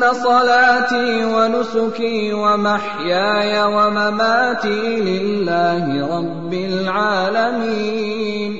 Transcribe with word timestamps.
صَلَاتِي 0.00 1.24
وَنُسُكِي 1.24 2.32
وَمَحْيَايَ 2.32 3.62
وَمَمَاتِي 3.62 5.00
لِلَّهِ 5.00 6.16
رَبِّ 6.16 6.52
الْعَالَمِينَ 6.72 8.52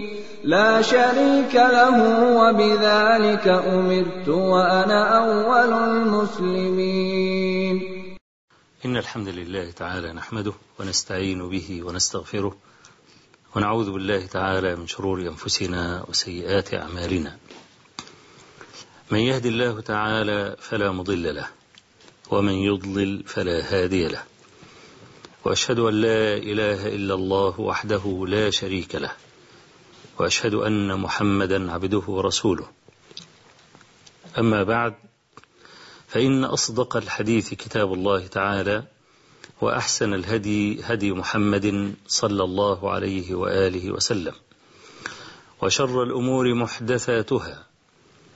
لَا 0.45 0.83
شَرِيكَ 0.83 1.55
لَهُ 1.55 1.97
ۖ 1.97 1.99
وَبِذَٰلِكَ 2.41 3.49
أُمِرْتُ 3.49 4.29
وَأَنَا 4.29 5.19
أَوَّلُ 5.19 5.73
الْمُسْلِمِينَ 5.73 7.77
إن 8.85 8.97
الحمد 8.97 9.29
لله 9.29 9.71
تعالى 9.71 10.13
نحمده 10.13 10.53
ونستعين 10.81 11.49
به 11.49 11.83
ونستغفره 11.87 12.57
ونعوذ 13.57 13.93
بالله 13.93 14.27
تعالى 14.27 14.77
من 14.77 14.87
شرور 14.87 15.21
أنفسنا 15.21 16.05
وسيئات 16.09 16.75
أعمالنا. 16.75 17.37
من 19.11 19.19
يهد 19.19 19.47
الله 19.47 19.81
تعالى 19.81 20.57
فلا 20.59 20.93
مضل 20.93 21.35
له 21.35 21.49
ومن 22.31 22.53
يضلل 22.53 23.23
فلا 23.27 23.59
هادي 23.75 24.09
له. 24.09 24.23
وأشهد 25.45 25.79
أن 25.79 25.95
لا 25.95 26.37
إله 26.37 26.87
إلا 26.87 27.15
الله 27.15 27.61
وحده 27.61 28.25
لا 28.29 28.51
شريك 28.51 28.95
له 28.95 29.13
وأشهد 30.19 30.55
أن 30.55 31.01
محمدا 31.01 31.73
عبده 31.73 32.03
ورسوله. 32.07 32.67
أما 34.39 34.63
بعد 34.63 34.95
فإن 36.09 36.45
أصدق 36.45 36.97
الحديث 36.97 37.55
كتاب 37.55 37.93
الله 37.93 38.27
تعالى 38.27 38.85
وأحسن 39.61 40.15
الهدي 40.15 40.81
هدي 40.85 41.13
محمد 41.13 41.95
صلى 42.09 42.45
الله 42.45 42.91
عليه 42.91 43.35
وآله 43.35 43.91
وسلم 43.91 44.35
وشر 45.63 46.03
الأمور 46.03 46.55
محدثاتها 46.55 47.70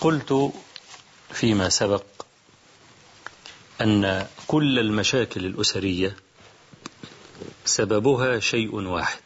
قلت 0.00 0.52
فيما 1.30 1.68
سبق 1.68 2.04
أن 3.80 4.26
كل 4.46 4.78
المشاكل 4.78 5.46
الأسرية 5.46 6.16
سببها 7.64 8.40
شيء 8.40 8.74
واحد. 8.74 9.20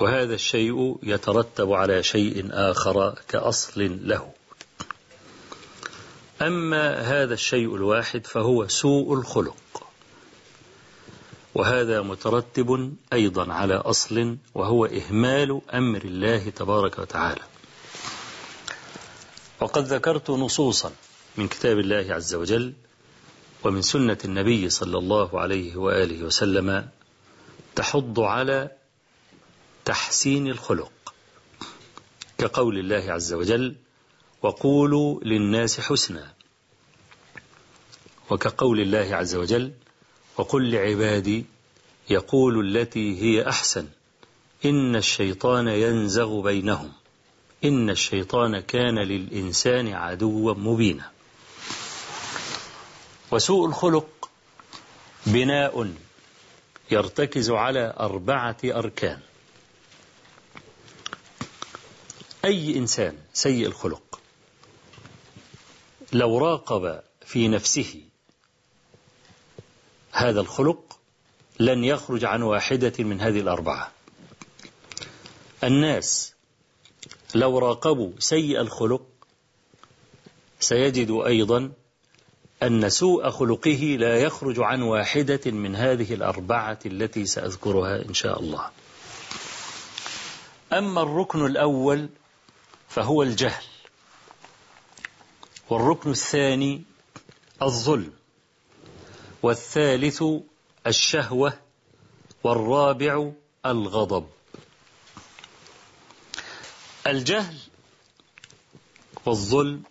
وهذا 0.00 0.34
الشيء 0.34 0.98
يترتب 1.02 1.72
على 1.72 2.02
شيء 2.02 2.48
آخر 2.50 3.18
كأصل 3.28 4.08
له. 4.08 4.32
أما 6.42 7.00
هذا 7.00 7.34
الشيء 7.34 7.74
الواحد 7.74 8.26
فهو 8.26 8.68
سوء 8.68 9.14
الخلق. 9.14 9.56
وهذا 11.54 12.02
مترتب 12.02 12.94
أيضا 13.12 13.52
على 13.52 13.74
أصل 13.74 14.36
وهو 14.54 14.86
إهمال 14.86 15.60
أمر 15.74 16.04
الله 16.04 16.50
تبارك 16.50 16.98
وتعالى. 16.98 17.42
وقد 19.60 19.84
ذكرت 19.84 20.30
نصوصا 20.30 20.92
من 21.36 21.48
كتاب 21.48 21.78
الله 21.78 22.14
عز 22.14 22.34
وجل 22.34 22.72
ومن 23.64 23.82
سنة 23.82 24.18
النبي 24.24 24.70
صلى 24.70 24.98
الله 24.98 25.40
عليه 25.40 25.76
وآله 25.76 26.22
وسلم 26.22 26.88
تحض 27.74 28.20
على 28.20 28.70
تحسين 29.84 30.48
الخلق 30.48 30.92
كقول 32.38 32.78
الله 32.78 33.12
عز 33.12 33.32
وجل 33.32 33.74
وقولوا 34.42 35.20
للناس 35.24 35.80
حسنا 35.80 36.34
وكقول 38.30 38.80
الله 38.80 39.16
عز 39.16 39.34
وجل 39.34 39.72
وقل 40.36 40.70
لعبادي 40.70 41.44
يقول 42.10 42.76
التي 42.76 43.22
هي 43.22 43.48
أحسن 43.48 43.88
إن 44.64 44.96
الشيطان 44.96 45.68
ينزغ 45.68 46.40
بينهم 46.40 46.92
إن 47.64 47.90
الشيطان 47.90 48.60
كان 48.60 48.98
للإنسان 48.98 49.94
عدوا 49.94 50.54
مبينا. 50.54 51.10
وسوء 53.30 53.66
الخلق 53.66 54.30
بناء 55.26 55.94
يرتكز 56.90 57.50
على 57.50 57.94
أربعة 58.00 58.56
أركان. 58.64 59.20
أي 62.44 62.78
إنسان 62.78 63.18
سيء 63.32 63.66
الخلق 63.66 64.20
لو 66.12 66.38
راقب 66.38 67.00
في 67.26 67.48
نفسه 67.48 68.02
هذا 70.12 70.40
الخلق 70.40 70.98
لن 71.60 71.84
يخرج 71.84 72.24
عن 72.24 72.42
واحدة 72.42 72.92
من 72.98 73.20
هذه 73.20 73.40
الأربعة. 73.40 73.92
الناس 75.64 76.35
لو 77.34 77.58
راقبوا 77.58 78.12
سيء 78.18 78.60
الخلق 78.60 79.02
سيجد 80.60 81.10
أيضا 81.26 81.72
أن 82.62 82.88
سوء 82.88 83.30
خلقه 83.30 83.96
لا 84.00 84.16
يخرج 84.16 84.60
عن 84.60 84.82
واحدة 84.82 85.40
من 85.50 85.76
هذه 85.76 86.14
الأربعة 86.14 86.78
التي 86.86 87.26
سأذكرها 87.26 88.04
إن 88.08 88.14
شاء 88.14 88.40
الله. 88.40 88.70
أما 90.72 91.02
الركن 91.02 91.46
الأول 91.46 92.08
فهو 92.88 93.22
الجهل 93.22 93.64
والركن 95.70 96.10
الثاني 96.10 96.82
الظلم 97.62 98.12
والثالث 99.42 100.22
الشهوة 100.86 101.58
والرابع 102.44 103.32
الغضب. 103.66 104.26
الجهل 107.06 107.56
والظلم 109.26 109.82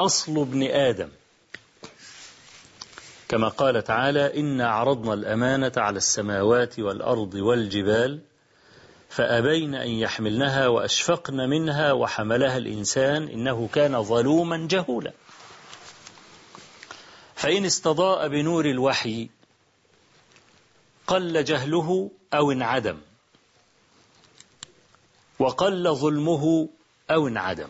أصل 0.00 0.38
ابن 0.38 0.62
آدم. 0.62 1.08
كما 3.28 3.48
قال 3.48 3.84
تعالى 3.84 4.40
إنا 4.40 4.70
عرضنا 4.70 5.14
الأمانة 5.14 5.72
على 5.76 5.96
السماوات 5.96 6.78
والأرض 6.78 7.34
والجبال 7.34 8.20
فأبين 9.08 9.74
أن 9.74 9.88
يحملنها 9.88 10.68
وأشفقن 10.68 11.48
منها 11.48 11.92
وحملها 11.92 12.56
الإنسان 12.56 13.28
إنه 13.28 13.68
كان 13.72 14.02
ظلوما 14.02 14.68
جهولا. 14.70 15.12
فإن 17.34 17.64
استضاء 17.64 18.28
بنور 18.28 18.66
الوحي 18.66 19.28
قل 21.06 21.44
جهله 21.44 22.10
أو 22.34 22.52
انعدم. 22.52 22.98
وقل 25.38 25.94
ظلمه 25.94 26.68
أو 27.10 27.28
انعدم. 27.28 27.68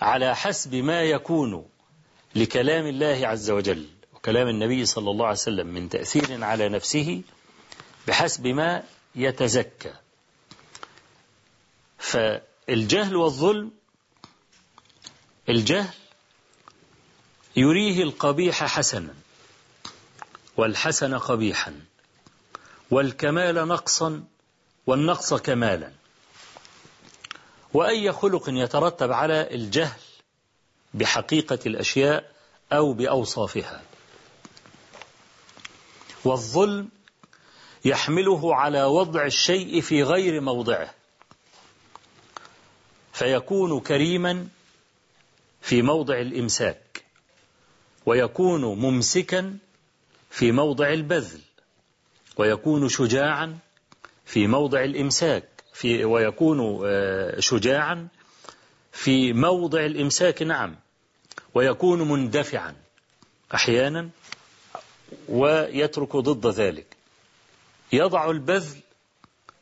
على 0.00 0.36
حسب 0.36 0.74
ما 0.74 1.02
يكون 1.02 1.68
لكلام 2.34 2.86
الله 2.86 3.26
عز 3.26 3.50
وجل 3.50 3.88
وكلام 4.14 4.48
النبي 4.48 4.86
صلى 4.86 5.10
الله 5.10 5.24
عليه 5.24 5.38
وسلم 5.38 5.66
من 5.66 5.88
تأثير 5.88 6.44
على 6.44 6.68
نفسه 6.68 7.22
بحسب 8.08 8.46
ما 8.46 8.82
يتزكى. 9.14 9.94
فالجهل 11.98 13.16
والظلم 13.16 13.70
الجهل 15.48 15.94
يريه 17.56 18.02
القبيح 18.02 18.64
حسنا 18.64 19.14
والحسن 20.56 21.18
قبيحا 21.18 21.80
والكمال 22.90 23.54
نقصا 23.54 24.24
والنقص 24.86 25.34
كمالا. 25.34 25.92
وأي 27.74 28.12
خلق 28.12 28.44
يترتب 28.48 29.12
على 29.12 29.54
الجهل 29.54 30.00
بحقيقة 30.94 31.58
الأشياء 31.66 32.32
أو 32.72 32.92
بأوصافها. 32.92 33.82
والظلم 36.24 36.88
يحمله 37.84 38.54
على 38.54 38.84
وضع 38.84 39.26
الشيء 39.26 39.80
في 39.80 40.02
غير 40.02 40.40
موضعه. 40.40 40.94
فيكون 43.12 43.80
كريما 43.80 44.48
في 45.60 45.82
موضع 45.82 46.20
الإمساك 46.20 47.04
ويكون 48.06 48.60
ممسكا 48.64 49.58
في 50.30 50.52
موضع 50.52 50.92
البذل 50.92 51.40
ويكون 52.36 52.88
شجاعا 52.88 53.58
في 54.26 54.46
موضع 54.46 54.84
الإمساك 54.84 55.48
في 55.72 56.04
ويكون 56.04 56.80
آه، 56.86 57.40
شجاعا 57.40 58.08
في 58.92 59.32
موضع 59.32 59.86
الإمساك 59.86 60.42
نعم 60.42 60.76
ويكون 61.54 62.08
مندفعا 62.08 62.74
أحيانا 63.54 64.08
ويترك 65.28 66.16
ضد 66.16 66.46
ذلك. 66.46 66.86
يضع 67.92 68.30
البذل 68.30 68.80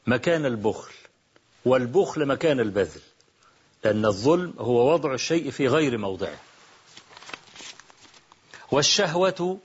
مكان 0.07 0.47
البخل 0.47 0.93
والبخل 1.65 2.27
مكان 2.27 2.61
البذل 2.61 3.01
لأن 3.85 4.07
الظلم 4.07 4.55
هو 4.59 4.93
وضع 4.93 5.15
الشيء 5.15 5.51
في 5.51 5.69
غير 5.69 5.99
موضعه. 5.99 6.39
والشهوة 8.71 9.59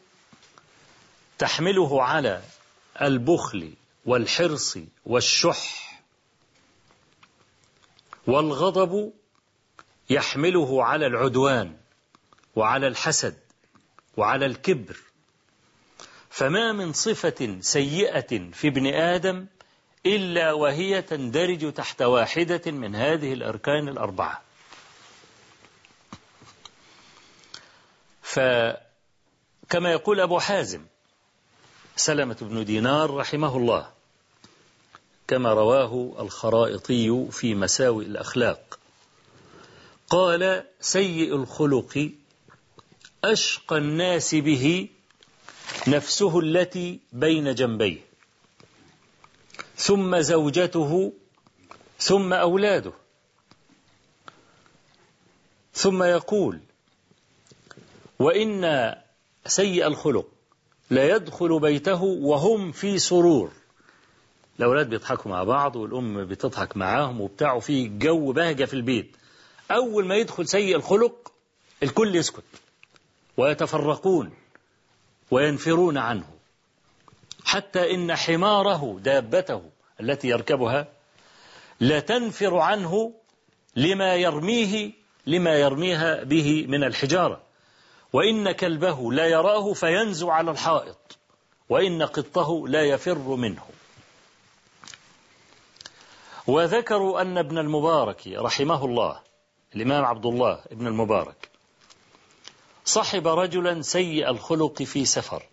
تحمله 1.38 2.04
على 2.04 2.42
البخل 3.02 3.74
والحرص 4.10 4.78
والشح 5.06 6.02
والغضب 8.28 9.14
يحمله 10.10 10.84
على 10.84 11.06
العدوان 11.08 11.78
وعلى 12.56 12.88
الحسد 12.88 13.38
وعلى 14.18 14.46
الكبر. 14.46 14.98
فما 16.30 16.72
من 16.72 16.94
صفة 16.94 17.58
سيئة 17.62 18.52
في 18.52 18.68
ابن 18.68 18.88
آدم 18.88 19.46
إلا 20.06 20.54
وهي 20.54 21.02
تندرج 21.02 21.74
تحت 21.74 22.02
واحدة 22.02 22.72
من 22.72 22.96
هذه 22.96 23.34
الأركان 23.34 23.88
الأربعة. 23.88 24.42
فكما 28.22 29.92
يقول 29.92 30.20
أبو 30.20 30.40
حازم 30.40 30.86
سلمة 31.96 32.38
بن 32.42 32.66
دينار 32.66 33.16
رحمه 33.16 33.58
الله 33.58 33.99
كما 35.30 35.54
رواه 35.54 36.16
الخرائطي 36.20 37.28
في 37.32 37.56
مساوئ 37.56 38.06
الأخلاق. 38.06 38.80
قال 40.10 40.64
سيء 40.82 41.36
الخلق 41.36 42.12
أشقى 43.24 43.78
الناس 43.78 44.36
به 44.36 44.90
نفسه 45.88 46.40
التي 46.40 47.00
بين 47.14 47.56
جنبيه 47.56 47.98
ثم 49.76 50.20
زوجته 50.20 51.14
ثم 52.00 52.34
أولاده 52.34 52.94
ثم 55.74 56.04
يقول 56.04 56.60
وإن 58.20 58.96
سيء 59.46 59.88
الخلق 59.88 60.28
لا 60.90 61.16
يدخل 61.16 61.60
بيته 61.60 62.04
وهم 62.04 62.72
في 62.72 63.00
سرور. 63.00 63.59
الأولاد 64.60 64.90
بيضحكوا 64.90 65.32
مع 65.32 65.44
بعض 65.44 65.76
والأم 65.76 66.26
بتضحك 66.26 66.78
معاهم 66.78 67.22
وبتاعوا 67.22 67.60
في 67.60 67.88
جو 67.88 68.32
بهجة 68.32 68.66
في 68.66 68.74
البيت. 68.74 69.18
أول 69.72 70.06
ما 70.06 70.16
يدخل 70.16 70.48
سيء 70.48 70.76
الخلق 70.76 71.32
الكل 71.84 72.16
يسكت. 72.16 72.44
ويتفرقون 73.38 74.32
وينفرون 75.32 75.98
عنه. 75.98 76.26
حتى 77.46 77.96
إن 77.96 78.16
حماره 78.16 79.00
دابته 79.04 79.62
التي 80.02 80.28
يركبها 80.28 80.88
لا 81.80 82.00
تنفر 82.00 82.58
عنه 82.58 83.14
لما 83.76 84.16
يرميه 84.16 84.92
لما 85.28 85.56
يرميها 85.56 86.24
به 86.24 86.66
من 86.68 86.84
الحجارة. 86.84 87.42
وإن 88.14 88.52
كلبه 88.52 89.14
لا 89.14 89.26
يراه 89.26 89.74
فينزو 89.74 90.30
على 90.30 90.52
الحائط. 90.52 91.18
وإن 91.70 92.04
قطه 92.04 92.68
لا 92.68 92.82
يفر 92.82 93.36
منه. 93.36 93.64
وذكروا 96.50 97.22
أن 97.22 97.38
ابن 97.38 97.58
المبارك 97.58 98.28
رحمه 98.28 98.86
الله 98.86 99.22
الإمام 99.76 100.06
عبد 100.06 100.26
الله 100.26 100.64
ابن 100.72 100.88
المبارك 100.88 101.50
صحب 102.86 103.28
رجلا 103.28 103.82
سيء 103.82 104.30
الخلق 104.30 104.84
في 104.84 105.06
سفر. 105.06 105.44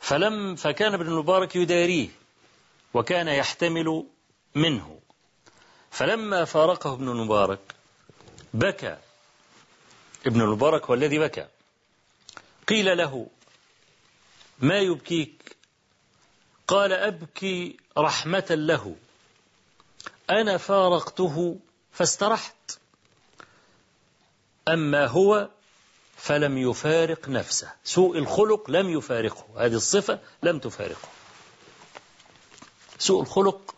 فلم 0.00 0.56
فكان 0.56 0.94
ابن 0.94 1.06
المبارك 1.06 1.56
يداريه 1.56 2.08
وكان 2.94 3.28
يحتمل 3.28 4.06
منه. 4.54 4.98
فلما 5.90 6.44
فارقه 6.44 6.92
ابن 6.92 7.08
المبارك 7.08 7.74
بكى. 8.54 8.96
ابن 10.26 10.40
المبارك 10.40 10.84
هو 10.84 10.94
الذي 10.94 11.18
بكى. 11.18 11.46
قيل 12.68 12.98
له 12.98 13.26
ما 14.58 14.78
يبكيك؟ 14.78 15.56
قال 16.68 16.92
أبكي 16.92 17.81
رحمة 17.98 18.46
له. 18.50 18.96
أنا 20.30 20.56
فارقته 20.56 21.56
فاسترحت. 21.92 22.78
أما 24.68 25.06
هو 25.06 25.48
فلم 26.16 26.58
يفارق 26.58 27.28
نفسه. 27.28 27.72
سوء 27.84 28.18
الخلق 28.18 28.70
لم 28.70 28.90
يفارقه. 28.90 29.46
هذه 29.56 29.74
الصفة 29.74 30.18
لم 30.42 30.58
تفارقه. 30.58 31.08
سوء 32.98 33.22
الخلق 33.22 33.74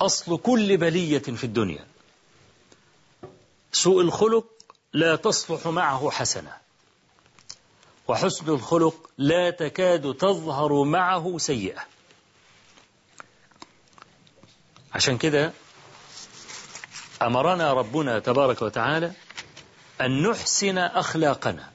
أصل 0.00 0.38
كل 0.38 0.76
بلية 0.76 1.18
في 1.18 1.44
الدنيا. 1.44 1.86
سوء 3.72 4.00
الخلق 4.02 4.46
لا 4.92 5.16
تصلح 5.16 5.66
معه 5.66 6.10
حسنة 6.10 6.56
وحسن 8.08 8.48
الخلق 8.48 9.10
لا 9.18 9.50
تكاد 9.50 10.14
تظهر 10.14 10.84
معه 10.84 11.38
سيئة. 11.38 11.80
عشان 14.94 15.18
كده 15.18 15.52
أمرنا 17.22 17.72
ربنا 17.72 18.18
تبارك 18.18 18.62
وتعالى 18.62 19.12
أن 20.00 20.22
نحسن 20.22 20.78
أخلاقنا 20.78 21.70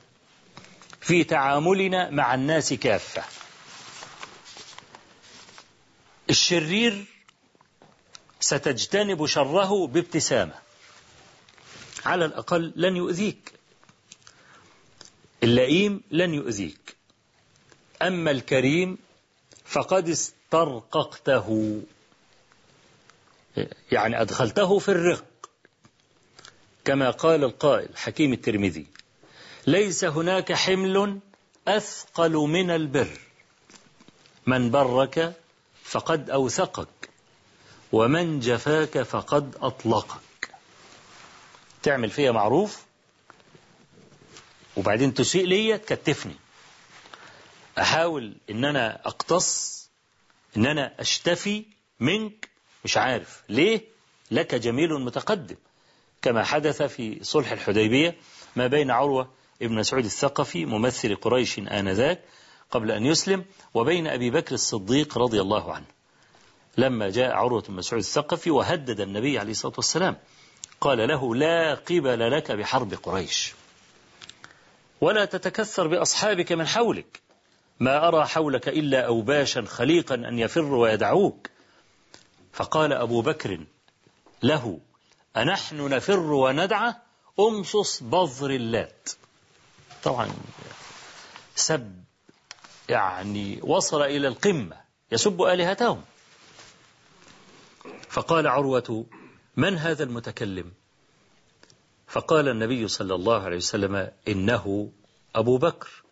في 1.02 1.24
تعاملنا 1.24 2.10
مع 2.10 2.34
الناس 2.34 2.74
كافة. 2.74 3.24
الشرير 6.30 7.06
ستجتنب 8.40 9.26
شره 9.26 9.88
بابتسامة. 9.88 10.54
على 12.06 12.26
الأقل 12.26 12.74
لن 12.76 12.96
يؤذيك. 12.96 13.54
اللئيم 15.44 16.02
لن 16.12 16.34
يؤذيك. 16.34 16.96
أما 18.02 18.32
الكريم 18.32 18.98
فقد 19.66 20.10
استرققته. 20.10 21.82
يعني 23.92 24.22
أدخلته 24.22 24.80
في 24.80 24.90
الرق. 24.90 25.26
كما 26.86 27.10
قال 27.12 27.44
القائل 27.44 27.98
حكيم 27.98 28.34
الترمذي 28.34 28.88
ليس 29.68 30.04
هناك 30.04 30.54
حمل 30.54 31.20
أثقل 31.68 32.34
من 32.34 32.72
البر. 32.72 33.20
من 34.46 34.72
برك 34.72 35.34
فقد 35.84 36.30
أوثقك 36.30 37.10
ومن 37.92 38.40
جفاك 38.40 39.02
فقد 39.02 39.56
أطلقك. 39.62 40.50
تعمل 41.84 42.10
فيها 42.10 42.32
معروف؟ 42.32 42.86
وبعدين 44.78 45.14
تسيء 45.14 45.46
لي 45.46 45.78
تكتفني 45.78 46.36
أحاول 47.80 48.38
إن 48.50 48.66
أنا 48.66 49.08
أقتص 49.08 49.76
إن 50.58 50.66
أنا 50.66 51.02
أشتفي 51.02 51.66
منك 52.00 52.50
مش 52.86 52.98
عارف. 52.98 53.44
ليه؟ 53.50 53.82
لك 54.32 54.56
جميل 54.56 54.94
متقدم. 54.94 55.56
كما 56.22 56.44
حدث 56.44 56.82
في 56.82 57.24
صلح 57.24 57.52
الحديبية 57.52 58.16
ما 58.56 58.68
بين 58.68 58.92
عروة 58.92 59.30
ابن 59.62 59.84
سعود 59.84 60.06
الثقفي 60.06 60.66
ممثل 60.66 61.16
قريش 61.16 61.60
آنذاك 61.60 62.22
قبل 62.72 62.92
أن 62.92 63.06
يسلم 63.06 63.46
وبين 63.74 64.08
أبي 64.08 64.30
بكر 64.30 64.56
الصديق 64.56 65.18
رضي 65.18 65.42
الله 65.42 65.74
عنه. 65.74 65.86
لما 66.78 67.10
جاء 67.10 67.32
عروة 67.32 67.62
بن 67.62 67.74
مسعود 67.74 68.02
الثقفي 68.02 68.52
وهدد 68.52 69.00
النبي 69.00 69.40
عليه 69.40 69.52
الصلاة 69.52 69.74
والسلام 69.78 70.18
قال 70.82 71.08
له 71.08 71.36
لا 71.36 71.74
قبل 71.74 72.32
لك 72.32 72.52
بحرب 72.52 72.94
قريش. 72.94 73.54
ولا 75.02 75.26
تتكثر 75.26 75.88
بأصحابك 75.88 76.52
من 76.52 76.68
حولك. 76.68 77.20
ما 77.80 78.08
أرى 78.08 78.26
حولك 78.26 78.68
إلا 78.68 79.02
أوباشا 79.02 79.62
خليقا 79.62 80.16
أن 80.16 80.40
يفر 80.40 80.74
ويدعوك. 80.74 81.55
فقال 82.56 82.94
أبو 82.94 83.22
بكر 83.22 83.66
له 84.44 84.80
أنحن 85.38 85.90
نفر 85.90 86.20
وندعى 86.20 86.94
أمصص 87.40 88.04
بظر 88.04 88.50
اللات. 88.50 89.10
طبعا 90.04 90.30
سب 91.56 92.04
يعني 92.90 93.60
وصل 93.64 94.02
إلى 94.02 94.28
القمة 94.28 94.78
يسب 95.12 95.42
آلهتهم. 95.42 96.04
فقال 98.10 98.48
عروة 98.48 99.06
من 99.56 99.78
هذا 99.78 100.04
المتكلم؟ 100.04 100.72
فقال 102.08 102.48
النبي 102.50 102.88
صلى 102.88 103.16
الله 103.16 103.44
عليه 103.44 103.58
وسلم 103.58 104.12
إنه 104.28 104.92
أبو 105.36 105.58
بكر. 105.58 106.04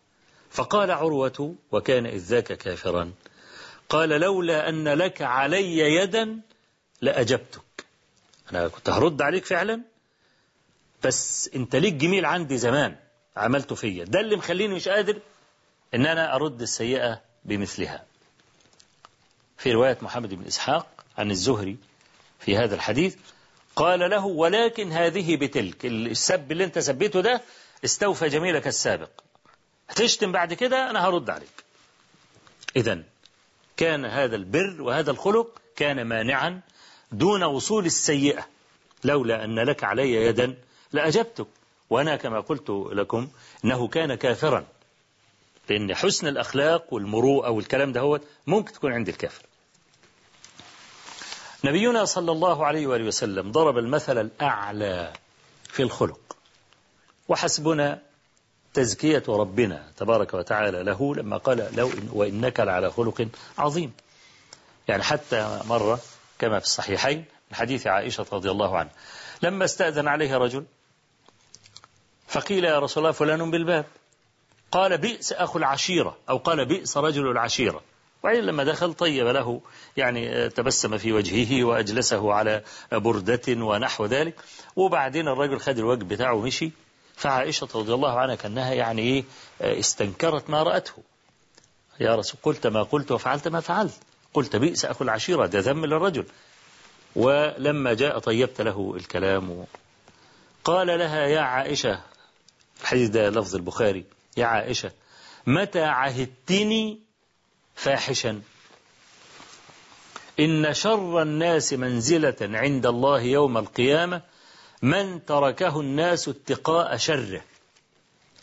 فقال 0.50 0.92
عروة 0.92 1.56
وكان 1.72 2.06
إذ 2.06 2.18
ذاك 2.18 2.54
كافرا 2.54 3.12
قال 3.94 4.10
لولا 4.10 4.70
أن 4.70 4.88
لك 4.88 5.22
علي 5.22 5.78
يدا 5.78 6.40
لأجبتك. 7.02 7.86
أنا 8.52 8.68
كنت 8.68 8.90
هرد 8.90 9.22
عليك 9.22 9.46
فعلا 9.46 9.82
بس 11.04 11.50
أنت 11.56 11.76
ليك 11.76 11.94
جميل 11.94 12.26
عندي 12.26 12.58
زمان 12.58 12.96
عملته 13.38 13.76
فيا. 13.76 14.04
ده 14.06 14.20
اللي 14.20 14.36
مخليني 14.36 14.76
مش 14.76 14.88
قادر 14.88 15.20
أن 15.94 16.06
أنا 16.06 16.36
أرد 16.36 16.62
السيئة 16.62 17.22
بمثلها. 17.46 18.06
في 19.58 19.72
رواية 19.72 19.98
محمد 20.02 20.34
بن 20.34 20.46
إسحاق 20.46 20.88
عن 21.18 21.32
الزهري 21.32 21.78
في 22.40 22.58
هذا 22.58 22.76
الحديث 22.76 23.16
قال 23.76 24.00
له 24.10 24.26
ولكن 24.26 24.92
هذه 24.92 25.36
بتلك 25.36 25.86
السب 25.86 26.52
اللي 26.52 26.64
أنت 26.64 26.80
سبيته 26.80 27.22
ده 27.22 27.42
استوفى 27.86 28.30
جميلك 28.30 28.68
السابق. 28.68 29.10
هتشتم 29.90 30.32
بعد 30.32 30.54
كده 30.54 30.90
أنا 30.90 31.08
هرد 31.08 31.30
عليك. 31.30 31.64
إذا 32.76 33.04
كان 33.78 34.06
هذا 34.06 34.36
البر 34.36 34.82
وهذا 34.82 35.12
الخلق 35.12 35.62
كان 35.76 36.02
مانعا 36.08 36.62
دون 37.12 37.44
وصول 37.44 37.86
السيئة. 37.86 38.48
لولا 39.04 39.44
أن 39.44 39.60
لك 39.60 39.84
علي 39.84 40.14
يدا 40.14 40.58
لأجبتك. 40.92 41.48
وأنا 41.90 42.16
كما 42.16 42.40
قلت 42.40 42.70
لكم 42.70 43.28
أنه 43.66 43.88
كان 43.88 44.16
كافرا. 44.16 44.66
لأن 45.70 45.96
حسن 45.96 46.28
الأخلاق 46.28 46.94
والمروءة 46.94 47.50
والكلام 47.50 47.92
ده 47.92 48.02
هو 48.02 48.20
ممكن 48.48 48.74
تكون 48.74 48.94
عند 48.94 49.10
الكافر. 49.10 49.46
نبينا 51.64 52.06
صلى 52.06 52.32
الله 52.32 52.66
عليه 52.66 52.88
وآله 52.88 53.06
وسلم 53.06 53.52
ضرب 53.52 53.78
المثل 53.78 54.18
الأعلى 54.18 55.14
في 55.64 55.84
الخلق. 55.84 56.38
وحسبنا 57.28 58.02
تزكية 58.74 59.24
ربنا 59.30 59.92
تبارك 59.98 60.34
وتعالى 60.34 60.84
له 60.84 61.16
لما 61.16 61.38
قال 61.38 61.70
لو 61.76 61.88
إن 61.88 62.10
وإنك 62.12 62.60
لعلى 62.60 62.92
خلق 62.92 63.28
عظيم. 63.58 63.94
يعني 64.88 65.04
حتى 65.04 65.60
مرة 65.66 66.00
كما 66.40 66.60
في 66.60 66.66
الصحيحين 66.66 67.18
من 67.52 67.56
حديث 67.56 67.88
عائشة 67.88 68.26
رضي 68.34 68.52
الله 68.52 68.78
عنها. 68.78 68.92
لما 69.42 69.66
استأذن 69.66 70.08
عليه 70.08 70.38
رجل 70.38 70.66
فقيل 72.28 72.66
يا 72.66 72.80
رسول 72.80 73.04
الله 73.04 73.14
فلان 73.14 73.52
بالباب. 73.52 73.86
قال 74.72 74.98
بئس 74.98 75.34
أخو 75.34 75.60
العشيرة. 75.60 76.18
أو 76.30 76.38
قال 76.38 76.66
بئس 76.66 76.98
رجل 76.98 77.32
العشيرة. 77.32 77.82
وعين 78.24 78.44
لما 78.44 78.64
دخل 78.64 78.94
طيب 78.94 79.28
له 79.28 79.62
يعني 79.98 80.50
تبسم 80.50 80.98
في 80.98 81.14
وجهه 81.14 81.64
وأجلسه 81.64 82.34
على 82.34 82.64
بردة 82.92 83.42
ونحو 83.48 84.06
ذلك. 84.06 84.36
وبعدين 84.76 85.28
الرجل 85.28 85.60
خد 85.60 85.78
الوجه 85.78 86.04
بتاعه 86.04 86.34
ومشي. 86.34 86.72
فعائشة 87.16 87.68
رضي 87.76 87.94
الله 87.94 88.20
عنها 88.20 88.36
كأنها 88.36 88.74
يعني 88.74 89.02
إيه 89.02 89.24
استنكرت 89.62 90.50
ما 90.50 90.64
رأته. 90.64 90.94
يا 92.00 92.16
رسول 92.16 92.40
قلت 92.44 92.68
ما 92.68 92.84
قلت 92.84 93.12
وفعلت 93.12 93.48
ما 93.48 93.60
فعلت. 93.60 93.94
قلت 94.34 94.56
بئس 94.56 94.86
أخو 94.86 95.04
العشيرة 95.04 95.46
ده 95.46 95.60
ذم 95.60 95.86
للرجل. 95.86 96.26
ولما 97.16 97.94
جاء 97.94 98.20
طيبت 98.20 98.62
له 98.62 98.94
الكلام. 98.96 99.66
قال 100.64 100.88
لها 100.88 101.28
يا 101.28 101.40
عائشة 101.42 102.02
الحديث 102.82 103.10
ده 103.10 103.30
لفظ 103.30 103.56
البخاري 103.56 104.06
يا 104.38 104.46
عائشة 104.46 104.92
متى 105.48 105.84
عهدتني 105.84 107.00
فاحشا؟ 107.76 108.42
إن 110.40 110.74
شر 110.74 111.22
الناس 111.22 111.74
منزلة 111.74 112.36
عند 112.42 112.86
الله 112.86 113.22
يوم 113.22 113.58
القيامة. 113.58 114.22
من 114.84 115.26
تركه 115.26 115.80
الناس 115.80 116.28
اتقاء 116.30 116.98
شره 116.98 117.42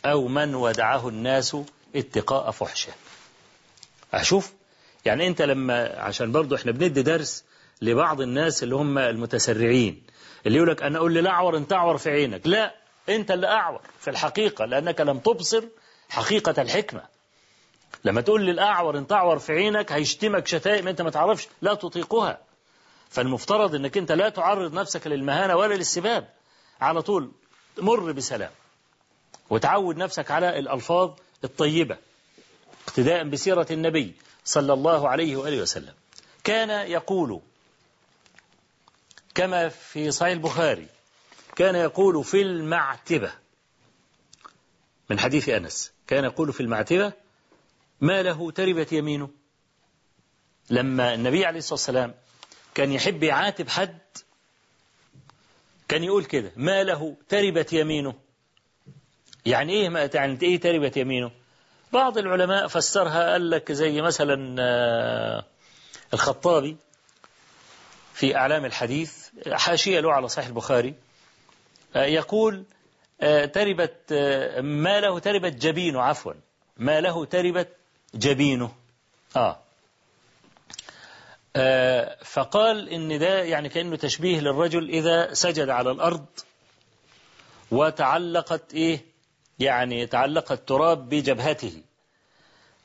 أو 0.05 0.27
من 0.27 0.55
ودعه 0.55 1.07
الناس 1.09 1.57
اتقاء 1.95 2.51
فحشه. 2.51 2.93
أشوف؟ 4.13 4.53
يعني 5.05 5.27
أنت 5.27 5.41
لما 5.41 5.99
عشان 5.99 6.31
برضو 6.31 6.55
إحنا 6.55 6.71
بندي 6.71 7.01
درس 7.01 7.43
لبعض 7.81 8.21
الناس 8.21 8.63
اللي 8.63 8.75
هم 8.75 8.97
المتسرعين 8.97 10.03
اللي 10.45 10.57
يقول 10.57 10.69
لك 10.69 10.83
أنا 10.83 10.97
أقول 10.97 11.13
لي 11.13 11.21
لا 11.21 11.29
أعور 11.29 11.57
أنت 11.57 11.73
أعور 11.73 11.97
في 11.97 12.09
عينك. 12.09 12.47
لا 12.47 12.75
أنت 13.09 13.31
اللي 13.31 13.47
أعور 13.47 13.81
في 13.99 14.09
الحقيقة 14.09 14.65
لأنك 14.65 15.01
لم 15.01 15.19
تبصر 15.19 15.63
حقيقة 16.09 16.61
الحكمة. 16.61 17.01
لما 18.05 18.21
تقول 18.21 18.45
للأعور 18.45 18.97
أنت 18.97 19.11
أعور 19.11 19.39
في 19.39 19.53
عينك 19.53 19.91
هيشتمك 19.91 20.47
شتائم 20.47 20.87
أنت 20.87 21.01
ما 21.01 21.09
تعرفش 21.09 21.47
لا 21.61 21.73
تطيقها. 21.73 22.37
فالمفترض 23.11 23.75
أنك 23.75 23.97
أنت 23.97 24.11
لا 24.11 24.29
تعرض 24.29 24.73
نفسك 24.73 25.07
للمهانة 25.07 25.55
ولا 25.55 25.73
للسباب. 25.73 26.29
على 26.81 27.01
طول 27.01 27.31
مر 27.77 28.11
بسلام. 28.11 28.51
وتعود 29.49 29.97
نفسك 29.97 30.31
على 30.31 30.59
الألفاظ 30.59 31.11
الطيبة 31.43 31.97
اقتداء 32.87 33.23
بسيرة 33.23 33.67
النبي 33.71 34.13
صلى 34.45 34.73
الله 34.73 35.09
عليه 35.09 35.35
وآله 35.35 35.61
وسلم. 35.61 35.93
كان 36.43 36.69
يقول 36.91 37.41
كما 39.35 39.69
في 39.69 40.11
صحيح 40.11 40.31
البخاري 40.31 40.87
كان 41.55 41.75
يقول 41.75 42.23
في 42.23 42.41
المعتبة. 42.41 43.31
من 45.09 45.19
حديث 45.19 45.49
أنس 45.49 45.91
كان 46.07 46.23
يقول 46.23 46.53
في 46.53 46.61
المعتبة 46.61 47.13
ما 48.01 48.21
له 48.21 48.51
تربت 48.51 48.93
يمينه. 48.93 49.29
لما 50.69 51.13
النبي 51.13 51.45
عليه 51.45 51.59
الصلاة 51.59 51.73
والسلام 51.73 52.13
كان 52.75 52.91
يحب 52.91 53.23
يعاتب 53.23 53.69
حد 53.69 53.97
كان 55.87 56.03
يقول 56.03 56.25
كده 56.25 56.51
ما 56.55 56.83
له؟ 56.83 57.15
تربت 57.29 57.73
يمينه. 57.73 58.13
يعني 59.45 59.73
إيه 59.73 59.89
ما 59.89 60.09
يعني 60.13 60.37
إيه 60.41 60.59
تربت 60.59 60.97
يمينه؟ 60.97 61.31
بعض 61.93 62.17
العلماء 62.17 62.67
فسرها 62.67 63.31
قال 63.31 63.49
لك 63.49 63.71
زي 63.71 64.01
مثلا 64.01 65.45
الخطابي 66.13 66.77
في 68.13 68.35
أعلام 68.35 68.65
الحديث 68.65 69.27
حاشية 69.51 69.99
له 69.99 70.13
على 70.13 70.27
صحيح 70.27 70.47
البخاري 70.47 70.95
يقول 71.95 72.63
تربت 73.53 74.13
ما 74.59 74.99
له 74.99 75.19
تربت 75.19 75.53
جبينه. 75.53 76.01
عفوا 76.01 76.33
ما 76.77 77.01
له 77.01 77.25
تربت 77.25 77.67
جبينه. 78.15 78.75
آه. 79.35 79.59
آه 81.55 82.17
فقال 82.23 82.89
إن 82.89 83.19
ده 83.19 83.43
يعني 83.43 83.69
كأنه 83.69 83.95
تشبيه 83.95 84.39
للرجل 84.39 84.89
إذا 84.89 85.33
سجد 85.33 85.69
على 85.69 85.91
الأرض 85.91 86.25
وتعلقت 87.71 88.73
إيه؟ 88.73 89.05
يعني 89.59 90.07
تعلق 90.07 90.51
التراب 90.51 91.09
بجبهته. 91.09 91.81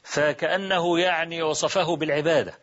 فكأنه 0.02 0.98
يعني 1.00 1.42
وصفه 1.42 1.96
بالعبادة. 1.96 2.54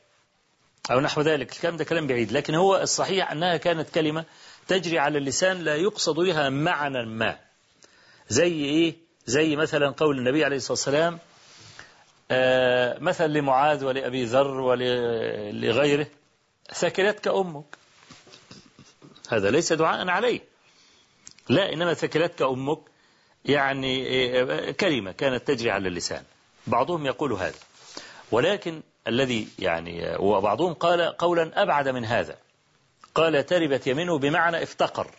أو 0.92 1.00
نحو 1.00 1.22
ذلك. 1.22 1.52
الكلام 1.52 1.78
ده 1.78 1.84
كلام 1.84 2.08
بعيد. 2.08 2.32
لكن 2.32 2.56
هو 2.56 2.78
الصحيح 2.78 3.32
أنها 3.32 3.58
كانت 3.58 3.90
كلمة 3.90 4.26
تجري 4.68 5.00
على 5.00 5.18
اللسان 5.18 5.58
لا 5.60 5.76
يقصد 5.76 6.16
بها 6.16 6.50
معنى 6.50 7.06
ما. 7.06 7.40
زي 8.30 8.54
إيه؟ 8.66 8.96
زي 9.26 9.56
مثلا 9.56 9.90
قول 9.90 10.18
النبي 10.18 10.46
عليه 10.46 10.58
الصلاة 10.58 10.72
والسلام 10.72 11.20
مثل 13.00 13.30
لمعاذ 13.30 13.86
ولأبي 13.86 14.24
ذر 14.25 14.48
ولغيره 14.48 16.08
ثكلتك 16.74 17.28
أمك 17.28 17.78
هذا 19.30 19.52
ليس 19.52 19.74
دعاء 19.74 20.08
عليه 20.10 20.42
لا 21.50 21.74
إنما 21.74 21.94
ثكلتك 21.94 22.42
أمك 22.42 22.80
يعني 23.46 24.74
كلمة 24.74 25.12
كانت 25.12 25.48
تجري 25.48 25.72
على 25.72 25.88
اللسان. 25.88 26.24
بعضهم 26.68 27.06
يقول 27.06 27.34
هذا. 27.34 27.58
ولكن 28.32 28.82
الذي 29.08 29.48
يعني 29.60 30.16
وبعضهم 30.20 30.74
قال 30.74 31.18
قولا 31.18 31.62
أبعد 31.63 31.88
من 31.90 32.06
هذا. 32.06 32.38
قال 33.16 33.46
تربت 33.46 33.88
يمينه 33.88 34.18
بمعنى 34.18 34.63
افتقر. 34.63 35.12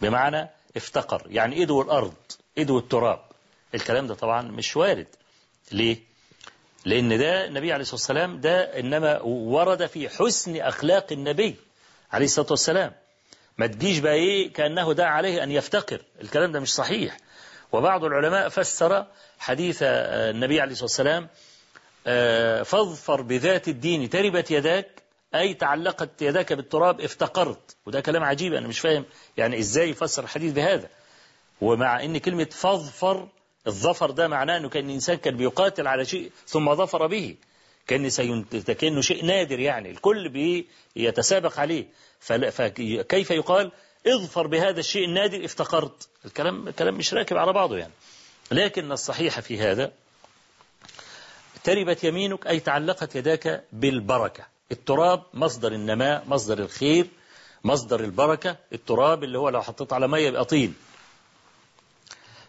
بمعنى 0.00 0.48
افتقر. 0.76 1.22
يعني 1.26 1.56
إيده 1.56 1.80
الأرض 1.80 2.14
إيده 2.58 2.78
التراب. 2.78 3.20
الكلام 3.74 4.06
ده 4.06 4.14
طبعا 4.14 4.42
مش 4.42 4.76
وارد. 4.76 5.06
ليه؟ 5.72 6.11
لأن 6.84 7.18
ده 7.18 7.44
النبي 7.46 7.72
عليه 7.72 7.82
الصلاة 7.82 7.94
والسلام 8.00 8.40
ده 8.40 8.78
إنما 8.80 9.20
ورد 9.22 9.86
في 9.86 10.08
حسن 10.08 10.56
أخلاق 10.60 11.12
النبي 11.12 11.56
عليه 12.12 12.24
الصلاة 12.24 12.46
والسلام. 12.50 12.92
ما 13.58 13.66
تجيش 13.66 13.98
بقى 13.98 14.14
إيه 14.14 14.52
كأنه 14.52 14.92
دعا 14.92 15.08
عليه 15.10 15.42
أن 15.42 15.50
يفتقر. 15.50 16.02
الكلام 16.22 16.52
ده 16.52 16.60
مش 16.60 16.74
صحيح. 16.74 17.16
وبعض 17.72 18.04
العلماء 18.04 18.48
فسر 18.48 19.06
حديث 19.38 19.78
النبي 19.82 20.60
عليه 20.60 20.72
الصلاة 20.72 20.84
والسلام 20.84 21.28
فاظفر 22.64 23.22
بذات 23.22 23.68
الدين 23.68 24.10
تربت 24.10 24.50
يداك 24.50 25.02
أي 25.34 25.54
تعلقت 25.54 26.22
يداك 26.22 26.52
بالتراب 26.52 27.00
افتقرت. 27.00 27.76
وده 27.86 28.00
كلام 28.00 28.24
عجيب 28.24 28.54
أنا 28.54 28.68
مش 28.68 28.80
فاهم 28.80 29.04
يعني 29.36 29.58
إزاي 29.58 29.90
يفسر 29.90 30.22
الحديث 30.24 30.52
بهذا. 30.52 30.88
ومع 31.60 32.04
أن 32.04 32.18
كلمة 32.18 32.44
فاظفر 32.50 33.28
الظفر 33.66 34.10
ده 34.10 34.28
معناه 34.28 34.56
أنه 34.56 34.68
كان 34.68 34.86
الإنسان 34.86 35.16
كان 35.16 35.36
بيقاتل 35.36 35.86
على 35.86 36.04
شيء 36.04 36.30
ثم 36.46 36.74
ظفر 36.74 37.06
به. 37.06 37.36
كان 37.86 38.08
كأنه 38.78 39.00
شيء 39.00 39.24
نادر 39.24 39.60
يعني. 39.60 39.90
الكل 39.90 40.28
بيتسابق 40.96 41.60
عليه. 41.60 41.86
فكيف 42.20 43.30
يقال؟ 43.30 43.72
اظفر 44.06 44.46
بهذا 44.46 44.80
الشيء 44.80 45.04
النادر 45.04 45.44
افتقرت. 45.44 46.08
الكلام 46.24 46.68
الكلام 46.68 46.94
مش 46.94 47.14
راكب 47.14 47.36
على 47.36 47.52
بعضه 47.52 47.76
يعني. 47.76 47.92
لكن 48.50 48.92
الصحيح 48.92 49.40
في 49.40 49.58
هذا 49.58 49.92
تربت 51.64 52.04
يمينك 52.04 52.46
أي 52.46 52.60
تعلقت 52.60 53.16
يداك 53.16 53.64
بالبركة. 53.72 54.46
التراب 54.72 55.22
مصدر 55.34 55.72
النماء 55.72 56.24
مصدر 56.26 56.58
الخير 56.58 57.06
مصدر 57.64 58.00
البركة. 58.00 58.56
التراب 58.72 59.24
اللي 59.24 59.38
هو 59.38 59.48
لو 59.48 59.62
حطيت 59.62 59.92
على 59.92 60.08
مية 60.08 60.26
يبقى 60.28 60.44
طين. 60.44 60.74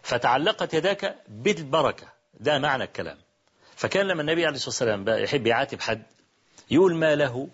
فتعلقت 0.04 0.74
يداك 0.74 1.16
بالبركة. 1.28 2.06
ده 2.40 2.58
معنى 2.58 2.84
الكلام. 2.84 3.16
فكان 3.76 4.06
لما 4.06 4.20
النبي 4.20 4.46
عليه 4.46 4.56
الصلاة 4.56 4.94
والسلام 4.96 5.22
يحب 5.22 5.46
يعاتب 5.46 5.80
حد 5.80 6.02
يقول 6.70 6.94
ما 6.94 7.14
له 7.14 7.48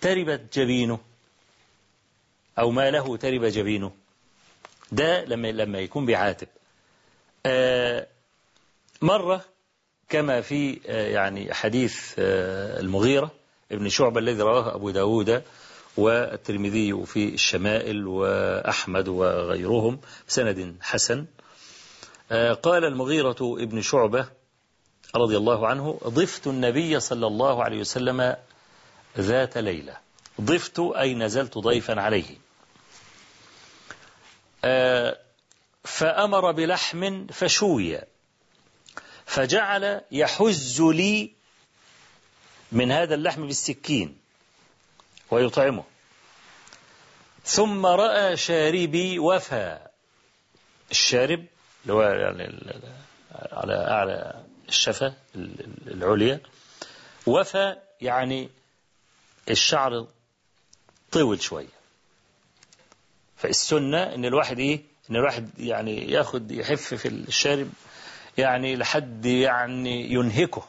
تربت 0.00 0.58
جبينه 0.58 0.98
أو 2.58 2.70
ما 2.70 2.90
له 2.90 3.16
ترب 3.16 3.44
جبينه. 3.44 3.92
ده 4.92 5.24
لما 5.24 5.48
لما 5.52 5.78
يكون 5.78 6.06
بيعاتب. 6.06 6.48
آه 7.46 8.06
مرة 9.02 9.44
كما 10.08 10.40
في 10.40 10.80
آه 10.86 11.06
يعني 11.08 11.54
حديث 11.54 12.14
آه 12.18 12.80
المغيرة 12.80 13.30
ابن 13.72 13.88
شعبة 13.88 14.20
الذي 14.20 14.42
رواه 14.42 14.74
أبو 14.74 14.90
داود 14.90 15.42
والترمذي 15.96 17.06
في 17.06 17.34
الشمائل 17.34 18.06
وأحمد 18.06 19.08
وغيرهم 19.08 20.00
بسند 20.28 20.76
حسن. 20.80 21.26
قال 22.62 22.84
المغيرة 22.84 23.36
ابن 23.40 23.82
شعبة 23.82 24.28
رضي 25.14 25.36
الله 25.36 25.68
عنه 25.68 26.00
ضفت 26.04 26.46
النبي 26.46 27.00
صلى 27.00 27.26
الله 27.26 27.64
عليه 27.64 27.80
وسلم 27.80 28.36
ذات 29.18 29.58
ليلة. 29.58 29.96
ضفت 30.40 30.78
أي 30.78 31.14
نزلت 31.14 31.58
ضيفا 31.58 32.00
عليه. 32.00 32.36
فأمر 35.84 36.52
بلحم 36.52 37.26
فشوي. 37.26 38.00
فجعل 39.26 40.00
يحز 40.12 40.82
لي 40.82 41.32
من 42.72 42.92
هذا 42.92 43.14
اللحم 43.14 43.46
بالسكين 43.46 44.18
ويطعمه. 45.30 45.84
ثم 47.44 47.86
رأى 47.86 48.36
شاربي 48.36 49.18
وفى. 49.18 49.78
الشارب 50.90 51.46
اللي 51.82 51.92
هو 51.92 52.02
يعني 52.02 52.60
على 53.52 53.74
أعلى 53.90 54.44
الشفة 54.68 55.14
العليا. 55.86 56.40
وفى 57.26 57.76
يعني 58.00 58.48
الشعر 59.50 60.06
طول 61.12 61.42
شوية. 61.42 61.66
فالسنة 63.36 64.02
إن 64.14 64.24
الواحد 64.24 64.58
إيه؟ 64.58 64.80
إن 65.10 65.16
الواحد 65.16 65.50
يعني 65.58 66.10
ياخد 66.10 66.50
يحف 66.50 66.94
في 66.94 67.08
الشارب 67.08 67.70
يعني 68.38 68.76
لحد 68.76 69.26
يعني 69.26 70.12
ينهكه. 70.12 70.62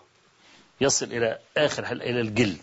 يصل 0.82 1.06
إلى 1.06 1.40
آخر 1.58 1.92
إلى 1.92 2.22
الجلد. 2.22 2.62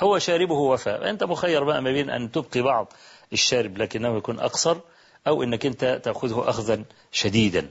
هو 0.00 0.18
شاربه 0.18 0.54
وفاء 0.54 1.10
أنت 1.10 1.24
مخير 1.24 1.64
بقى 1.64 1.82
ما 1.82 1.92
بين 1.92 2.10
أن 2.10 2.32
تبقي 2.32 2.60
بعض 2.62 2.92
الشارب 3.32 3.78
لكنه 3.78 4.16
يكون 4.16 4.40
أقصر 4.40 4.78
أو 5.26 5.42
أنك 5.42 5.66
أنت 5.66 6.00
تأخذه 6.04 6.48
أخذا 6.48 6.84
شديدا 7.12 7.70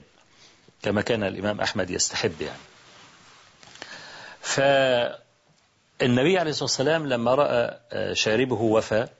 كما 0.82 1.02
كان 1.02 1.22
الإمام 1.22 1.60
أحمد 1.60 1.90
يستحب 1.90 2.40
يعني. 2.40 2.58
فالنبي 4.40 6.38
عليه 6.38 6.50
الصلاة 6.50 6.64
والسلام 6.64 7.06
لما 7.06 7.34
رأى 7.34 7.78
شاربه 8.14 8.60
وفاء 8.60 9.12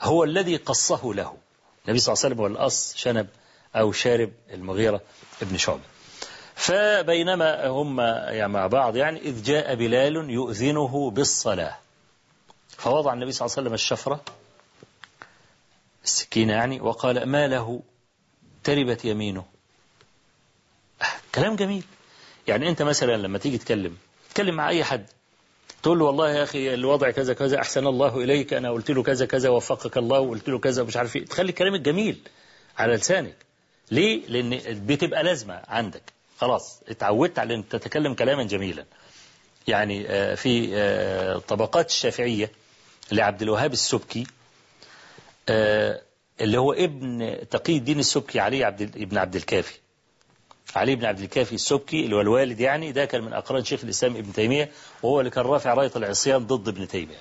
هو 0.00 0.24
الذي 0.24 0.56
قصه 0.56 1.14
له. 1.14 1.36
النبي 1.84 1.98
صلى 1.98 2.12
الله 2.12 2.24
عليه 2.24 2.34
وسلم 2.34 2.38
هو 2.40 2.46
الأص 2.46 2.94
شنب 2.96 3.28
أو 3.76 3.92
شارب 3.92 4.32
المغيرة 4.50 5.00
ابن 5.42 5.56
شعبة. 5.56 5.82
فبينما 6.54 7.66
هم 7.66 8.00
يعني 8.00 8.52
مع 8.52 8.66
بعض 8.66 8.96
يعني 8.96 9.20
إذ 9.20 9.42
جاء 9.42 9.74
بلال 9.74 10.30
يؤذنه 10.30 11.10
بالصلاة. 11.10 11.78
فوضع 12.68 13.12
النبي 13.12 13.32
صلى 13.32 13.46
الله 13.46 13.56
عليه 13.56 13.62
وسلم 13.62 13.74
الشفرة 13.74 14.20
السكينة 16.04 16.52
يعني 16.52 16.80
وقال 16.80 17.26
ما 17.28 17.48
له؟ 17.48 17.82
تربت 18.64 19.04
يمينه. 19.04 19.44
كلام 21.34 21.56
جميل. 21.56 21.84
يعني 22.48 22.68
أنت 22.68 22.82
مثلا 22.82 23.16
لما 23.16 23.38
تيجي 23.38 23.58
تكلم 23.58 23.96
تكلم 24.34 24.54
مع 24.54 24.68
أي 24.68 24.84
حد 24.84 25.06
تقول 25.82 25.98
له 25.98 26.04
والله 26.04 26.30
يا 26.30 26.42
أخي 26.42 26.74
الوضع 26.74 27.10
كذا 27.10 27.34
كذا 27.34 27.58
أحسن 27.60 27.86
الله 27.86 28.16
إليك 28.24 28.52
أنا 28.54 28.70
قلت 28.70 28.90
له 28.90 29.02
كذا 29.02 29.26
كذا 29.26 29.48
وفقك 29.48 29.96
الله 29.96 30.20
وقلت 30.20 30.48
له 30.48 30.58
كذا 30.58 30.82
مش 30.82 30.96
عارف 30.96 31.16
إيه. 31.16 31.24
تخلي 31.24 31.48
الكلام 31.50 31.74
الجميل 31.74 32.18
على 32.78 32.94
لسانك. 32.94 33.36
ليه؟ 33.90 34.26
لأن 34.28 34.60
بتبقى 34.86 35.22
لازمة 35.22 35.62
عندك. 35.68 36.02
خلاص 36.38 36.80
اتعودت 36.88 37.38
على 37.38 37.54
أن 37.54 37.68
تتكلم 37.68 38.14
كلاما 38.14 38.44
جميلا. 38.44 38.84
يعني 39.68 40.04
في 40.36 41.40
طبقات 41.48 41.90
الشافعية 41.90 42.50
لعبد 43.12 43.42
الوهاب 43.42 43.72
السبكي 43.72 44.26
اللي 45.48 46.58
هو 46.58 46.72
ابن 46.72 47.36
تقي 47.50 47.76
الدين 47.76 47.98
السبكي 47.98 48.40
علي 48.40 48.64
عبد 48.64 48.82
ابن 48.82 49.18
عبد 49.18 49.36
الكافي. 49.36 49.74
علي 50.76 50.96
بن 50.96 51.04
عبد 51.04 51.20
الكافي 51.20 51.54
السبكي 51.54 52.04
اللي 52.04 52.16
هو 52.16 52.20
الوالد 52.20 52.60
يعني 52.60 52.92
ده 52.92 53.04
كان 53.04 53.22
من 53.22 53.32
أقران 53.32 53.64
شيخ 53.64 53.80
الإسلام 53.84 54.16
ابن 54.16 54.32
تيمية 54.32 54.70
وهو 55.02 55.20
اللي 55.20 55.30
كان 55.30 55.44
رافع 55.44 55.74
راية 55.74 55.90
العصيان 55.96 56.46
ضد 56.46 56.68
ابن 56.68 56.88
تيمية. 56.88 57.20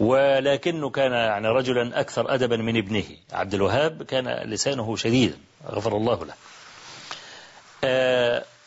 ولكنه 0.00 0.90
كان 0.90 1.12
يعني 1.12 1.48
رجلا 1.48 2.00
أكثر 2.00 2.34
أدبا 2.34 2.56
من 2.56 2.76
ابنه. 2.76 3.04
عبد 3.32 3.54
الوهاب 3.54 4.02
كان 4.02 4.28
لسانه 4.28 4.96
شديدا 4.96 5.38
غفر 5.70 5.96
الله 5.96 6.24
له. 6.24 6.34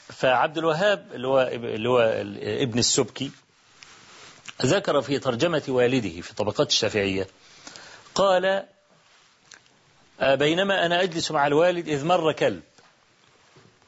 فعبد 0.09 0.57
الوهاب 0.57 1.07
اللي 1.13 1.27
هو 1.27 1.41
اللي 1.53 1.89
هو 1.89 1.99
ابن 2.41 2.79
السبكي 2.79 3.31
ذكر 4.65 5.01
في 5.01 5.19
ترجمة 5.19 5.63
والده 5.67 6.21
في 6.21 6.35
طبقات 6.35 6.67
الشافعية 6.67 7.27
قال 8.19 8.65
بينما 10.21 10.85
أنا 10.85 11.03
أجلس 11.03 11.31
مع 11.31 11.47
الوالد 11.47 11.87
إذ 11.87 12.05
مر 12.05 12.31
كلب 12.31 12.63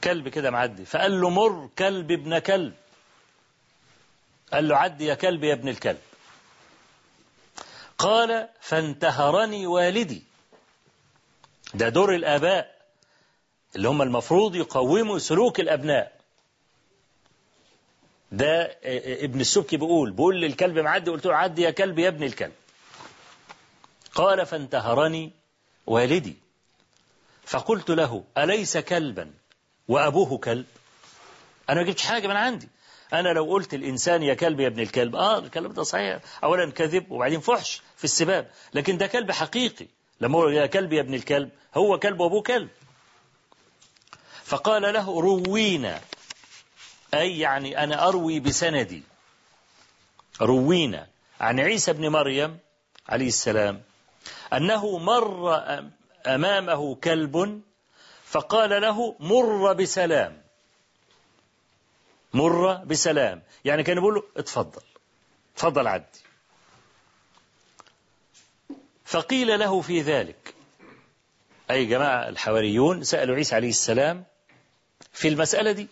كلب 0.03 0.29
كده 0.29 0.51
معدي 0.51 0.85
فقال 0.85 1.21
له 1.21 1.29
مر 1.29 1.69
كلب 1.77 2.11
ابن 2.11 2.39
كلب. 2.39 2.73
قال 4.53 4.67
له 4.67 4.77
عدي 4.77 5.05
يا 5.05 5.13
كلب 5.13 5.43
يا 5.43 5.53
ابن 5.53 5.69
الكلب. 5.69 5.99
قال 7.97 8.49
فانتهرني 8.61 9.67
والدي. 9.67 10.23
ده 11.73 11.89
دور 11.89 12.15
الآباء 12.15 12.75
اللي 13.75 13.89
هم 13.89 14.01
المفروض 14.01 14.55
يقوموا 14.55 15.19
سلوك 15.19 15.59
الأبناء. 15.59 16.19
ده 18.31 18.77
ابن 19.23 19.41
السبكي 19.41 19.77
بيقول 19.77 20.11
بيقول 20.11 20.41
للكلب 20.41 20.79
معدي 20.79 21.11
قلت 21.11 21.25
له 21.25 21.35
عدي 21.35 21.61
يا 21.61 21.71
كلب 21.71 21.99
يا 21.99 22.07
ابن 22.07 22.23
الكلب. 22.23 22.53
قال 24.21 24.45
فانتهرني 24.45 25.31
والدي. 25.87 26.35
فقلت 27.45 27.89
له 27.89 28.23
أليس 28.37 28.77
كلبا؟ 28.77 29.31
وأبوه 29.87 30.37
كلب. 30.37 30.65
أنا 31.69 31.81
ما 31.81 31.87
جبتش 31.87 32.05
حاجة 32.05 32.27
من 32.27 32.35
عندي. 32.35 32.69
أنا 33.13 33.29
لو 33.29 33.45
قلت 33.45 33.73
الإنسان 33.73 34.23
يا 34.23 34.33
كلب 34.33 34.59
يا 34.59 34.67
ابن 34.67 34.79
الكلب 34.79 35.15
آه 35.15 35.39
الكلام 35.39 35.73
ده 35.73 35.83
صحيح. 35.83 36.19
أولا 36.43 36.71
كذب 36.71 37.11
وبعدين 37.11 37.39
فحش 37.39 37.81
في 37.97 38.03
السباب. 38.03 38.51
لكن 38.73 38.97
ده 38.97 39.07
كلب 39.07 39.31
حقيقي. 39.31 39.87
لما 40.21 40.39
هو 40.39 40.49
يا 40.49 40.65
كلب 40.65 40.93
يا 40.93 41.01
ابن 41.01 41.13
الكلب 41.13 41.49
هو 41.75 41.99
كلب 41.99 42.19
وأبوه 42.19 42.41
كلب. 42.41 42.69
فقال 44.43 44.81
له 44.81 45.21
روينا. 45.21 46.01
أي 47.13 47.39
يعني 47.39 47.83
أنا 47.83 48.07
أروي 48.07 48.39
بسندي. 48.39 49.03
روينا. 50.41 51.07
عن 51.39 51.59
عيسى 51.59 51.93
بن 51.93 52.09
مريم 52.09 52.57
عليه 53.09 53.27
السلام. 53.27 53.81
أنه 54.53 54.97
مر 54.97 55.59
أمامه 56.27 56.95
كلب 56.95 57.61
فقال 58.25 58.81
له 58.81 59.15
مر 59.19 59.73
بسلام. 59.73 60.41
مر 62.33 62.75
بسلام. 62.75 63.41
يعني 63.65 63.83
كان 63.83 63.97
يقول 63.97 64.15
له 64.15 64.23
اتفضل. 64.37 64.81
اتفضل 65.55 65.87
عدي. 65.87 66.05
فقيل 69.05 69.59
له 69.59 69.81
في 69.81 70.01
ذلك. 70.01 70.53
أي 71.71 71.85
جماعة 71.85 72.29
الحواريون 72.29 73.03
سألوا 73.03 73.35
عيسى 73.35 73.55
عليه 73.55 73.69
السلام 73.69 74.23
في 75.13 75.27
المسألة 75.27 75.71
دي. 75.71 75.87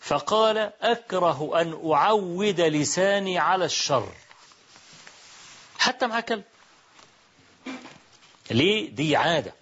فقال 0.00 0.72
أكره 0.82 1.60
أن 1.60 1.90
أعود 1.92 2.60
لساني 2.60 3.38
على 3.38 3.64
الشر. 3.64 4.12
حتى 5.80 6.06
مع 6.06 6.20
كلب. 6.20 6.42
ليه؟ 8.50 8.90
دي 8.90 9.16
عادة. 9.16 9.52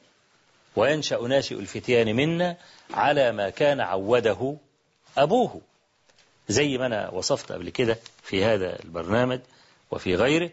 وينشأ 0.76 1.16
ناشئ 1.16 1.54
الفتيان 1.58 2.16
منا 2.16 2.56
على 2.90 3.32
ما 3.32 3.50
كان 3.50 3.80
عوده 3.80 4.56
أبوه. 5.18 5.60
زي 6.48 6.78
ما 6.78 6.86
أنا 6.86 7.10
وصفت 7.10 7.52
قبل 7.52 7.70
كده 7.70 7.98
في 8.22 8.44
هذا 8.44 8.82
البرنامج 8.84 9.40
وفي 9.90 10.14
غيره. 10.14 10.50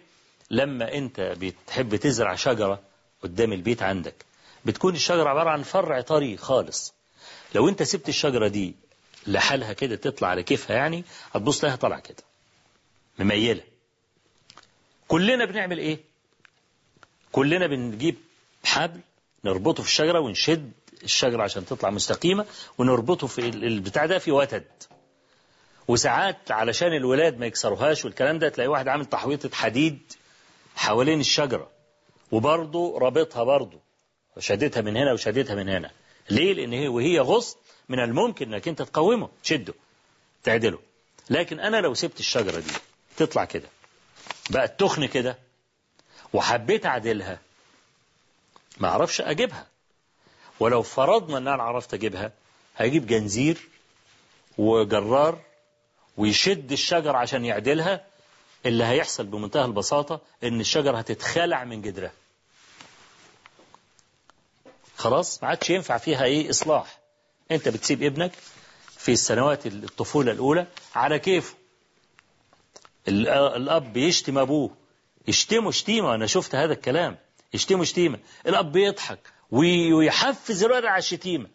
لما 0.52 0.94
أنت 0.94 1.22
بتحب 1.22 1.96
تزرع 1.96 2.36
شجرة 2.36 2.80
قدام 3.24 3.54
البيت 3.54 3.84
عندك 3.84 4.26
بتكون 4.66 4.96
الشجرة 4.96 5.30
عبارة 5.30 5.50
عن 5.50 5.64
فرع 5.64 6.02
طري 6.02 6.38
خالص. 6.38 6.94
لو 7.56 7.70
أنت 7.70 7.84
سبت 7.84 8.10
الشجرة 8.10 8.48
دي 8.48 8.76
لحالها 9.28 9.74
كده 9.74 9.96
تطلع 9.96 10.28
على 10.28 10.44
كيفها 10.44 10.76
يعني 10.78 11.04
هتبص 11.34 11.64
لها 11.64 11.76
طالعة 11.76 12.00
كده 12.00 12.24
مميلة. 13.20 13.62
كلنا 15.08 15.46
بنعمل 15.46 15.78
إيه؟ 15.78 16.00
كلنا 17.32 17.68
بنجيب 17.68 18.16
حبل 18.64 19.00
نربطه 19.46 19.84
في 19.84 19.90
الشجرة 19.90 20.20
ونشد 20.20 20.72
الشجرة 21.04 21.44
عشان 21.44 21.66
تطلع 21.66 21.90
مستقيمة 21.90 22.46
ونربطه 22.78 23.28
في 23.28 23.50
البتاع 23.50 24.06
ده 24.06 24.20
في 24.20 24.32
وتد. 24.32 24.66
وساعات 25.88 26.52
علشان 26.52 26.94
الولاد 26.94 27.40
ما 27.40 27.46
يكسروهاش 27.46 28.06
والكلام 28.06 28.40
ده 28.40 28.50
تلاقي 28.50 28.68
واحد 28.68 28.88
عامل 28.88 29.06
تحويطة 29.06 29.56
حديد 29.56 30.00
حوالين 30.76 31.20
الشجرة 31.20 31.70
وبرضه 32.32 33.00
رابطها 33.00 33.44
برضه 33.44 33.80
شدتها 34.40 34.82
من 34.82 34.98
هنا 34.98 35.14
وشدتها 35.14 35.56
من 35.56 35.70
هنا. 35.70 35.92
ليه؟ 36.30 36.54
لأن 36.54 36.74
هي 36.74 36.88
وهي 36.88 37.20
غصن 37.20 37.58
من 37.90 38.00
الممكن 38.00 38.54
إنك 38.54 38.68
أنت 38.68 38.82
تقومه 38.82 39.30
تشده 39.44 39.74
تعدله. 40.44 40.80
لكن 41.30 41.60
أنا 41.60 41.78
لو 41.78 41.94
سبت 41.94 42.20
الشجرة 42.20 42.60
دي 42.60 42.72
تطلع 43.18 43.46
كده 43.46 43.68
بقت 44.50 44.80
تخن 44.80 45.06
كده 45.06 45.38
وحبيت 46.34 46.86
أعدلها. 46.86 47.40
ما 48.78 48.88
أعرفش 48.88 49.22
أجيبها. 49.22 49.68
ولو 50.60 50.82
فرضنا 50.82 51.38
إن 51.38 51.48
أنا 51.48 51.64
عرفت 51.64 51.94
أجيبها 51.94 52.32
هجيب 52.76 53.08
جنزير 53.08 53.70
وجرار 54.58 55.42
ويشد 56.18 56.72
الشجر 56.72 57.16
عشان 57.16 57.46
يعدلها. 57.46 58.06
اللي 58.66 58.84
هيحصل 58.84 59.26
بمنتهى 59.26 59.66
البساطة 59.66 60.22
إن 60.44 60.60
الشجر 60.60 61.00
هتتخلع 61.00 61.64
من 61.64 61.82
جدرها. 61.82 62.12
خلاص؟ 64.98 65.44
ما 65.44 65.50
عادش 65.50 65.70
ينفع 65.70 65.98
فيها 65.98 66.24
إيه؟ 66.24 66.50
إصلاح. 66.50 67.00
أنت 67.52 67.70
بتسيب 67.70 68.04
ابنك 68.04 68.32
في 68.98 69.12
السنوات 69.12 69.66
الطفولة 69.66 70.32
الأولى 70.32 70.68
على 70.96 71.20
كيفه. 71.20 71.56
الأب 73.08 73.98
يشتم 73.98 74.38
أبوه. 74.38 74.72
يشتمه 75.28 75.72
شتيمة. 75.72 76.16
أنا 76.16 76.26
شفت 76.26 76.56
هذا 76.56 76.74
الكلام. 76.74 77.18
يشتمه 77.54 77.84
شتيمة. 77.84 78.20
الأب 78.48 78.76
يضحك 78.76 79.20
ويحفز 79.52 80.64
الولد 80.64 80.86
على 80.86 81.00
الشتيمة. 81.00 81.48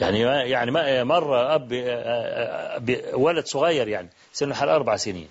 يعني 0.00 0.20
يعني 0.50 1.04
مرة 1.04 1.54
أب 1.54 3.04
ولد 3.12 3.46
صغير 3.46 3.88
يعني 3.88 4.08
سنه 4.32 4.54
حوالي 4.54 4.72
أربع 4.72 4.96
سنين. 4.96 5.28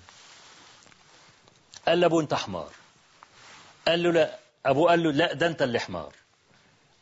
قال 1.88 2.00
لأبوه 2.00 2.22
أنت 2.22 2.34
حمار. 2.34 2.70
قال 3.88 4.02
له 4.02 4.12
لا. 4.12 4.38
أبوه 4.66 4.90
قال 4.90 5.02
له 5.02 5.12
لا 5.12 5.32
ده 5.32 5.46
أنت 5.46 5.62
اللي 5.62 5.78
حمار. 5.78 6.12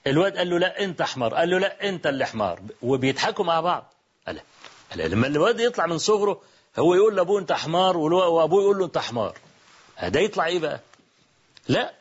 الواد 0.06 0.36
قال 0.36 0.50
له 0.50 0.58
لا 0.58 0.84
أنت 0.84 1.02
حمار. 1.02 1.34
قال 1.34 1.50
له 1.50 1.58
لا 1.58 1.88
أنت 1.88 2.06
اللي 2.06 2.26
حمار. 2.26 2.60
وبيضحكوا 2.82 3.44
مع 3.44 3.60
بعض. 3.60 3.94
قال 4.26 4.40
لما 4.94 5.26
الواد 5.26 5.60
يطلع 5.60 5.86
من 5.86 5.98
صغره 5.98 6.42
هو 6.78 6.94
يقول 6.94 7.16
لأبوه 7.16 7.40
أنت 7.40 7.52
حمار 7.52 7.96
وأبوه 7.96 8.62
يقول 8.62 8.78
له 8.78 8.84
أنت 8.84 8.98
حمار. 8.98 9.38
ده 10.02 10.20
يطلع 10.20 10.46
إيه 10.46 10.58
بقى؟ 10.58 10.80
لا 11.68 11.92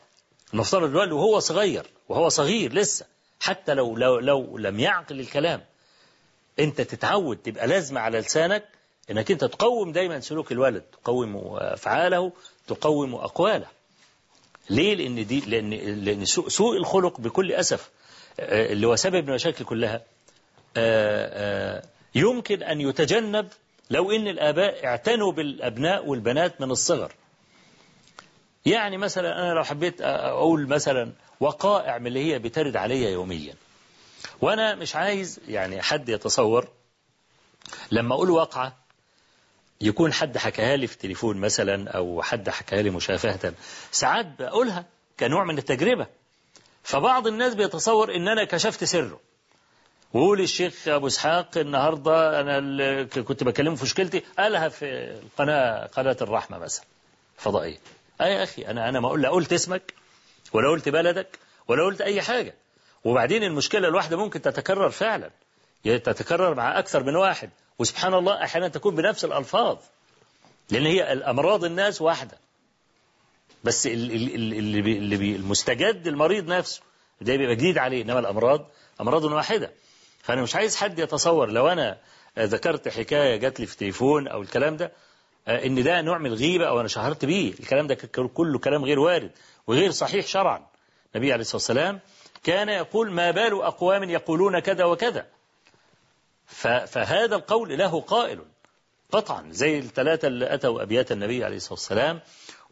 المفترض 0.53 0.89
الواد 0.89 1.11
وهو 1.11 1.39
صغير 1.39 1.85
وهو 2.09 2.29
صغير 2.29 2.73
لسه. 2.73 3.05
حتى 3.39 3.73
لو 3.73 3.95
لو 3.97 4.19
لو 4.19 4.57
لم 4.57 4.79
يعقل 4.79 5.19
الكلام 5.19 5.61
أنت 6.59 6.81
تتعود 6.81 7.37
تبقى 7.37 7.67
لازمه 7.67 7.99
على 8.01 8.19
لسانك 8.19 8.65
إنك 9.11 9.31
أنت 9.31 9.43
تقوم 9.45 9.91
دايما 9.91 10.19
سلوك 10.19 10.51
الولد 10.51 10.81
تقوم 10.81 11.37
أفعاله 11.55 12.31
تقوم 12.67 13.15
أقواله. 13.15 13.67
ليه؟ 14.69 14.95
لأن 14.95 15.25
دي 15.27 15.39
لأن 15.39 15.69
لأن 16.03 16.25
سوء, 16.25 16.49
سوء 16.49 16.77
الخلق 16.77 17.19
بكل 17.21 17.51
أسف 17.51 17.89
اللي 18.39 18.87
هو 18.87 18.95
سبب 18.95 19.29
المشاكل 19.29 19.65
كلها 19.65 20.01
يمكن 22.15 22.63
أن 22.63 22.81
يتجنب 22.81 23.47
لو 23.89 24.11
إن 24.11 24.27
الآباء 24.27 24.85
اعتنوا 24.85 25.31
بالأبناء 25.31 26.05
والبنات 26.05 26.61
من 26.61 26.71
الصغر. 26.71 27.13
يعني 28.65 28.97
مثلا 28.97 29.39
أنا 29.39 29.53
لو 29.53 29.63
حبيت 29.63 30.01
أقول 30.01 30.67
مثلا 30.67 31.11
وقائع 31.39 31.97
من 31.97 32.07
اللي 32.07 32.33
هي 32.33 32.39
بترد 32.39 32.75
عليا 32.75 33.09
يوميا. 33.09 33.55
وأنا 34.41 34.75
مش 34.75 34.95
عايز 34.95 35.39
يعني 35.47 35.81
حد 35.81 36.09
يتصور 36.09 36.67
لما 37.91 38.15
أقول 38.15 38.29
واقعة 38.29 38.77
يكون 39.81 40.13
حد 40.13 40.37
حكاها 40.37 40.75
لي 40.77 40.87
في 40.87 40.93
التليفون 40.93 41.37
مثلا 41.37 41.89
أو 41.89 42.21
حد 42.21 42.49
حكاها 42.49 42.81
لي 42.81 42.89
مشافهة. 42.89 43.53
ساعات 43.91 44.25
بقولها 44.39 44.85
كنوع 45.19 45.43
من 45.43 45.57
التجربة. 45.57 46.07
فبعض 46.83 47.27
الناس 47.27 47.55
بيتصور 47.55 48.15
إن 48.15 48.27
أنا 48.27 48.43
كشفت 48.43 48.83
سره. 48.83 49.19
وقول 50.13 50.41
الشيخ 50.41 50.87
أبو 50.87 51.07
إسحاق 51.07 51.57
النهارده 51.57 52.41
أنا 52.41 53.03
كنت 53.03 53.43
بكلمه 53.43 53.75
في 53.75 53.83
مشكلتي 53.83 54.23
قالها 54.39 54.69
في 54.69 54.85
القناة 55.23 55.85
قناة 55.85 56.17
الرحمة 56.21 56.57
مثلا 56.57 56.85
فضائية. 57.37 57.77
أي 58.21 58.31
يا 58.31 58.43
أخي 58.43 58.61
أنا 58.61 58.89
أنا 58.89 58.99
ما 58.99 59.07
أقول 59.07 59.21
لا 59.21 59.29
قلت 59.29 59.53
اسمك 59.53 59.93
ولا 60.53 60.69
قلت 60.69 60.89
بلدك 60.89 61.39
ولا 61.67 61.83
قلت 61.83 62.01
أي 62.01 62.21
حاجة. 62.21 62.53
وبعدين 63.03 63.43
المشكلة 63.43 63.87
الواحدة 63.87 64.17
ممكن 64.17 64.41
تتكرر 64.41 64.89
فعلا. 64.89 65.29
تتكرر 65.83 66.55
مع 66.55 66.79
أكثر 66.79 67.03
من 67.03 67.15
واحد. 67.15 67.49
وسبحان 67.79 68.13
الله 68.13 68.43
أحيانا 68.43 68.67
تكون 68.67 68.95
بنفس 68.95 69.25
الألفاظ. 69.25 69.77
لأن 70.69 70.85
هي 70.85 71.13
الأمراض 71.13 71.63
الناس 71.63 72.01
واحدة. 72.01 72.37
بس 73.63 73.87
اللي 73.87 75.35
المستجد 75.35 76.07
المريض 76.07 76.47
نفسه 76.47 76.81
ده 77.21 77.35
بيبقى 77.35 77.55
جديد 77.55 77.77
عليه. 77.77 78.03
إنما 78.03 78.19
الأمراض 78.19 78.69
أمراض 79.01 79.23
واحدة. 79.23 79.71
فأنا 80.27 80.41
مش 80.41 80.55
عايز 80.55 80.75
حد 80.75 80.99
يتصور. 80.99 81.49
لو 81.49 81.67
أنا 81.67 81.97
ذكرت 82.39 82.87
حكاية 82.87 83.35
جات 83.35 83.59
لي 83.59 83.65
في 83.65 83.77
تليفون 83.77 84.27
أو 84.27 84.41
الكلام 84.41 84.77
ده 84.77 84.91
إن 85.47 85.83
ده 85.83 86.01
نوع 86.01 86.17
من 86.17 86.25
الغيبة 86.25 86.67
أو 86.67 86.79
أنا 86.79 86.87
شهرت 86.87 87.25
بيه. 87.25 87.53
الكلام 87.59 87.87
ده 87.87 87.95
كله 88.33 88.59
كلام 88.59 88.85
غير 88.85 88.99
وارد 88.99 89.31
وغير 89.67 89.91
صحيح 89.91 90.27
شرعا. 90.27 90.65
النبي 91.15 91.33
عليه 91.33 91.41
الصلاة 91.41 91.55
والسلام 91.55 91.99
كان 92.43 92.69
يقول 92.69 93.11
ما 93.11 93.31
بال 93.31 93.61
أقوام 93.61 94.09
يقولون 94.09 94.59
كذا 94.59 94.85
وكذا. 94.85 95.25
فهذا 96.87 97.35
القول 97.35 97.77
له 97.77 98.01
قائل 98.01 98.39
قطعا 99.11 99.45
زي 99.51 99.79
الثلاثة 99.79 100.27
اللي 100.27 100.53
أتوا 100.53 100.81
أبيات 100.81 101.11
النبي 101.11 101.43
عليه 101.43 101.57
الصلاة 101.57 101.73
والسلام. 101.73 102.21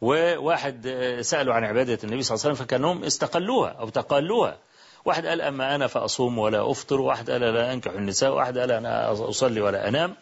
وواحد 0.02 0.88
سألوا 1.22 1.54
عن 1.54 1.64
عبادة 1.64 2.00
النبي 2.04 2.24
صلى 2.24 2.36
الله 2.36 2.46
عليه 2.46 2.54
وسلم 2.56 2.66
فكانهم 2.66 3.04
استقلوها 3.04 3.70
أو 3.70 3.90
تقالوها 3.90 4.58
واحد 5.06 5.26
قال 5.26 5.42
أما 5.42 5.76
أنا 5.76 5.88
فأصوم 5.88 6.38
ولا 6.38 6.72
أفطر 6.72 7.02
واحد 7.02 7.30
قال 7.32 7.42
لا 7.42 7.74
أنكح 7.74 7.92
النساء 7.92 8.34
واحد 8.34 8.58
قال 8.58 8.72
أنا 8.72 9.12
أصلي 9.30 9.62
ولا 9.62 9.88
أنام. 9.88 10.16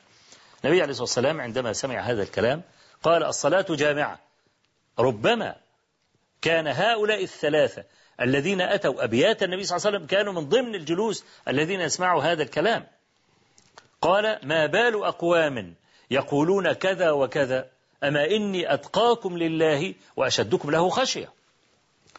النبي 0.64 0.82
عليه 0.82 0.92
الصلاة 0.92 1.04
والسلام 1.04 1.42
عندما 1.42 1.74
سمع 1.74 2.00
هذا 2.00 2.24
الكلام 2.24 2.62
قال 3.04 3.24
الصلاة 3.24 3.66
جامعة. 3.70 4.20
ربما 5.00 5.56
كان 6.42 6.68
هؤلاء 6.68 7.24
الثلاثة 7.24 7.84
الذين 8.22 8.62
أتوا 8.62 9.04
أبيات 9.04 9.44
النبي 9.44 9.64
صلى 9.64 9.78
الله 9.78 9.88
عليه 9.88 9.98
وسلم 9.98 10.08
كانوا 10.08 10.34
من 10.34 10.50
ضمن 10.50 10.76
الجلوس 10.76 11.24
الذين 11.48 11.82
يسمعوا 11.82 12.24
هذا 12.24 12.44
الكلام. 12.44 12.88
قال 14.02 14.40
ما 14.44 14.66
بال 14.66 15.04
أقوام 15.04 15.76
يقولون 16.12 16.74
كذا 16.74 17.12
وكذا 17.12 17.70
أما 18.04 18.26
إني 18.26 18.74
أتقاكم 18.74 19.38
لله 19.38 19.96
وأشدكم 20.16 20.72
له 20.72 20.90
خشية. 20.90 21.30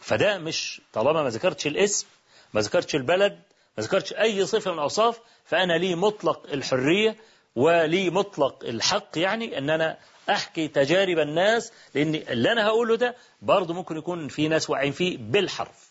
فده 0.01 0.37
مش 0.37 0.81
طالما 0.93 1.23
ما 1.23 1.29
ذكرتش 1.29 1.67
الاسم 1.67 2.07
ما 2.55 2.61
ذكرتش 2.61 2.95
البلد 2.95 3.39
ما 3.77 3.83
ذكرتش 3.83 4.13
أي 4.13 4.45
صفة 4.45 4.71
من 4.71 4.77
الأوصاف 4.77 5.19
فأنا 5.45 5.73
لي 5.73 5.95
مطلق 5.95 6.47
الحرية 6.53 7.15
ولي 7.55 8.09
مطلق 8.09 8.63
الحق 8.63 9.07
يعني 9.17 9.57
أن 9.57 9.69
أنا 9.69 9.97
أحكي 10.29 10.67
تجارب 10.67 11.19
الناس 11.19 11.71
لأن 11.95 12.15
اللي 12.15 12.51
أنا 12.51 12.67
هقوله 12.67 12.95
ده 12.95 13.15
برضه 13.41 13.73
ممكن 13.73 13.97
يكون 13.97 14.27
في 14.27 14.47
ناس 14.47 14.69
واعيين 14.69 14.91
فيه 14.93 15.17
بالحرف. 15.17 15.89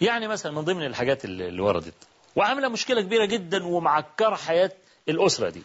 يعني 0.00 0.28
مثلا 0.28 0.52
من 0.52 0.60
ضمن 0.62 0.86
الحاجات 0.86 1.24
اللي 1.24 1.62
وردت 1.62 1.94
وعاملة 2.36 2.68
مشكلة 2.68 3.00
كبيرة 3.02 3.24
جدا 3.24 3.66
ومعكرة 3.66 4.34
حياة 4.34 4.72
الأسرة 5.08 5.50
دي. 5.50 5.62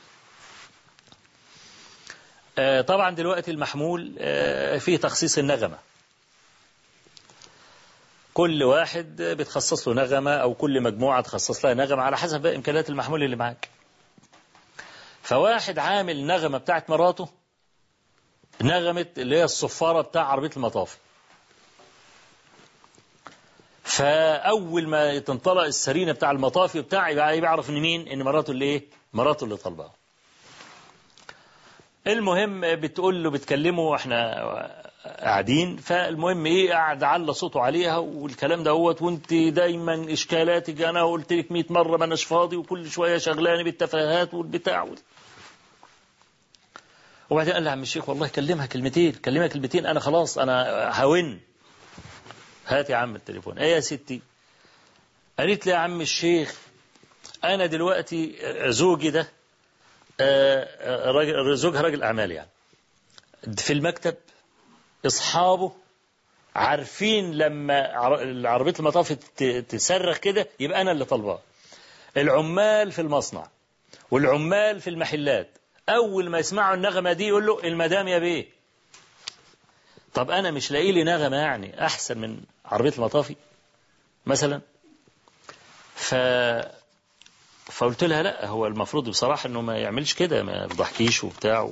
آه 2.58 2.82
طبعا 2.82 3.16
دلوقتي 3.16 3.52
المحمول 3.52 4.16
آه 4.20 4.78
فيه 4.78 4.98
تخصيص 4.98 5.38
النغمة. 5.38 5.78
كل 8.34 8.64
واحد 8.64 9.22
بتخصص 9.22 9.88
له 9.88 9.94
نغمة 9.94 10.32
أو 10.36 10.54
كل 10.54 10.82
مجموعة 10.82 11.22
تخصص 11.22 11.66
لها 11.66 11.74
نغمة 11.74 12.02
على 12.04 12.18
حسب 12.18 12.46
إمكانيات 12.46 12.90
المحمول 12.90 13.24
اللي 13.24 13.36
معاك. 13.36 13.70
فواحد 15.22 15.80
عامل 15.80 16.26
نغمة 16.26 16.58
بتاعت 16.58 16.90
مراته 16.90 17.30
نغمة 18.62 19.06
اللي 19.18 19.38
هي 19.38 19.44
الصفارة 19.44 20.02
بتاع 20.02 20.24
عربية 20.24 20.50
المطافي 20.58 20.98
فأول 23.84 24.88
ما 24.88 25.20
تنطلق 25.20 25.64
السرينة 25.64 26.12
بتاع 26.12 26.32
المطافي 26.32 26.82
بتاع 26.82 27.10
يبقى 27.10 27.38
يعرف 27.38 27.70
إن 27.70 27.80
مين؟ 27.82 28.08
إن 28.08 28.22
مراته 28.24 28.52
اللي 28.52 28.66
إيه؟ 28.66 28.84
مراته 29.14 29.44
اللي 29.44 29.58
طالباه 29.58 29.92
المهم 32.08 32.62
بتقول 32.76 33.24
له 33.24 33.30
بتكلمه 33.30 33.82
وإحنا 33.82 34.91
قاعدين. 35.06 35.78
فالمهم 35.78 36.46
إيه 36.46 36.70
قاعد 36.72 37.04
على 37.04 37.34
صوته 37.34 37.62
عليها 37.62 37.98
والكلام 37.98 38.64
دوت 38.64 39.02
وانت 39.02 39.34
دايما 39.34 40.14
إشكالاتك 40.14 40.82
أنا 40.82 41.04
قلت 41.04 41.34
لك 41.34 41.52
100 41.52 41.64
مرة 41.70 41.98
ما 41.98 42.06
أناش 42.06 42.24
فاضي 42.24 42.56
وكل 42.56 42.90
شوية 42.92 43.18
شغلاني 43.18 43.64
بالتفاهات 43.64 44.34
والبتاع 44.34 44.82
وال... 44.84 44.98
وبعدين 47.30 47.54
قال 47.54 47.64
لي 47.64 47.70
عم 47.70 47.82
الشيخ 47.82 48.10
والله 48.10 48.28
كلمها 48.28 48.66
كلمتين 48.66 49.12
كلمها 49.12 49.48
كلمتين 49.48 49.86
أنا 49.86 50.00
خلاص 50.00 50.38
أنا 50.38 50.90
هون. 51.04 51.40
هات 52.68 52.90
يا 52.90 52.96
عم 52.96 53.16
التليفون. 53.16 53.58
إيه 53.58 53.76
يا 53.76 53.80
ستي؟ 53.80 54.22
قالت 55.40 55.66
لي 55.66 55.72
يا 55.72 55.78
عم 55.78 56.02
الشيخ 56.02 56.56
أنا 57.44 57.66
دلوقتي 57.66 58.36
زوجي 58.72 59.10
ده 59.10 59.28
راجل 61.06 61.56
زوجها 61.58 61.82
راجل 61.82 62.04
أعمال 62.04 62.32
يعني 62.32 62.50
في 63.58 63.74
المكتب 63.74 64.16
اصحابه 65.06 65.72
عارفين 66.56 67.32
لما 67.32 67.88
عربية 68.50 68.74
المطاف 68.80 69.12
تصرخ 69.70 70.18
كده 70.18 70.48
يبقى 70.60 70.82
أنا 70.82 70.92
اللي 70.92 71.06
طالباه. 71.06 71.40
العمال 72.18 72.92
في 72.92 73.02
المصنع 73.02 73.48
والعمال 74.12 74.82
في 74.82 74.90
المحلات 74.90 75.50
أول 75.90 76.30
ما 76.30 76.40
يسمعوا 76.40 76.76
النغمة 76.76 77.14
دي 77.14 77.28
يقول 77.28 77.46
له 77.46 77.60
المدام 77.64 78.08
يا 78.08 78.20
بيه. 78.20 78.46
طب 80.14 80.32
أنا 80.32 80.52
مش 80.52 80.72
لاقي 80.72 80.92
لي 80.92 81.04
نغمة 81.04 81.38
يعني 81.38 81.86
أحسن 81.86 82.18
من 82.18 82.40
عربية 82.66 82.94
المطافي 82.98 83.36
مثلا؟ 84.26 84.62
ف 85.96 86.16
فقلت 87.72 88.04
لها 88.04 88.24
لا 88.24 88.46
هو 88.48 88.68
المفروض 88.68 89.10
بصراحة 89.10 89.48
إنه 89.48 89.62
ما 89.62 89.78
يعملش 89.78 90.14
كده 90.14 90.44
ما 90.44 90.64
يضحكيش 90.72 91.24
وبتاع 91.24 91.70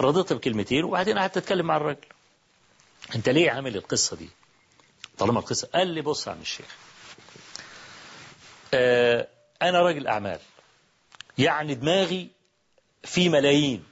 رضيتها 0.00 0.34
بكلمتين 0.34 0.84
وبعدين 0.84 1.18
قعدت 1.18 1.36
أتكلم 1.36 1.66
مع 1.66 1.76
الراجل. 1.76 1.98
انت 3.14 3.28
ليه 3.28 3.50
عامل 3.50 3.76
القصة 3.76 4.16
دي؟ 4.16 4.28
طالما 5.18 5.38
القصة 5.40 5.68
قال 5.74 5.86
لي 5.88 6.00
بص 6.02 6.26
يا 6.26 6.32
عم 6.32 6.40
الشيخ 6.40 6.66
آه 8.74 9.28
أنا 9.62 9.80
راجل 9.82 10.06
أعمال 10.06 10.38
يعني 11.38 11.74
دماغي 11.74 12.28
في 13.04 13.28
ملايين 13.28 13.84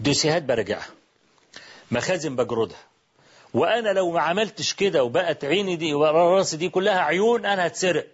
دوسيهات 0.00 0.42
برجعها 0.42 0.88
مخازن 1.90 2.36
بجردها 2.36 2.84
وأنا 3.54 3.88
لو 3.88 4.10
ما 4.10 4.20
عملتش 4.20 4.74
كده 4.74 5.04
وبقت 5.04 5.44
عيني 5.44 5.76
دي 5.76 5.94
وراسي 5.94 6.56
دي 6.56 6.68
كلها 6.68 6.98
عيون 7.00 7.46
أنا 7.46 7.66
هتسرق. 7.66 8.06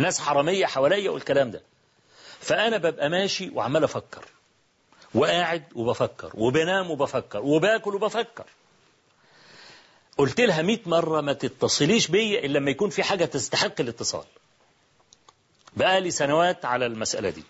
ناس 0.00 0.20
حرامية 0.20 0.66
حواليا 0.66 1.10
والكلام 1.10 1.50
ده. 1.50 1.62
فأنا 2.40 2.76
ببقى 2.76 3.08
ماشي 3.08 3.50
وعمال 3.50 3.84
أفكر. 3.84 4.24
وقاعد 5.16 5.64
وبفكر 5.74 6.30
وبنام 6.34 6.90
وبفكر 6.90 7.40
وباكل 7.42 7.94
وبفكر. 7.94 8.44
قلت 10.18 10.40
لها 10.40 10.62
100 10.62 10.78
مرة 10.86 11.20
ما 11.20 11.32
تتصليش 11.32 12.08
بيا 12.08 12.40
إلا 12.44 12.58
لما 12.58 12.70
يكون 12.70 12.90
في 12.90 13.02
حاجة 13.02 13.24
تستحق 13.24 13.80
الاتصال. 13.80 14.24
بقالي 15.76 16.10
سنوات 16.10 16.64
على 16.64 16.86
المسألة 16.86 17.30
دي. 17.30 17.44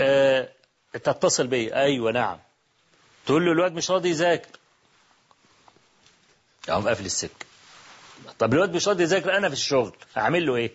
أه 0.00 0.48
تتصل 0.92 1.46
بيا. 1.46 1.82
أيوة 1.82 2.12
نعم. 2.12 2.38
تقول 3.26 3.46
له 3.46 3.52
الواد 3.52 3.72
مش 3.72 3.90
راضي 3.90 4.08
يذاكر. 4.08 4.58
أقوم 6.68 6.88
قافل 6.88 7.04
السكة. 7.04 7.46
طب 8.38 8.54
الواد 8.54 8.74
مش 8.76 8.88
راضي 8.88 9.02
يذاكر 9.02 9.36
أنا 9.36 9.48
في 9.48 9.54
الشغل 9.54 9.96
أعمل 10.16 10.46
له 10.46 10.56
إيه؟ 10.56 10.72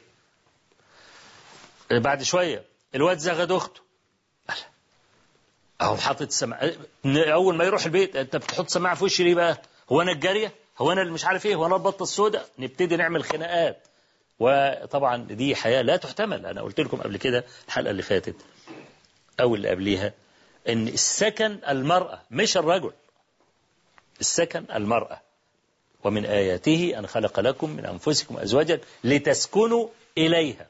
بعد 1.91 2.24
شوية. 2.24 2.63
الواد 2.96 3.17
زغد 3.17 3.52
أخته 3.52 3.83
اهو 5.84 5.98
حاطط 5.98 6.30
سماعة 6.32 6.72
أول 7.06 7.56
ما 7.56 7.63
يروح 7.63 7.86
البيت 7.86 8.15
أنت 8.15 8.36
بتحط 8.36 8.69
سماعة 8.69 8.96
في 8.96 9.04
وشي 9.04 9.24
ليه 9.24 9.36
بقى؟ 9.36 9.62
هو 9.91 10.02
أنا 10.02 10.12
الجارية؟ 10.12 10.52
هو 10.78 10.91
أنا 10.91 11.02
اللي 11.02 11.13
مش 11.13 11.26
عارف 11.26 11.46
إيه؟ 11.46 11.56
هو 11.56 11.65
أنا 11.65 11.76
البطة 11.76 12.04
السوداء؟ 12.04 12.50
نبتدي 12.60 12.96
نعمل 12.98 13.24
خناقات. 13.24 13.88
وطبعا 14.39 15.17
دي 15.24 15.56
حياة 15.56 15.82
لا 15.82 15.98
تحتمل. 15.98 16.46
أنا 16.46 16.62
قلت 16.62 16.80
لكم 16.80 16.98
قبل 17.02 17.17
كده 17.17 17.43
الحلقة 17.67 17.91
اللي 17.91 18.02
فاتت 18.02 18.36
أو 19.39 19.56
اللي 19.56 19.69
قبليها 19.69 20.13
إن 20.69 20.88
السكن 20.88 21.60
المرأة 21.69 22.22
مش 22.32 22.58
الرجل. 22.58 22.91
السكن 24.19 24.65
المرأة. 24.76 25.22
ومن 26.04 26.26
آياته 26.26 26.93
أن 26.98 27.08
خلق 27.08 27.39
لكم 27.39 27.69
من 27.69 27.86
أنفسكم 27.86 28.38
ازواجا 28.38 28.80
لتسكنوا 29.04 29.88
إليها. 30.17 30.67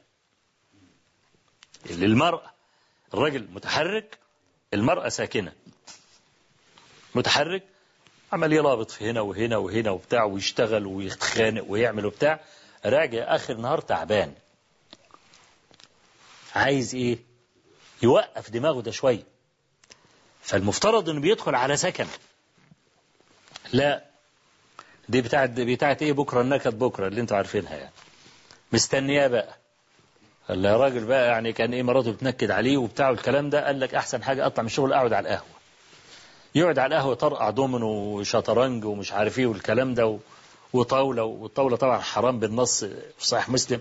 للمرأة. 1.90 2.50
الرجل 3.14 3.48
متحرك 3.52 4.18
المرأة 4.74 5.08
ساكنة. 5.08 5.52
متحرك 7.14 7.62
عمال 8.32 8.52
يرابط 8.52 8.90
في 8.90 9.10
هنا 9.10 9.20
وهنا 9.20 9.56
وهنا 9.56 9.90
وبتاع 9.90 10.24
ويشتغل 10.24 10.86
ويتخانق 10.86 11.64
ويعمل 11.68 12.06
وبتاع. 12.06 12.40
راجع 12.86 13.34
آخر 13.34 13.54
نهار 13.54 13.80
تعبان. 13.80 14.34
عايز 16.54 16.94
إيه؟ 16.94 17.18
يوقف 18.02 18.50
دماغه 18.50 18.80
ده 18.80 18.90
شوية 18.90 19.22
فالمفترض 20.42 21.08
إنه 21.08 21.20
بيدخل 21.20 21.54
على 21.54 21.76
سكن. 21.76 22.06
لا 23.72 24.04
دي 25.08 25.20
بتاعت 25.22 25.50
بتاعت 25.50 26.02
إيه؟ 26.02 26.12
بكرة 26.12 26.40
النكد 26.40 26.78
بكرة 26.78 27.06
اللي 27.08 27.20
أنتوا 27.20 27.36
عارفينها 27.36 27.76
يعني. 27.76 27.92
مستنياه 28.72 29.26
بقى. 29.26 29.58
قال 30.48 30.64
يا 30.64 30.76
راجل 30.76 31.04
بقى 31.04 31.28
يعني 31.28 31.52
كان 31.52 31.74
إيه 31.74 31.82
مراته 31.82 32.12
بتنكد 32.12 32.50
عليه 32.50 32.76
وبتاع 32.76 33.10
الكلام 33.10 33.50
ده 33.50 33.66
قال 33.66 33.80
لك 33.80 33.94
أحسن 33.94 34.22
حاجة 34.22 34.46
أطلع 34.46 34.62
من 34.62 34.66
الشغل 34.66 34.92
أقعد 34.92 35.12
على 35.12 35.28
القهوة. 35.28 35.54
يقعد 36.54 36.78
على 36.78 36.94
القهوة 36.96 37.12
يطرقع 37.12 37.50
دومينو 37.50 37.88
وشطرنج 37.88 38.84
ومش 38.84 39.12
عارف 39.12 39.38
إيه 39.38 39.46
والكلام 39.46 39.94
ده 39.94 40.18
وطاولة 40.72 41.22
والطاولة 41.22 41.76
طبعا 41.76 41.98
حرام 42.00 42.38
بالنص 42.40 42.84
في 42.84 43.26
صحيح 43.26 43.48
مسلم. 43.48 43.80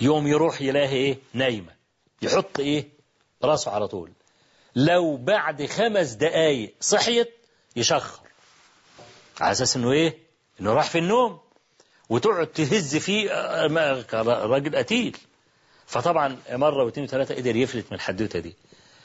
يوم 0.00 0.26
يروح 0.26 0.62
يلاقي 0.62 0.94
إيه؟ 0.96 1.18
نايمة. 1.32 1.72
يحط 2.22 2.60
إيه؟ 2.60 2.88
راسه 3.44 3.70
على 3.70 3.88
طول. 3.88 4.10
لو 4.76 5.16
بعد 5.16 5.66
خمس 5.66 6.10
دقايق 6.10 6.74
صحيت 6.80 7.34
يشخر. 7.76 8.20
على 9.40 9.52
أساس 9.52 9.76
إنه 9.76 9.92
إيه؟ 9.92 10.18
إنه 10.60 10.72
راح 10.72 10.90
في 10.90 10.98
النوم. 10.98 11.40
وتقعد 12.10 12.46
تهز 12.46 12.96
فيه 12.96 13.30
راجل 14.24 14.76
قتيل 14.76 15.16
فطبعا 15.86 16.36
مرة 16.50 16.84
واثنين 16.84 17.06
وثلاثة 17.06 17.34
قدر 17.34 17.56
يفلت 17.56 17.86
من 17.90 17.94
الحدوتة 17.94 18.38
دي. 18.38 18.56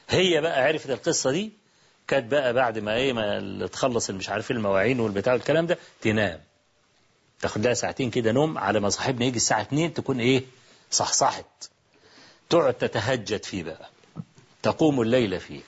هي 0.09 0.41
بقى 0.41 0.63
عرفت 0.63 0.89
القصة 0.89 1.31
دي 1.31 1.51
كانت 2.07 2.31
بقى 2.31 2.53
بعد 2.53 2.79
ما 2.79 2.95
إيه 2.95 3.13
ما 3.13 3.67
تخلص 3.67 4.09
مش 4.09 4.29
عارف 4.29 4.51
المواعين 4.51 4.99
والبتاع 4.99 5.33
والكلام 5.33 5.65
ده 5.67 5.77
تنام. 6.01 6.41
تاخد 7.41 7.65
لها 7.65 7.73
ساعتين 7.73 8.09
كده 8.11 8.31
نوم 8.31 8.57
على 8.57 8.79
ما 8.79 8.89
صاحبنا 8.89 9.25
يجي 9.25 9.37
الساعة 9.37 9.61
2 9.61 9.93
تكون 9.93 10.19
إيه 10.19 10.43
صحصحت. 10.91 11.45
تقعد 12.49 12.73
تتهجد 12.73 13.43
فيه 13.43 13.63
بقى. 13.63 13.89
تقوم 14.63 15.01
الليل 15.01 15.39
فيه. 15.39 15.61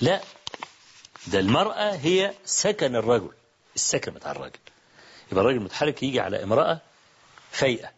لا 0.00 0.20
ده 1.26 1.38
المرأة 1.38 1.90
هي 1.94 2.34
سكن 2.44 2.96
الرجل 2.96 3.30
السكن 3.74 4.12
بتاع 4.12 4.30
الرجل. 4.32 4.58
يبقى 5.32 5.42
الراجل 5.42 5.58
المتحرك 5.58 6.02
يجي 6.02 6.20
على 6.20 6.42
امرأة 6.42 6.80
فايقة. 7.50 7.90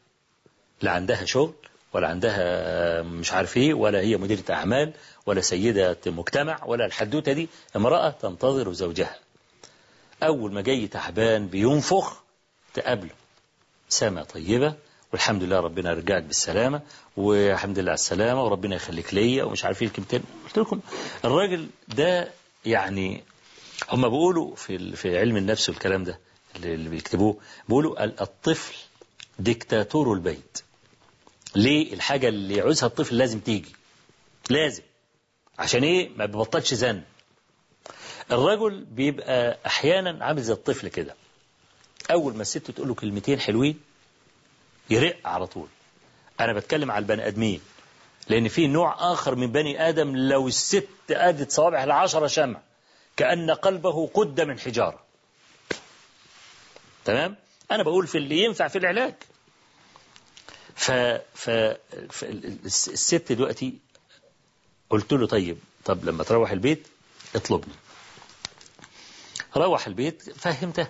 لا 0.83 0.90
عندها 0.90 1.25
شغل 1.25 1.55
ولا 1.92 2.09
عندها 2.09 3.03
مش 3.03 3.33
عارف 3.33 3.57
إيه 3.57 3.75
ولا 3.75 4.01
هي 4.01 4.16
مديرة 4.16 4.45
أعمال 4.51 4.92
ولا 5.27 5.40
سيدة 5.40 5.97
مجتمع 6.07 6.64
ولا 6.66 6.87
الحدوتة 6.87 7.33
دي. 7.33 7.49
امرأة 7.77 8.11
تنتظر 8.11 8.73
زوجها. 8.73 9.16
أول 10.23 10.53
ما 10.53 10.61
جاي 10.61 10.88
تعبان 10.88 11.47
بينفخ 11.47 12.23
تقابله. 12.75 13.11
سامة 13.88 14.23
طيبة 14.23 14.75
والحمد 15.12 15.42
لله 15.42 15.61
ربنا 15.61 15.92
رجعك 15.95 16.23
بالسلامة 16.23 16.81
والحمد 17.16 17.79
لله 17.79 17.90
على 17.90 17.95
السلامة 17.99 18.45
وربنا 18.45 18.77
يخليك 18.77 19.14
ليا 19.14 19.45
ومش 19.45 19.64
عارف 19.64 19.83
إيه 19.83 19.88
الكلمتين. 19.88 20.23
قلت 20.45 20.59
لكم 20.59 20.81
الراجل 21.25 21.68
ده 21.88 22.29
يعني 22.64 23.25
هم 23.90 24.09
بيقولوا 24.09 24.55
في 24.57 24.97
في 24.97 25.18
علم 25.18 25.37
النفس 25.37 25.68
والكلام 25.68 26.05
ده 26.05 26.18
اللي 26.57 26.88
بيكتبوه 26.88 27.37
بيقولوا 27.69 28.05
الطفل 28.05 28.75
ديكتاتور 29.38 30.12
البيت. 30.12 30.59
ليه؟ 31.57 31.93
الحاجة 31.95 32.29
اللي 32.29 32.57
يعوزها 32.57 32.87
الطفل 32.87 33.17
لازم 33.19 33.41
تيجي. 33.41 33.73
لازم. 34.51 34.83
عشان 35.59 35.83
إيه؟ 35.85 36.09
ما 36.17 36.27
بيبطلش 36.27 36.75
زن. 36.75 37.03
الرجل 38.33 38.85
بيبقى 38.85 39.59
أحيانا 39.67 40.25
عامل 40.25 40.43
زي 40.43 40.53
الطفل 40.53 40.88
كده. 40.88 41.15
أول 42.11 42.35
ما 42.37 42.43
الست 42.43 42.71
تقول 42.71 42.88
له 42.88 42.95
كلمتين 42.95 43.41
حلوين 43.41 43.81
يرق 44.91 45.17
على 45.25 45.47
طول. 45.47 45.69
أنا 46.41 46.53
بتكلم 46.53 46.91
على 46.91 47.03
البني 47.03 47.27
آدمين. 47.27 47.61
لأن 48.29 48.49
في 48.49 48.67
نوع 48.67 49.12
آخر 49.12 49.35
من 49.35 49.53
بني 49.53 49.88
آدم 49.88 50.17
لو 50.17 50.49
الست 50.49 50.88
أدت 51.11 51.51
صوابعها 51.51 51.85
العشرة 51.85 52.27
شمع 52.27 52.61
كأن 53.17 53.51
قلبه 53.51 54.07
قد 54.15 54.41
من 54.41 54.59
حجارة. 54.59 55.01
تمام؟ 57.05 57.37
أنا 57.71 57.83
بقول 57.83 58.07
في 58.07 58.19
اللي 58.19 58.38
ينفع 58.45 58.69
في 58.69 58.79
العلاج. 58.79 59.15
ف 60.75 60.91
ف 61.35 61.51
الست 62.67 63.33
دلوقتي 63.33 63.75
قلت 64.91 65.12
له 65.12 65.27
طيب 65.27 65.59
طب 65.85 66.05
لما 66.05 66.25
تروح 66.25 66.51
البيت 66.51 66.87
اطلبني. 67.37 67.75
روح 69.57 69.87
البيت 69.87 70.23
فهمته 70.23 70.87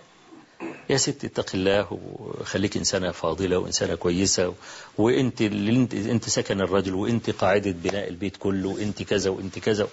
يا 0.90 0.96
ست 0.96 1.24
اتق 1.24 1.50
الله 1.54 1.86
وخليك 1.92 2.76
إنسانة 2.76 3.10
فاضلة 3.10 3.58
وإنسانة 3.58 3.94
كويسة 3.94 4.54
وأنت 4.98 5.40
اللي 5.40 5.88
انت, 6.12 6.28
سكن 6.28 6.60
الرجل 6.60 6.94
وأنت 6.94 7.30
قاعدة 7.30 7.70
بناء 7.70 8.08
البيت 8.08 8.36
كله 8.36 8.68
وانت 8.68 9.02
كذا 9.02 9.30
وأنت 9.30 9.58
كذا. 9.58 9.88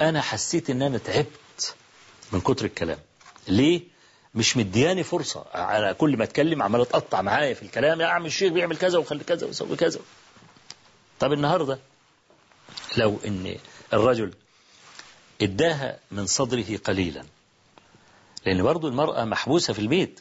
أنا 0.00 0.20
حسيت 0.20 0.70
إن 0.70 0.82
أنا 0.82 0.98
تعبت 0.98 1.74
من 2.32 2.40
كتر 2.40 2.64
الكلام. 2.64 2.98
ليه؟ 3.48 3.82
مش 4.34 4.56
مدياني 4.56 5.02
فرصة. 5.02 5.44
على 5.54 5.94
كل 5.94 6.16
ما 6.16 6.24
اتكلم 6.24 6.62
عمال 6.62 6.80
اتقطع 6.80 7.22
معايا 7.22 7.54
في 7.54 7.62
الكلام. 7.62 8.00
يا 8.00 8.06
عم 8.06 8.26
الشيخ 8.26 8.52
بيعمل 8.52 8.76
كذا 8.76 8.98
وخلي 8.98 9.24
كذا 9.24 9.46
ويسوي 9.46 9.76
كذا. 9.76 10.00
طب 11.20 11.32
النهاردة 11.32 11.78
لو 12.96 13.18
إن 13.26 13.56
الرجل 13.92 14.32
اداها 15.42 15.98
من 16.10 16.26
صدره 16.26 16.76
قليلا 16.84 17.24
لأن 18.46 18.62
برضو 18.62 18.88
المرأة 18.88 19.24
محبوسة 19.24 19.72
في 19.72 19.78
البيت. 19.78 20.20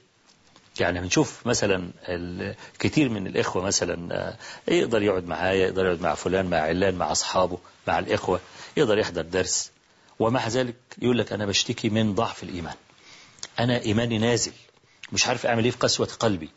يعني 0.80 1.02
بنشوف 1.02 1.48
مثلا 1.48 1.92
كتير 2.80 3.10
من 3.10 3.28
الإخوة 3.28 3.64
مثلا 3.64 4.16
آه، 4.16 4.38
يقدر 4.72 5.02
يقعد 5.02 5.28
معايا 5.28 5.66
يقدر 5.66 5.86
يقعد 5.86 6.02
مع 6.02 6.16
فلان 6.16 6.46
مع 6.46 6.58
علان 6.58 6.96
مع 6.96 7.12
أصحابه 7.12 7.58
مع 7.88 8.00
الإخوة 8.00 8.40
يقدر 8.78 8.98
يحضر 8.98 9.22
درس. 9.22 9.72
ومع 10.20 10.48
ذلك 10.48 10.76
يقول 11.02 11.18
لك 11.18 11.34
أنا 11.34 11.46
بشتكي 11.46 11.90
من 11.90 12.16
ضعف 12.16 12.44
الإيمان. 12.44 12.76
أنا 13.60 13.82
إيماني 13.82 14.18
نازل. 14.18 14.52
مش 15.12 15.28
عارف 15.28 15.46
أعمل 15.46 15.64
إيه 15.64 15.72
في 15.72 15.78
قسوة 15.78 16.08
قلبي. 16.20 16.50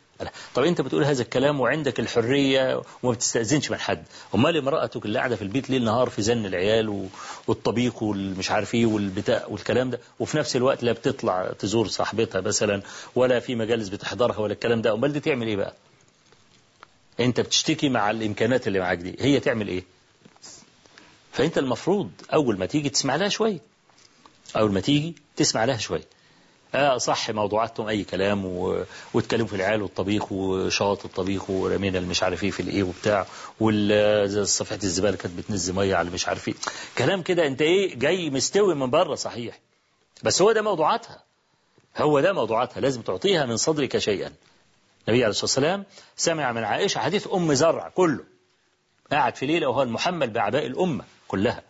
طب 0.55 0.63
أنت 0.63 0.81
بتقول 0.81 1.03
هذا 1.03 1.21
الكلام 1.21 1.59
وعندك 1.61 1.99
الحرية 1.99 2.81
وما 3.03 3.13
بتستأذنش 3.13 3.71
من 3.71 3.77
حد. 3.77 4.03
أمال 4.35 4.57
امرأتك 4.57 5.05
اللي 5.05 5.19
قاعدة 5.19 5.35
في 5.35 5.41
البيت 5.41 5.69
ليل 5.69 5.83
نهار 5.83 6.09
في 6.09 6.21
زن 6.21 6.45
العيال 6.45 7.09
والطبيخ 7.47 8.03
والمش 8.03 8.51
عارف 8.51 8.75
إيه 8.75 8.85
والبتاع 8.85 9.45
والكلام 9.49 9.89
ده 9.89 9.99
وفي 10.19 10.37
نفس 10.37 10.55
الوقت 10.55 10.83
لا 10.83 10.91
بتطلع 10.91 11.51
تزور 11.59 11.87
صاحبتها 11.87 12.41
مثلا 12.41 12.81
ولا 13.15 13.39
في 13.39 13.55
مجالس 13.55 13.89
بتحضرها 13.89 14.37
ولا 14.39 14.53
الكلام 14.53 14.81
ده. 14.81 14.93
أمال 14.93 15.13
دي 15.13 15.19
تعمل 15.19 15.47
إيه 15.47 15.55
بقى؟ 15.55 15.73
أنت 17.19 17.39
بتشتكي 17.39 17.89
مع 17.89 18.11
الإمكانات 18.11 18.67
اللي 18.67 18.79
معاك 18.79 18.97
دي. 18.97 19.15
هي 19.19 19.39
تعمل 19.39 19.67
إيه؟ 19.67 19.83
فأنت 21.31 21.57
المفروض 21.57 22.11
أول 22.33 22.57
ما 22.59 22.65
تيجي 22.65 22.89
تسمع 22.89 23.15
لها 23.15 23.29
شوية. 23.29 23.59
أول 24.57 24.71
ما 24.71 24.79
تيجي 24.79 25.15
تسمع 25.35 25.65
لها 25.65 25.77
شوية. 25.77 26.05
صح 26.97 27.29
موضوعاتهم 27.29 27.87
أي 27.87 28.03
كلام 28.03 28.45
و... 28.45 28.83
واتكلموا 29.13 29.47
في 29.47 29.55
العيال 29.55 29.81
والطبيخ 29.81 30.31
وشاط 30.31 31.05
الطبيخ 31.05 31.49
ورمينا 31.49 31.99
المش 31.99 32.23
عارف 32.23 32.43
إيه 32.43 32.51
في 32.51 32.59
الإيه 32.59 32.83
وبتاع 32.83 33.25
والصفحة 33.59 34.79
الزبالة 34.83 35.17
كانت 35.17 35.37
بتنزل 35.37 35.73
مية 35.75 35.95
على 35.95 36.09
مش 36.09 36.27
عارف 36.27 36.47
إيه. 36.47 36.53
كلام 36.97 37.21
كده 37.21 37.47
أنت 37.47 37.61
إيه 37.61 37.95
جاي 37.95 38.29
مستوي 38.29 38.75
من 38.75 38.89
بره 38.89 39.15
صحيح. 39.15 39.59
بس 40.23 40.41
هو 40.41 40.51
ده 40.51 40.61
موضوعاتها. 40.61 41.23
هو 41.97 42.19
ده 42.19 42.33
موضوعاتها. 42.33 42.81
لازم 42.81 43.01
تعطيها 43.01 43.45
من 43.45 43.57
صدرك 43.57 43.97
شيئا. 43.97 44.27
النبي 45.07 45.23
عليه 45.23 45.27
الصلاة 45.27 45.43
والسلام 45.45 45.83
سمع 46.15 46.51
من 46.51 46.63
عائشة 46.63 46.99
حديث 46.99 47.27
أم 47.33 47.53
زرع 47.53 47.89
كله. 47.89 48.23
قاعد 49.11 49.35
في 49.35 49.45
ليلة 49.45 49.67
وهو 49.67 49.81
المحمل 49.83 50.29
بأعباء 50.29 50.65
الأمة 50.65 51.03
كلها 51.27 51.61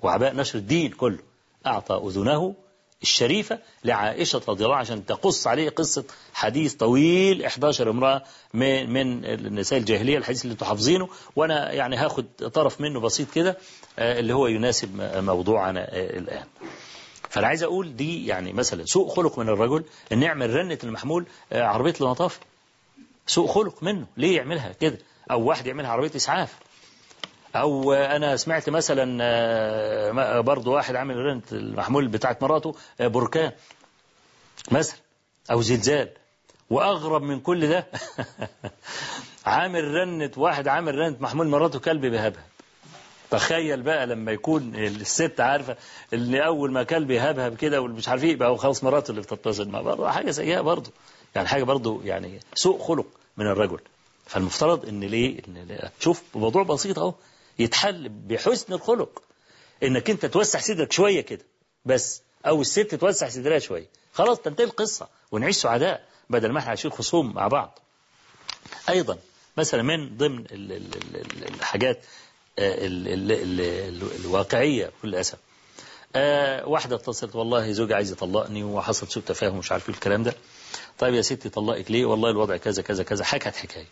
وأعباء 0.00 0.34
نشر 0.36 0.58
الدين 0.58 0.90
كله. 0.90 1.18
أعطى 1.66 1.94
أذنه 2.06 2.54
الشريفة 3.02 3.58
لعائشة 3.84 4.42
رضي 4.48 4.64
الله 4.64 4.76
عشان 4.76 5.06
تقص 5.06 5.46
عليه 5.46 5.68
قصة 5.68 6.04
حديث 6.34 6.74
طويل 6.74 7.44
11 7.44 7.90
امرأة 7.90 8.22
من 8.54 8.90
من 8.90 9.24
النساء 9.24 9.78
الجاهلية 9.78 10.18
الحديث 10.18 10.42
اللي 10.42 10.52
أنتم 10.52 10.66
حافظينه 10.66 11.08
وأنا 11.36 11.72
يعني 11.72 11.96
هاخد 11.96 12.26
طرف 12.54 12.80
منه 12.80 13.00
بسيط 13.00 13.30
كده 13.30 13.58
آه، 13.98 14.20
اللي 14.20 14.34
هو 14.34 14.46
يناسب 14.46 15.00
موضوعنا 15.16 15.80
آه، 15.80 16.18
الآن. 16.18 16.44
فأنا 17.30 17.46
عايز 17.46 17.62
أقول 17.62 17.96
دي 17.96 18.26
يعني 18.26 18.52
مثلا 18.52 18.84
سوء 18.84 19.08
خلق 19.08 19.38
من 19.38 19.48
الرجل 19.48 19.84
إن 20.12 20.22
يعمل 20.22 20.50
رنة 20.50 20.78
المحمول 20.84 21.26
آه، 21.52 21.62
عربية 21.62 21.94
النظافة 22.00 22.40
سوء 23.26 23.46
خلق 23.46 23.82
منه. 23.82 24.06
ليه 24.16 24.36
يعملها 24.36 24.72
كده؟ 24.72 24.98
أو 25.30 25.44
واحد 25.44 25.66
يعملها 25.66 25.90
عربية 25.90 26.16
إسعاف. 26.16 26.54
أو 27.56 27.92
أنا 27.92 28.36
سمعت 28.36 28.70
مثلا 28.70 29.18
آه، 29.22 30.40
برضو 30.40 30.72
واحد 30.72 30.94
عامل 30.96 31.16
رنت 31.16 31.52
المحمول 31.52 32.08
بتاعت 32.08 32.42
مراته 32.42 32.74
آه، 33.00 33.06
بركان 33.06 33.52
مثلا 34.70 34.96
أو 35.50 35.62
زلزال. 35.62 36.08
وأغرب 36.70 37.22
من 37.22 37.40
كل 37.40 37.68
ده 37.68 37.86
عامل 39.46 39.84
رنت 39.84 40.38
واحد 40.38 40.68
عامل 40.68 40.94
رنت 40.94 41.22
محمول 41.22 41.48
مراته 41.48 41.78
كلب 41.78 42.06
بهبهب. 42.06 42.44
تخيل 43.30 43.82
بقى 43.82 44.06
لما 44.06 44.32
يكون 44.32 44.76
الست 44.76 45.40
عارفة 45.40 45.76
إن 46.14 46.34
أول 46.34 46.72
ما 46.72 46.82
كلب 46.82 47.10
يهبهب 47.10 47.56
كده 47.56 47.80
والمش 47.80 48.08
عارف 48.08 48.24
إيه 48.24 48.36
بقى 48.36 48.58
خلاص 48.58 48.84
مراته 48.84 49.10
اللي 49.10 49.20
بتتصل. 49.22 49.68
معاه 49.68 49.82
برضه 49.82 50.10
حاجة 50.10 50.30
سيئة 50.30 50.60
برضه 50.60 50.90
يعني 51.34 51.48
حاجة 51.48 51.62
برضه 51.64 52.00
يعني 52.04 52.40
سوء 52.54 52.78
خلق 52.82 53.06
من 53.36 53.46
الرجل. 53.46 53.78
فالمفترض 54.26 54.88
إن 54.88 55.00
ليه؟ 55.00 55.38
إن 55.48 55.78
شوف 56.00 56.22
موضوع 56.34 56.62
بسيط 56.62 56.98
أهو. 56.98 57.14
يتحل 57.58 58.08
بحسن 58.08 58.72
الخلق. 58.72 59.22
إنك 59.82 60.10
أنت 60.10 60.26
توسع 60.26 60.58
صدرك 60.58 60.92
شوية 60.92 61.20
كده. 61.20 61.44
بس 61.84 62.22
أو 62.46 62.60
الست 62.60 62.94
توسع 62.94 63.28
صدرها 63.28 63.58
شوية. 63.58 63.86
خلاص 64.12 64.38
تنتهي 64.38 64.64
القصة 64.64 65.08
ونعيش 65.32 65.56
سعداء 65.56 66.08
بدل 66.30 66.52
ما 66.52 66.58
إحنا 66.58 66.68
عايشين 66.68 66.90
خصوم 66.90 67.34
مع 67.34 67.48
بعض. 67.48 67.78
أيضا 68.88 69.18
مثلا 69.56 69.82
من 69.82 70.16
ضمن 70.16 70.38
ال- 70.38 70.72
ال- 70.72 70.72
ال- 70.72 71.16
ال- 71.16 71.54
الحاجات 71.54 72.00
آه، 72.58 72.86
ال- 72.86 73.08
ال- 73.08 73.32
ال- 73.32 73.60
ال- 73.60 74.24
الواقعية 74.24 74.86
بكل 74.86 75.14
اسف 75.14 75.38
آه، 76.16 76.68
واحدة 76.68 76.96
اتصلت 76.96 77.36
والله 77.36 77.72
زوجي 77.72 77.94
عايز 77.94 78.12
يطلقني 78.12 78.64
وحصل 78.64 79.08
سوء 79.08 79.22
تفاهم 79.22 79.54
ومش 79.54 79.72
عارف 79.72 79.88
إيه 79.88 79.94
الكلام 79.94 80.22
ده. 80.22 80.34
طيب 80.98 81.14
يا 81.14 81.22
ستي 81.22 81.48
طلقك 81.48 81.90
ليه؟ 81.90 82.04
والله 82.04 82.30
الوضع 82.30 82.56
كذا 82.56 82.82
كذا 82.82 83.02
كذا. 83.02 83.24
حكت 83.24 83.56
حكاية. 83.56 83.86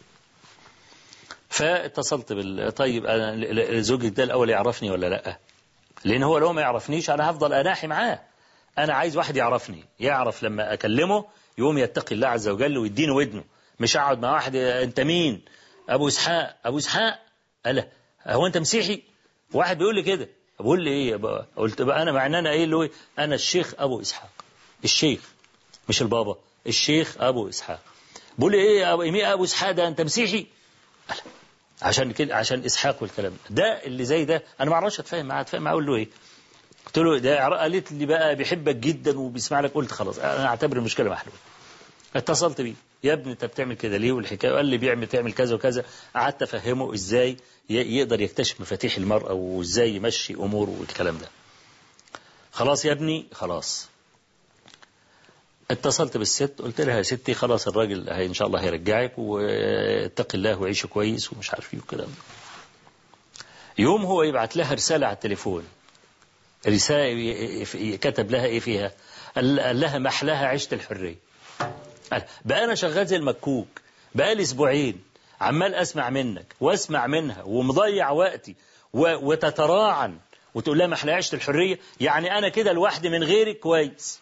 فاتصلت 1.50 2.32
بال 2.32 2.74
طيب 2.74 3.06
ل- 3.06 3.82
زوجك 3.82 4.08
ده 4.16 4.24
الأول 4.24 4.50
يعرفني 4.50 4.90
ولا 4.90 5.06
لأ؟ 5.06 5.38
لأن 6.04 6.22
هو 6.22 6.38
لو 6.38 6.52
ما 6.52 6.60
يعرفنيش 6.60 7.10
أنا 7.10 7.30
هفضل 7.30 7.52
أناحي 7.52 7.86
معاه. 7.86 8.20
أنا 8.78 8.94
عايز 8.94 9.16
واحد 9.16 9.36
يعرفني 9.36 9.84
يعرف 10.00 10.42
لما 10.42 10.72
أكلمه 10.72 11.24
يقوم 11.58 11.78
يتقي 11.78 12.14
الله 12.14 12.28
عز 12.28 12.48
وجل 12.48 12.78
ويديني 12.78 13.10
ودنه. 13.12 13.44
مش 13.80 13.96
أقعد 13.96 14.18
مع 14.20 14.32
واحد 14.32 14.56
أنت 14.56 15.00
مين؟ 15.00 15.42
أبو 15.88 16.08
إسحاق. 16.08 16.56
أبو 16.64 16.78
إسحاق؟ 16.78 17.18
قال 17.66 17.88
هو 18.26 18.46
أنت 18.46 18.58
مسيحي؟ 18.58 19.02
واحد 19.52 19.78
بيقول 19.78 19.94
لي 19.94 20.02
كده. 20.02 20.28
بقول 20.60 20.84
لي 20.84 20.90
إيه 20.90 21.16
بقى 21.16 21.46
قلت 21.56 21.82
بقى 21.82 22.02
أنا 22.02 22.12
مع 22.12 22.26
إن 22.26 22.34
أنا 22.34 22.50
إيه 22.50 22.64
اللي 22.64 22.76
هو؟ 22.76 22.88
أنا 23.18 23.34
الشيخ 23.34 23.74
أبو 23.78 24.00
إسحاق. 24.00 24.30
الشيخ 24.84 25.20
مش 25.88 26.02
البابا. 26.02 26.36
الشيخ 26.66 27.16
أبو 27.20 27.48
إسحاق. 27.48 27.80
بقول 28.38 28.52
لي 28.52 28.58
إيه 28.58 28.92
أبو 28.92 29.02
إيه 29.02 29.32
أبو 29.32 29.44
إسحاق 29.44 29.70
ده؟ 29.70 29.88
أنت 29.88 30.00
مسيحي؟ 30.00 30.46
عشان 31.82 32.12
كده 32.12 32.36
عشان 32.36 32.64
إسحاق 32.64 33.02
والكلام 33.02 33.32
ده. 33.50 33.82
اللي 33.84 34.04
زي 34.04 34.24
ده. 34.24 34.42
أنا 34.60 34.70
ما 34.70 34.74
أعرفش 34.76 35.00
اتفاهم 35.00 35.26
معاه 35.26 35.40
اتفاهم 35.40 35.62
معاه 35.62 35.72
أقول 35.72 35.86
له 35.86 35.96
إيه؟ 35.96 36.08
قلت 36.86 36.98
له 36.98 37.18
ده 37.18 37.44
قالت 37.58 37.92
لي 37.92 38.06
بقى 38.06 38.36
بيحبك 38.36 38.76
جدا 38.76 39.18
وبيسمع 39.18 39.60
لك. 39.60 39.72
قلت 39.74 39.92
خلاص 39.92 40.18
أنا 40.18 40.46
أعتبر 40.46 40.76
المشكلة 40.76 41.10
محلولة. 41.10 41.38
اتصلت 42.16 42.60
بيه. 42.60 42.74
يا 43.04 43.12
ابني 43.12 43.32
أنت 43.32 43.44
بتعمل 43.44 43.74
كده 43.74 43.96
ليه 43.96 44.12
والحكاية؟ 44.12 44.52
قال 44.52 44.66
لي 44.66 44.78
بيعمل 44.78 45.06
تعمل 45.06 45.32
كذا 45.32 45.54
وكذا. 45.54 45.84
قعدت 46.14 46.42
أفهمه 46.42 46.94
إزاي 46.94 47.36
يقدر 47.70 48.20
يكتشف 48.20 48.60
مفاتيح 48.60 48.96
المرأة 48.96 49.32
وإزاي 49.32 49.94
يمشي 49.94 50.34
أموره 50.34 50.76
والكلام 50.80 51.18
ده. 51.18 51.28
خلاص 52.52 52.84
يا 52.84 52.92
ابني 52.92 53.26
خلاص. 53.32 53.88
اتصلت 55.70 56.16
بالست 56.16 56.54
قلت 56.62 56.80
لها 56.80 56.96
يا 56.96 57.02
ستي 57.02 57.34
خلاص 57.34 57.68
الراجل 57.68 58.10
هي 58.10 58.26
إن 58.26 58.34
شاء 58.34 58.48
الله 58.48 58.60
هيرجعك 58.60 59.18
واتقي 59.18 60.34
الله 60.38 60.60
وعيشي 60.60 60.88
كويس 60.88 61.32
ومش 61.32 61.50
عارف 61.50 61.74
إيه 61.74 61.80
والكلام 61.80 62.08
يوم 63.78 64.04
هو 64.04 64.22
يبعت 64.22 64.56
لها 64.56 64.74
رسالة 64.74 65.06
على 65.06 65.14
التليفون. 65.14 65.64
رسالة 66.66 67.96
كتب 67.96 68.30
لها 68.30 68.44
إيه 68.44 68.60
فيها؟ 68.60 68.92
قال 69.36 69.80
لها 69.80 69.98
محلاها 69.98 70.46
عشت 70.46 70.72
الحرية 70.72 71.16
قال 72.12 72.22
بقى 72.44 72.64
أنا 72.64 72.74
شغال 72.74 73.06
زي 73.06 73.16
المكوك 73.16 73.68
بقى 74.14 74.34
لي 74.34 74.42
أسبوعين 74.42 75.00
عمال 75.40 75.74
أسمع 75.74 76.10
منك 76.10 76.54
وأسمع 76.60 77.06
منها 77.06 77.42
ومضيع 77.42 78.10
وقتي 78.10 78.54
وتتراعن. 78.94 80.18
وتقول 80.54 80.78
لها 80.78 80.86
محلاها 80.86 81.16
عشت 81.16 81.34
الحرية 81.34 81.78
يعني 82.00 82.38
أنا 82.38 82.48
كده 82.48 82.72
لوحدي 82.72 83.08
من 83.08 83.24
غيرك 83.24 83.58
كويس. 83.58 84.20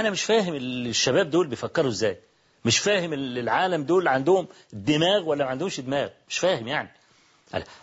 أنا 0.00 0.10
مش 0.10 0.24
فاهم 0.24 0.54
الشباب 0.54 1.30
دول 1.30 1.46
بيفكروا 1.46 1.90
إزاي. 1.90 2.18
مش 2.64 2.78
فاهم 2.78 3.12
العالم 3.12 3.82
دول 3.82 4.08
عندهم 4.08 4.48
دماغ 4.72 5.28
ولا 5.28 5.44
ما 5.44 5.50
عندهمش 5.50 5.80
دماغ. 5.80 6.08
مش 6.28 6.38
فاهم 6.38 6.68
يعني. 6.68 6.90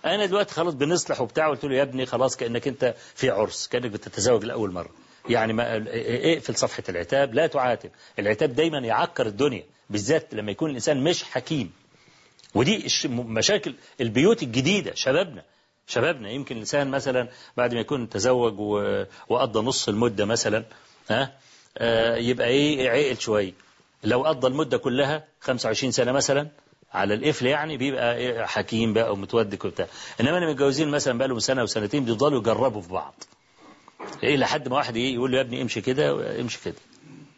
أنا 0.05 0.25
دلوقتي 0.25 0.53
خلاص 0.53 0.73
بنصلح 0.73 1.21
وبتاع 1.21 1.49
قلت 1.49 1.65
له 1.65 1.75
يا 1.75 1.81
ابني 1.83 2.05
خلاص 2.05 2.37
كأنك 2.37 2.67
أنت 2.67 2.95
في 3.15 3.29
عرس 3.29 3.67
كأنك 3.67 3.91
بتتزوج 3.91 4.45
لأول 4.45 4.71
مرة. 4.71 4.89
يعني 5.29 5.53
ما 5.53 5.85
اقفل 6.33 6.55
صفحة 6.55 6.83
العتاب 6.89 7.33
لا 7.33 7.47
تعاتب. 7.47 7.91
العتاب 8.19 8.55
دايما 8.55 8.77
يعكر 8.77 9.25
الدنيا 9.27 9.63
بالذات 9.89 10.33
لما 10.33 10.51
يكون 10.51 10.69
الإنسان 10.69 11.03
مش 11.03 11.23
حكيم. 11.23 11.71
ودي 12.55 12.87
مشاكل 13.09 13.75
البيوت 14.01 14.43
الجديدة 14.43 14.95
شبابنا. 14.95 15.43
شبابنا 15.87 16.29
يمكن 16.29 16.55
الإنسان 16.55 16.87
مثلا 16.91 17.29
بعد 17.57 17.73
ما 17.73 17.79
يكون 17.79 18.09
تزوج 18.09 18.59
وقضى 19.29 19.59
نص 19.59 19.89
المدة 19.89 20.25
مثلا 20.25 20.63
ها؟ 21.09 21.31
يبقى 22.17 22.47
إيه 22.47 22.89
عقل 22.89 23.17
شوية 23.21 23.53
لو 24.03 24.23
قضى 24.23 24.47
المدة 24.47 24.77
كلها 24.77 25.23
25 25.41 25.91
سنة 25.91 26.11
مثلا 26.11 26.47
على 26.93 27.13
القفل 27.13 27.45
يعني 27.47 27.77
بيبقى 27.77 28.15
إيه 28.17 28.45
حكيم 28.45 28.93
بقى 28.93 29.13
ومتودك 29.13 29.65
وبتاع. 29.65 29.87
إنما 30.21 30.37
اللي 30.37 30.49
متجوزين 30.53 30.87
مثلا 30.89 31.17
بقى 31.17 31.27
لهم 31.27 31.39
سنة 31.39 31.63
وسنتين 31.63 32.05
بيفضلوا 32.05 32.39
يجربوا 32.39 32.81
في 32.81 32.89
بعض. 32.89 33.13
إيه 34.23 34.37
لحد 34.37 34.67
ما 34.67 34.75
واحد 34.75 34.95
يقول 34.95 35.31
له 35.31 35.37
يا 35.37 35.41
ابني 35.43 35.61
امشي 35.61 35.81
كده 35.81 36.39
امشي 36.41 36.59
كده. 36.65 36.75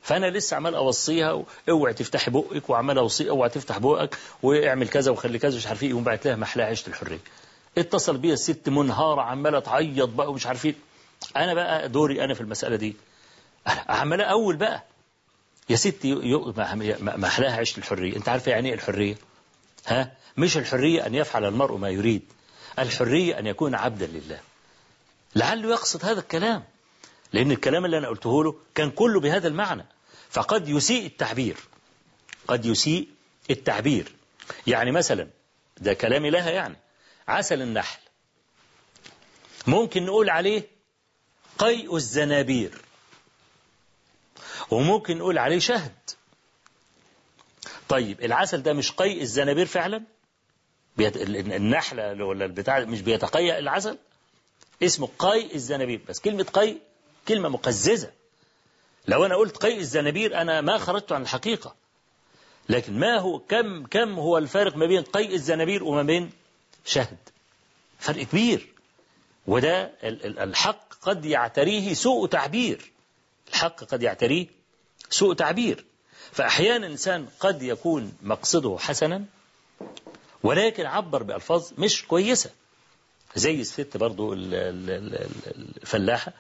فأنا 0.01 0.25
لسه 0.25 0.55
عمال 0.57 0.75
أوصيها 0.75 1.43
اوعي 1.69 1.93
تفتحي 1.93 2.31
بقك 2.31 2.69
وعمال 2.69 2.97
أوصي 2.97 3.29
اوعي 3.29 3.49
تفتح 3.49 3.77
بقك 3.77 4.17
واعمل 4.43 4.87
كذا 4.87 5.11
وخلي 5.11 5.39
كذا 5.39 5.57
مش 5.57 5.67
عارف 5.67 5.83
إيه 5.83 5.89
يقوم 5.89 6.03
بعت 6.03 6.27
لها 6.27 6.35
محلاها 6.35 6.67
عيشة 6.67 6.87
الحرية. 6.87 7.19
اتصل 7.77 8.17
بيا 8.17 8.33
الست 8.33 8.69
منهارة 8.69 9.21
عمالة 9.21 9.59
تعيط 9.59 10.09
بقى 10.09 10.29
ومش 10.29 10.47
عارفين 10.47 10.75
أنا 11.37 11.53
بقى 11.53 11.89
دوري 11.89 12.23
أنا 12.23 12.33
في 12.33 12.41
المسألة 12.41 12.75
دي. 12.75 12.95
أنا 13.67 13.85
عمالة 13.89 14.23
أول 14.23 14.55
بقى. 14.55 14.83
يا 15.69 15.75
ستي 15.75 16.13
ما 17.01 17.27
أحلاها 17.27 17.55
عيشة 17.55 17.77
الحرية. 17.77 18.15
أنت 18.15 18.29
عارفة 18.29 18.51
يعني 18.51 18.69
إيه 18.69 18.75
الحرية؟ 18.75 19.15
ها؟ 19.87 20.11
مش 20.37 20.57
الحرية 20.57 21.05
أن 21.05 21.15
يفعل 21.15 21.45
المرء 21.45 21.77
ما 21.77 21.89
يريد. 21.89 22.33
الحرية 22.79 23.39
أن 23.39 23.47
يكون 23.47 23.75
عبدا 23.75 24.05
لله. 24.07 24.39
لعله 25.35 25.69
يقصد 25.69 26.05
هذا 26.05 26.19
الكلام. 26.19 26.63
لأن 27.33 27.51
الكلام 27.51 27.85
اللي 27.85 27.97
أنا 27.97 28.07
قلته 28.07 28.43
له 28.43 28.55
كان 28.75 28.91
كله 28.91 29.19
بهذا 29.19 29.47
المعنى. 29.47 29.85
فقد 30.29 30.69
يسيء 30.69 31.05
التعبير. 31.05 31.57
قد 32.47 32.65
يسيء 32.65 33.07
التعبير. 33.49 34.11
يعني 34.67 34.91
مثلا 34.91 35.27
ده 35.77 35.93
كلامي 35.93 36.29
لها 36.29 36.49
يعني. 36.49 36.75
عسل 37.27 37.61
النحل. 37.61 37.99
ممكن 39.67 40.05
نقول 40.05 40.29
عليه 40.29 40.67
قيء 41.57 41.95
الزنابير. 41.95 42.81
وممكن 44.73 45.17
نقول 45.17 45.37
عليه 45.37 45.59
شهد. 45.59 45.95
طيب 47.89 48.21
العسل 48.23 48.63
ده 48.63 48.73
مش 48.73 48.91
قيء 48.91 49.21
الزنابير 49.21 49.65
فعلا؟ 49.65 50.03
بيت... 50.97 51.17
النحلة 51.17 52.25
ولا 52.25 52.45
البتاع 52.45 52.79
مش 52.79 53.01
بيتقيأ 53.01 53.59
العسل؟ 53.59 53.97
اسمه 54.83 55.09
قيء 55.19 55.55
الزنابير. 55.55 56.01
بس 56.09 56.19
كلمة 56.19 56.43
قيء 56.43 56.81
كلمة 57.27 57.49
مقززة. 57.49 58.11
لو 59.07 59.25
أنا 59.25 59.35
قلت 59.35 59.57
قيء 59.57 59.79
الزنابير 59.79 60.41
أنا 60.41 60.61
ما 60.61 60.77
خرجت 60.77 61.11
عن 61.11 61.21
الحقيقة. 61.21 61.75
لكن 62.69 62.99
ما 62.99 63.17
هو 63.17 63.39
كم 63.39 63.85
كم 63.85 64.13
هو 64.19 64.37
الفارق 64.37 64.75
ما 64.75 64.85
بين 64.85 65.03
قيء 65.03 65.33
الزنابير 65.33 65.83
وما 65.83 66.03
بين 66.03 66.31
شهد؟ 66.85 67.17
فرق 67.99 68.23
كبير. 68.23 68.73
وده 69.47 69.91
الحق 70.03 70.93
قد 71.01 71.25
يعتريه 71.25 71.93
سوء 71.93 72.27
تعبير. 72.27 72.91
الحق 73.49 73.83
قد 73.83 74.03
يعتريه 74.03 74.47
سوء 75.13 75.33
تعبير. 75.33 75.85
فأحيانا 76.31 76.85
الإنسان 76.85 77.27
قد 77.39 77.61
يكون 77.63 78.13
مقصده 78.21 78.77
حسنا 78.79 79.25
ولكن 80.43 80.85
عبر 80.85 81.23
بألفاظ 81.23 81.69
مش 81.77 82.05
كويسة. 82.05 82.49
زي 83.35 83.61
الست 83.61 83.97
برضو 83.97 84.33
الفلاحة 85.43 86.33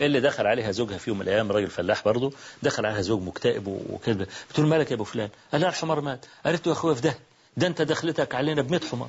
اللي 0.00 0.20
دخل 0.20 0.46
عليها 0.46 0.70
زوجها 0.70 0.98
في 0.98 1.10
يوم 1.10 1.18
من 1.18 1.24
الأيام 1.28 1.52
راجل 1.52 1.66
فلاح 1.70 2.04
برضو 2.04 2.32
دخل 2.62 2.86
عليها 2.86 3.00
زوج 3.00 3.22
مكتئب 3.22 3.66
وكذا 3.66 4.26
بتقول 4.50 4.66
مالك 4.66 4.90
يا 4.90 4.96
أبو 4.96 5.04
فلان؟ 5.04 5.28
قال 5.52 5.60
لها 5.60 5.68
الحمار 5.70 6.00
مات. 6.00 6.26
قالت 6.44 6.66
له 6.66 6.72
يا 6.72 6.78
أخويا 6.78 6.94
في 6.94 7.00
ده 7.00 7.18
ده 7.56 7.66
أنت 7.66 7.82
دخلتك 7.82 8.34
علينا 8.34 8.62
ب 8.62 8.84
حمار. 8.90 9.08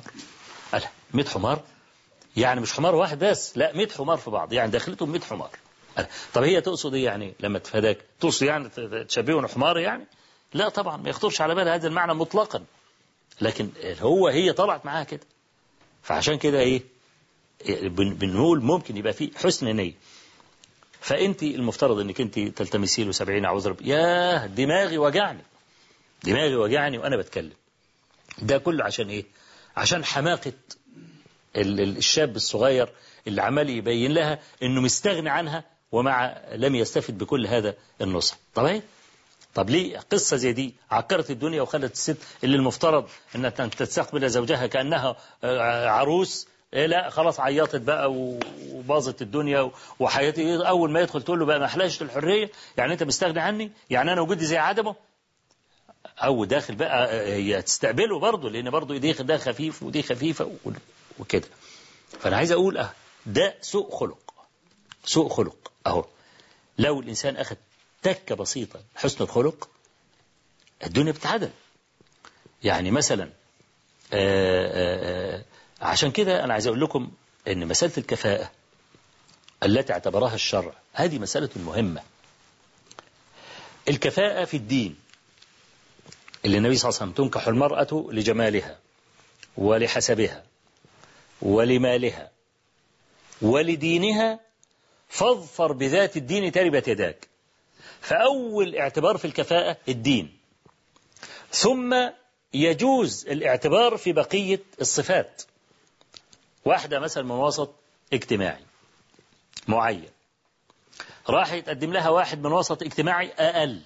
قال 0.72 0.82
100 1.14 1.26
حمار؟ 1.26 1.62
يعني 2.36 2.60
مش 2.60 2.72
حمار 2.72 2.94
واحد 2.94 3.18
بس 3.18 3.58
لا 3.58 3.76
100 3.76 3.88
حمار 3.88 4.16
في 4.16 4.30
بعض. 4.30 4.52
يعني 4.52 4.70
دخلتهم 4.70 5.10
100 5.12 5.20
حمار. 5.20 5.50
طب 6.34 6.42
هي 6.42 6.60
تقصد 6.60 6.94
إيه 6.94 7.04
يعني 7.04 7.34
لما 7.40 7.58
تفاداك؟ 7.58 7.98
تقصد 8.20 8.46
يعني 8.46 8.68
تشبهه 9.08 9.48
حمار 9.48 9.78
يعني؟ 9.78 10.06
لا 10.54 10.68
طبعا 10.68 10.96
ما 10.96 11.10
يخطرش 11.10 11.40
على 11.40 11.54
بال 11.54 11.68
هذا 11.68 11.88
المعنى 11.88 12.14
مطلقا. 12.14 12.64
لكن 13.40 13.70
هو 14.00 14.28
هي 14.28 14.52
طلعت 14.52 14.86
معاها 14.86 15.04
كده. 15.04 15.20
فعشان 16.02 16.38
كده 16.38 16.60
إيه؟ 16.60 16.82
بنقول 17.98 18.62
ممكن 18.62 18.96
يبقى 18.96 19.12
في 19.12 19.30
حسن 19.36 19.76
نية. 19.76 19.92
فأنت 21.00 21.42
المفترض 21.42 21.98
إنك 22.00 22.20
أنت 22.20 22.38
تلتمسي 22.38 23.04
له 23.04 23.12
70 23.12 23.44
أعوذ 23.44 23.68
رب 23.68 23.82
ياه 23.82 24.46
دماغي 24.46 24.98
وجعني. 24.98 25.42
دماغي 26.24 26.54
وجعني 26.56 26.98
وأنا 26.98 27.16
بتكلم. 27.16 27.52
ده 28.42 28.58
كله 28.58 28.84
عشان 28.84 29.08
إيه؟ 29.08 29.24
عشان 29.76 30.04
حماقة 30.04 30.52
الشاب 31.56 32.36
الصغير 32.36 32.88
اللي 33.26 33.42
عمال 33.42 33.70
يبين 33.70 34.12
لها 34.14 34.38
إنه 34.62 34.80
مستغني 34.80 35.30
عنها 35.30 35.64
ومع 35.92 36.36
لم 36.52 36.74
يستفد 36.74 37.18
بكل 37.18 37.46
هذا 37.46 37.74
النصح. 38.00 38.36
طب 38.54 38.64
إيه؟ 38.64 38.82
طب 39.54 39.70
ليه 39.70 39.98
قصة 39.98 40.36
زي 40.36 40.52
دي 40.52 40.74
عكرت 40.90 41.30
الدنيا 41.30 41.62
وخلت 41.62 41.92
الست 41.92 42.16
اللي 42.44 42.56
المفترض 42.56 43.08
إنها 43.34 43.50
تستقبل 43.50 44.30
زوجها 44.30 44.66
كأنها 44.66 45.16
عروس؟ 45.88 46.48
إيه 46.74 46.86
لا 46.86 47.10
خلاص 47.10 47.40
عيطت 47.40 47.80
بقى 47.80 48.12
وباظت 48.12 49.22
الدنيا 49.22 49.70
وحياتي. 50.00 50.56
أول 50.68 50.90
ما 50.90 51.00
يدخل 51.00 51.22
تقول 51.22 51.38
له 51.38 51.46
بقى 51.46 51.58
ما 51.58 51.64
احلاش 51.66 52.02
الحرية؟ 52.02 52.50
يعني 52.76 52.92
أنت 52.92 53.02
مستغني 53.02 53.40
عني؟ 53.40 53.72
يعني 53.90 54.12
أنا 54.12 54.20
وجودي 54.20 54.44
زي 54.44 54.56
عدمه؟ 54.58 54.94
أو 56.18 56.44
داخل 56.44 56.74
بقى 56.74 57.22
هي 57.34 57.62
تستقبله 57.62 58.18
برضه 58.18 58.50
لأن 58.50 58.70
برضه 58.70 58.96
دي 58.98 59.12
ده 59.12 59.38
خفيف 59.38 59.82
ودي 59.82 60.02
خفيفة 60.02 60.50
وكده. 61.18 61.48
فأنا 62.20 62.36
عايز 62.36 62.52
أقول 62.52 62.78
آه 62.78 62.90
ده 63.26 63.54
سوء 63.60 63.90
خلق. 63.90 64.18
سوء 65.04 65.28
خلق. 65.28 65.72
أهو. 65.86 66.04
لو 66.78 67.00
الإنسان 67.00 67.36
أخذ 67.36 67.56
تكة 68.02 68.34
بسيطة 68.34 68.80
حسن 68.94 69.24
الخلق 69.24 69.68
الدنيا 70.86 71.12
بتتعدل. 71.12 71.50
يعني 72.64 72.90
مثلا 72.90 73.30
آآ 74.12 74.70
آآ 74.74 75.44
عشان 75.80 76.10
كده 76.10 76.44
أنا 76.44 76.52
عايز 76.52 76.66
أقول 76.66 76.80
لكم 76.80 77.10
إن 77.48 77.68
مسألة 77.68 77.92
الكفاءة 77.98 78.50
التي 79.62 79.92
اعتبرها 79.92 80.34
الشرع 80.34 80.72
هذه 80.92 81.18
مسألة 81.18 81.50
مهمة. 81.56 82.02
الكفاءة 83.88 84.44
في 84.44 84.56
الدين 84.56 84.96
اللي 86.44 86.58
النبي 86.58 86.76
صلى 86.76 86.88
الله 86.88 87.00
عليه 87.00 87.12
وسلم 87.12 87.24
تنكح 87.24 87.48
المرأة 87.48 88.06
لجمالها 88.10 88.78
ولحسبها 89.56 90.44
ولمالها 91.42 92.30
ولدينها 93.42 94.40
فاظفر 95.12 95.72
بذات 95.72 96.16
الدين 96.16 96.52
تربت 96.52 96.88
يداك. 96.88 97.28
فأول 98.00 98.76
اعتبار 98.76 99.16
في 99.16 99.24
الكفاءة 99.24 99.76
الدين. 99.88 100.38
ثم 101.50 102.10
يجوز 102.54 103.26
الاعتبار 103.28 103.96
في 103.96 104.12
بقية 104.12 104.62
الصفات. 104.80 105.42
واحدة 106.64 106.98
مثلا 106.98 107.24
من 107.24 107.30
وسط 107.30 107.74
اجتماعي 108.12 108.64
معين. 109.68 110.10
راح 111.28 111.52
يتقدم 111.52 111.92
لها 111.92 112.08
واحد 112.08 112.42
من 112.42 112.52
وسط 112.52 112.82
اجتماعي 112.82 113.32
أقل. 113.32 113.80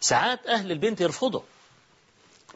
ساعات 0.00 0.46
أهل 0.46 0.72
البنت 0.72 1.00
يرفضوا 1.00 1.42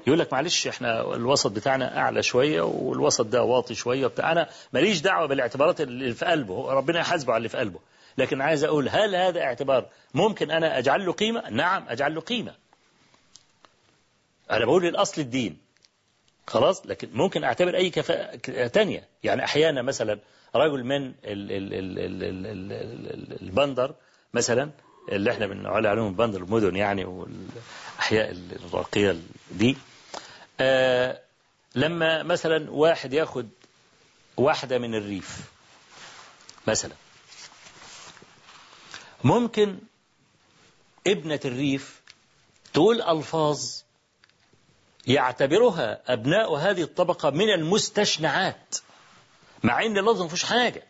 يقول 0.07 0.19
لك 0.19 0.33
معلش 0.33 0.67
إحنا 0.67 1.15
الوسط 1.15 1.51
بتاعنا 1.51 1.99
أعلى 1.99 2.23
شوية 2.23 2.61
والوسط 2.63 3.27
ده 3.27 3.43
واطي 3.43 3.75
شوية 3.75 4.07
بتاع 4.07 4.33
أنا 4.33 4.49
ماليش 4.73 5.01
دعوة 5.01 5.27
بالاعتبارات 5.27 5.81
اللي 5.81 6.15
في 6.15 6.25
قلبه 6.25 6.73
ربنا 6.73 7.01
يحاسبه 7.01 7.33
على 7.33 7.39
اللي 7.39 7.49
في 7.49 7.57
قلبه 7.59 7.81
لكن 8.19 8.41
عايز 8.41 8.65
أقول 8.65 8.89
هل 8.89 9.15
هذا 9.17 9.41
اعتبار 9.41 9.87
ممكن 10.15 10.51
أنا 10.51 10.79
أجعل 10.79 11.07
له 11.07 11.13
قيمة 11.13 11.51
نعم 11.51 11.85
أجعل 11.89 12.15
له 12.15 12.21
قيمة 12.21 12.55
أنا 14.51 14.65
بقول 14.65 14.87
الأصل 14.87 15.21
الدين 15.21 15.59
خلاص 16.47 16.87
لكن 16.87 17.09
ممكن 17.13 17.45
أعتبر 17.45 17.77
أي 17.77 17.91
كفاءة 17.91 18.67
تانية 18.67 19.05
يعني 19.25 19.45
أحيانا 19.45 19.83
مثلا 19.83 20.19
رجل 20.55 20.85
من 20.85 21.07
ال 21.07 21.15
ال 21.25 21.53
ال 21.75 21.99
ال 21.99 22.23
ال 22.25 22.73
ال 22.73 23.43
البندر 23.43 23.95
مثلا 24.35 24.71
اللي 25.13 25.31
إحنا 25.31 25.47
بنقول 25.47 25.87
عليهم 25.87 26.15
بندر 26.17 26.39
المدن 26.43 26.77
يعني 26.77 27.05
والأحياء 27.05 28.31
الراقية 28.65 29.17
دي 29.51 29.71
آه 29.71 29.96
لما 31.75 32.23
مثلا 32.23 32.71
واحد 32.71 33.13
ياخد 33.13 33.49
واحدة 34.37 34.79
من 34.79 34.95
الريف 34.95 35.41
مثلا. 36.67 36.95
ممكن 39.25 39.79
ابنة 41.07 41.41
الريف 41.45 42.01
تقول 42.73 43.03
ألفاظ 43.03 43.61
يعتبرها 45.07 46.03
أبناء 46.07 46.55
هذه 46.55 46.83
الطبقة 46.83 47.31
من 47.31 47.51
المستشنعات 47.51 48.77
مع 49.63 49.83
إن 49.83 49.99
اللفظ 49.99 50.23
ما 50.23 50.29
فيهوش 50.29 50.45
حاجة. 50.45 50.83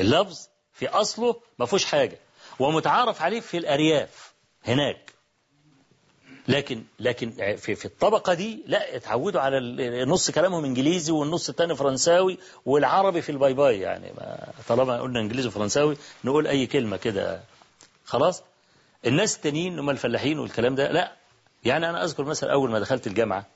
اللفظ 0.00 0.48
في 0.72 0.88
أصله 0.88 1.40
ما 1.58 1.66
فيهوش 1.66 1.84
حاجة. 1.84 2.18
ومتعارف 2.58 3.22
عليه 3.22 3.40
في 3.40 3.58
الأرياف 3.58 4.32
هناك. 4.64 5.11
لكن 6.48 6.82
لكن 7.00 7.56
في 7.56 7.74
في 7.74 7.84
الطبقة 7.84 8.34
دي 8.34 8.62
لا 8.66 8.96
اتعودوا 8.96 9.40
على 9.40 9.60
نص 10.04 10.30
كلامهم 10.30 10.64
إنجليزي 10.64 11.12
والنص 11.12 11.48
التاني 11.48 11.76
فرنساوي 11.76 12.38
والعربي 12.66 13.22
في 13.22 13.32
ال 13.32 13.38
bye 13.38 13.54
bye 13.54 13.80
يعني. 13.80 14.12
ما 14.16 14.52
طالما 14.68 15.00
قلنا 15.00 15.20
إنجليزي 15.20 15.48
وفرنساوي 15.48 15.96
نقول 16.24 16.46
أي 16.46 16.66
كلمة 16.66 16.96
كده. 16.96 17.40
خلاص؟ 18.04 18.42
الناس 19.06 19.36
التانيين 19.36 19.78
هم 19.78 19.90
الفلاحين 19.90 20.38
والكلام 20.38 20.74
ده. 20.74 20.92
لا. 20.92 21.12
يعني 21.64 21.90
أنا 21.90 22.04
أذكر 22.04 22.24
مثلا 22.24 22.52
أول 22.52 22.70
ما 22.70 22.78
دخلت 22.80 23.06
الجامعة 23.06 23.46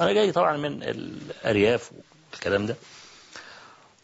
أنا 0.00 0.12
جاي 0.12 0.32
طبعا 0.32 0.56
من 0.56 0.82
الأرياف 0.82 1.90
والكلام 2.32 2.66
ده. 2.66 2.76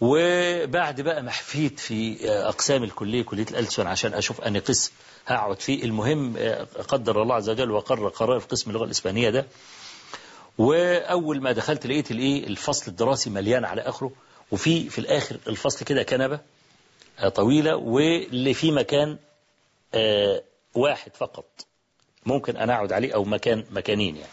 وبعد 0.00 1.00
بقى 1.00 1.22
ما 1.22 1.30
حفيت 1.30 1.80
في 1.80 2.30
أقسام 2.30 2.84
الكلية 2.84 3.22
كلية 3.22 3.46
الألسن 3.50 3.86
عشان 3.86 4.14
أشوف 4.14 4.40
أني 4.40 4.58
قسم 4.58 4.92
هقعد 5.26 5.60
فيه. 5.60 5.84
المهم 5.84 6.36
قدر 6.88 7.22
الله 7.22 7.34
عز 7.34 7.50
وجل 7.50 7.70
وقرر 7.70 8.08
قرار 8.08 8.40
في 8.40 8.46
قسم 8.46 8.70
اللغة 8.70 8.84
الإسبانية 8.84 9.30
ده. 9.30 9.46
وأول 10.58 11.40
ما 11.42 11.52
دخلت 11.52 11.86
لقيت 11.86 12.10
الإيه؟ 12.10 12.46
الفصل 12.46 12.90
الدراسي 12.90 13.30
مليان 13.30 13.64
على 13.64 13.82
آخره. 13.82 14.12
وفي 14.52 14.90
في 14.90 14.98
الآخر 14.98 15.36
الفصل 15.46 15.84
كده 15.84 16.02
كنبة 16.02 16.40
طويلة 17.34 17.76
واللي 17.76 18.54
في 18.54 18.70
مكان 18.70 19.18
آه، 19.94 20.42
واحد 20.74 21.16
فقط. 21.16 21.44
ممكن 22.26 22.56
أنا 22.56 22.74
أقعد 22.74 22.92
عليه 22.92 23.14
أو 23.14 23.24
مكان 23.24 23.64
مكانين 23.70 24.16
يعني. 24.16 24.28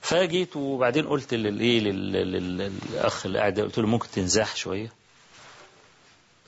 فجيت 0.00 0.56
وبعدين 0.56 1.06
قلت 1.08 1.34
للايه 1.34 1.80
لل- 1.80 2.12
لل- 2.12 2.58
للأخ 2.92 3.26
اللي 3.26 3.38
قاعد 3.38 3.60
قلت 3.60 3.78
له 3.78 3.86
ممكن 3.86 4.08
تنزاح 4.10 4.56
شوية؟ 4.56 4.92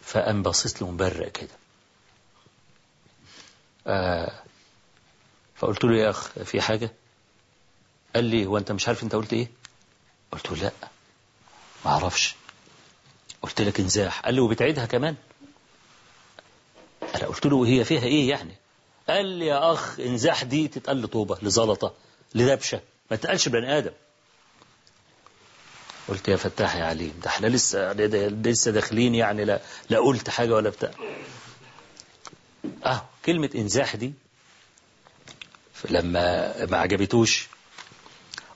فقام 0.03 0.43
باصص 0.43 0.83
له 0.83 0.91
مبرق 0.91 1.33
كده. 1.33 1.49
آه 3.87 4.43
فقلت 5.57 5.85
له 5.85 5.97
يا 5.97 6.11
أخ 6.11 6.29
في 6.29 6.61
حاجة؟ 6.61 6.93
قال 8.15 8.25
لي 8.25 8.47
هو 8.47 8.59
أنت 8.59 8.73
مش 8.73 8.89
عارف 8.89 9.03
أنت 9.03 9.15
قلت 9.15 9.33
إيه؟ 9.33 9.49
قلت 10.33 10.51
له 10.51 10.57
لا 10.57 10.73
ما 11.85 11.91
أعرفش. 11.91 12.35
قلت 13.43 13.61
لك 13.61 13.81
انزاح. 13.81 14.21
قال 14.21 14.35
لي 14.35 14.41
وبتعيدها 14.41 14.87
كمان؟ 14.87 15.17
أنا 17.15 17.27
قلت 17.27 17.47
له 17.47 17.67
هي 17.67 17.85
فيها 17.85 18.03
إيه 18.05 18.29
يعني؟ 18.31 18.55
قال 19.09 19.27
لي 19.27 19.47
يا 19.47 19.73
أخ 19.73 20.01
انزاح 20.01 20.43
دي 20.45 20.69
تتقال 20.69 21.03
لطوبة 21.03 21.39
لزلطة 21.43 21.95
لدبشة. 22.35 22.81
ما 23.13 23.17
تقالش 23.17 23.49
بني 23.49 23.79
آدم. 23.79 23.91
قلت 26.09 26.29
يا 26.29 26.37
فتاح 26.37 26.77
يا 26.77 26.85
عليم 26.85 27.21
ده 27.23 27.31
إحنا 27.31 27.47
لسه 27.47 27.93
لسه 27.93 28.71
داخلين 28.71 29.15
يعني 29.15 29.45
لا 29.45 29.61
لا 29.91 29.99
قلت 29.99 30.31
حاجة 30.31 30.55
ولا 30.55 30.71
بتاع. 30.71 30.91
آه 32.87 33.05
كلمة 33.25 33.51
إنزاح 33.55 33.97
دي 33.97 34.13
لما 35.91 36.67
ما 36.67 36.79
عجبتوش 36.79 37.49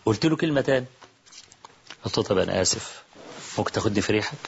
قلت 0.07 0.27
له 0.27 0.37
كلمة 0.37 0.61
تاني. 0.61 0.87
قلت 2.05 2.19
له 2.19 2.25
طب 2.25 2.39
أنا 2.39 2.63
آسف 2.63 3.03
ممكن 3.59 3.73
تاخدني 3.73 4.01
في 4.01 4.13
ريحك؟ 4.13 4.39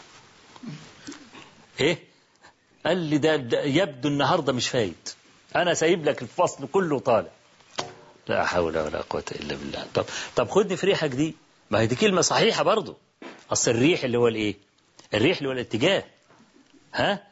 إيه؟ 1.81 1.99
قال 2.87 2.97
لي 2.99 3.19
ده, 3.19 3.37
ده 3.37 3.63
يبدو 3.63 4.09
النهارده 4.09 4.53
مش 4.53 4.69
فايت. 4.69 5.15
أنا 5.57 5.75
سايب 5.75 6.05
لك 6.05 6.23
الفصل 6.23 6.69
كله 6.73 6.99
طالع 6.99 7.31
لا 8.29 8.47
حول 8.47 8.79
ولا 8.79 9.01
قوة 9.01 9.25
إلا 9.33 9.55
بالله. 9.55 9.87
طب 9.95 10.05
طب 10.37 10.49
خدني 10.51 10.77
في 10.77 10.87
ريحك 10.87 11.11
دي. 11.11 11.35
ما 11.71 11.81
هي 11.81 11.87
دي 11.87 11.95
كلمة 11.97 12.21
صحيحة 12.21 12.63
برضو. 12.63 12.97
أصل 13.53 13.71
الريح 13.71 14.05
اللي 14.05 14.19
هو 14.19 14.29
الإيه؟ 14.29 14.57
الريح 15.15 15.37
اللي 15.39 15.49
هو 15.49 15.53
الاتجاه. 15.53 16.05
ها؟ 16.95 17.23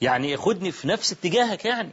يعني 0.00 0.36
خدني 0.36 0.72
في 0.72 0.88
نفس 0.88 1.12
اتجاهك 1.12 1.64
يعني. 1.64 1.92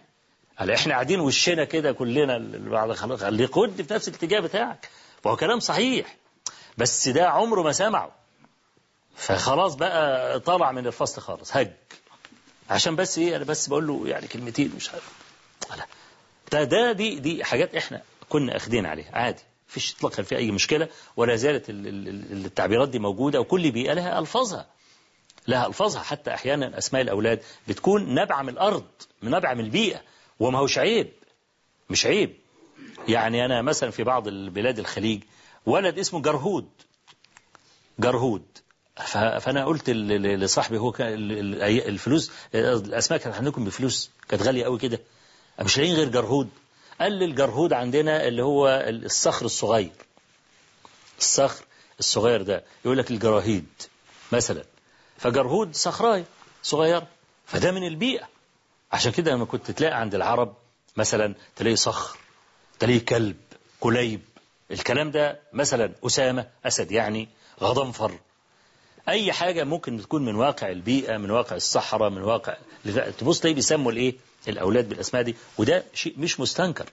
هلا 0.55 0.75
إحنا 0.75 0.93
قاعدين 0.93 1.19
وشنا 1.19 1.63
كده 1.63 1.91
كلنا 1.91 2.37
بعد 2.69 2.91
خلاص 2.91 3.23
اللي 3.23 3.47
خدني 3.47 3.83
في 3.83 3.93
نفس 3.93 4.07
الاتجاه 4.07 4.39
بتاعك. 4.39 4.89
وهو 5.23 5.35
كلام 5.35 5.59
صحيح. 5.59 6.15
بس 6.77 7.07
ده 7.07 7.29
عمره 7.29 7.61
ما 7.61 7.71
سمعه. 7.71 8.11
فخلاص 9.15 9.75
بقى 9.75 10.39
طلع 10.39 10.71
من 10.71 10.87
الفصل 10.87 11.21
خالص. 11.21 11.57
هج. 11.57 11.71
عشان 12.69 12.95
بس 12.95 13.17
إيه؟ 13.17 13.35
أنا 13.35 13.43
بس 13.43 13.67
بقول 13.67 13.87
له 13.87 14.03
يعني 14.07 14.27
كلمتين 14.27 14.73
مش 14.75 14.89
عارف. 14.89 15.11
ده 16.51 16.63
ده 16.63 16.91
دي 16.91 17.19
دي 17.19 17.43
حاجات 17.43 17.75
إحنا 17.75 18.01
كنا 18.29 18.55
أخدين 18.57 18.85
عليها. 18.85 19.11
عادي. 19.15 19.41
مفيش 19.69 19.95
اطلاقا 19.95 20.23
في 20.23 20.37
أي 20.37 20.51
مشكلة 20.51 20.87
ولا 21.17 21.35
زالت 21.35 21.69
ال- 21.69 21.87
ال- 21.87 22.07
ال- 22.07 22.45
التعبيرات 22.45 22.89
دي 22.89 22.99
موجودة 22.99 23.39
وكل 23.39 23.71
بيئة 23.71 23.93
لها 23.93 24.19
ألفاظها. 24.19 24.65
لها 25.47 25.67
ألفاظها. 25.67 26.03
حتى 26.03 26.33
أحيانا 26.33 26.77
أسماء 26.77 27.01
الأولاد 27.01 27.39
بتكون 27.67 28.15
نبع 28.15 28.41
من 28.41 28.49
الأرض 28.49 28.85
من 29.21 29.31
نبع 29.31 29.53
من 29.53 29.63
البيئة 29.65 30.01
وما 30.39 30.59
هوش 30.59 30.77
عيب. 30.77 31.09
مش 31.89 32.05
عيب. 32.05 32.33
يعني 33.07 33.45
أنا 33.45 33.61
مثلا 33.61 33.89
في 33.91 34.03
بعض 34.03 34.27
البلاد 34.27 34.79
الخليج 34.79 35.23
ولد 35.65 35.99
اسمه 35.99 36.21
جرهود. 36.21 36.69
جرهود. 37.99 38.43
فأنا 39.39 39.65
قلت 39.65 39.89
لصاحبي 39.89 40.77
هو 40.77 40.91
كان 40.91 41.13
ال- 41.13 41.31
ال- 41.63 41.87
الفلوس 41.87 42.31
الأسماء 42.55 43.19
كانت 43.19 43.35
عندكم 43.35 43.65
بفلوس؟ 43.65 44.11
كانت 44.29 44.43
غالية 44.43 44.63
قوي 44.63 44.79
كده. 44.79 44.99
مش 45.61 45.77
لاقيين 45.77 45.95
غير 45.95 46.09
جرهود. 46.09 46.49
قال 47.01 47.11
لي 47.11 47.25
الجرهود 47.25 47.73
عندنا 47.73 48.27
اللي 48.27 48.43
هو 48.43 48.67
الصخر 48.87 49.45
الصغير. 49.45 49.91
الصخر 51.19 51.63
الصغير 51.99 52.41
ده. 52.41 52.63
يقول 52.85 52.97
لك 52.97 53.11
الجراهيد 53.11 53.65
مثلا. 54.31 54.63
فجرهود 55.17 55.75
صخرايه 55.75 56.25
صغيره 56.63 57.07
فده 57.45 57.71
من 57.71 57.87
البيئة. 57.87 58.27
عشان 58.91 59.11
كده 59.11 59.31
لما 59.31 59.45
كنت 59.45 59.71
تلاقي 59.71 59.93
عند 59.99 60.15
العرب 60.15 60.55
مثلا 60.97 61.35
تلاقي 61.55 61.75
صخر 61.75 62.17
تلاقي 62.79 62.99
كلب 62.99 63.37
كليب. 63.79 64.21
الكلام 64.71 65.11
ده 65.11 65.39
مثلا 65.53 65.91
أسامة 66.05 66.47
أسد 66.65 66.91
يعني 66.91 67.27
غضنفر. 67.61 68.11
أي 69.09 69.33
حاجة 69.33 69.63
ممكن 69.63 70.01
تكون 70.01 70.25
من 70.25 70.35
واقع 70.35 70.69
البيئة 70.69 71.17
من 71.17 71.31
واقع 71.31 71.55
الصحراء 71.55 72.09
من 72.09 72.21
واقع 72.21 72.57
تبص 73.19 73.39
تلاقي 73.39 73.53
بيسموا 73.53 73.91
الإيه؟ 73.91 74.15
الأولاد 74.47 74.89
بالأسماء 74.89 75.23
دي 75.23 75.35
وده 75.57 75.83
شيء 75.93 76.13
مش 76.17 76.39
مستنكر. 76.39 76.85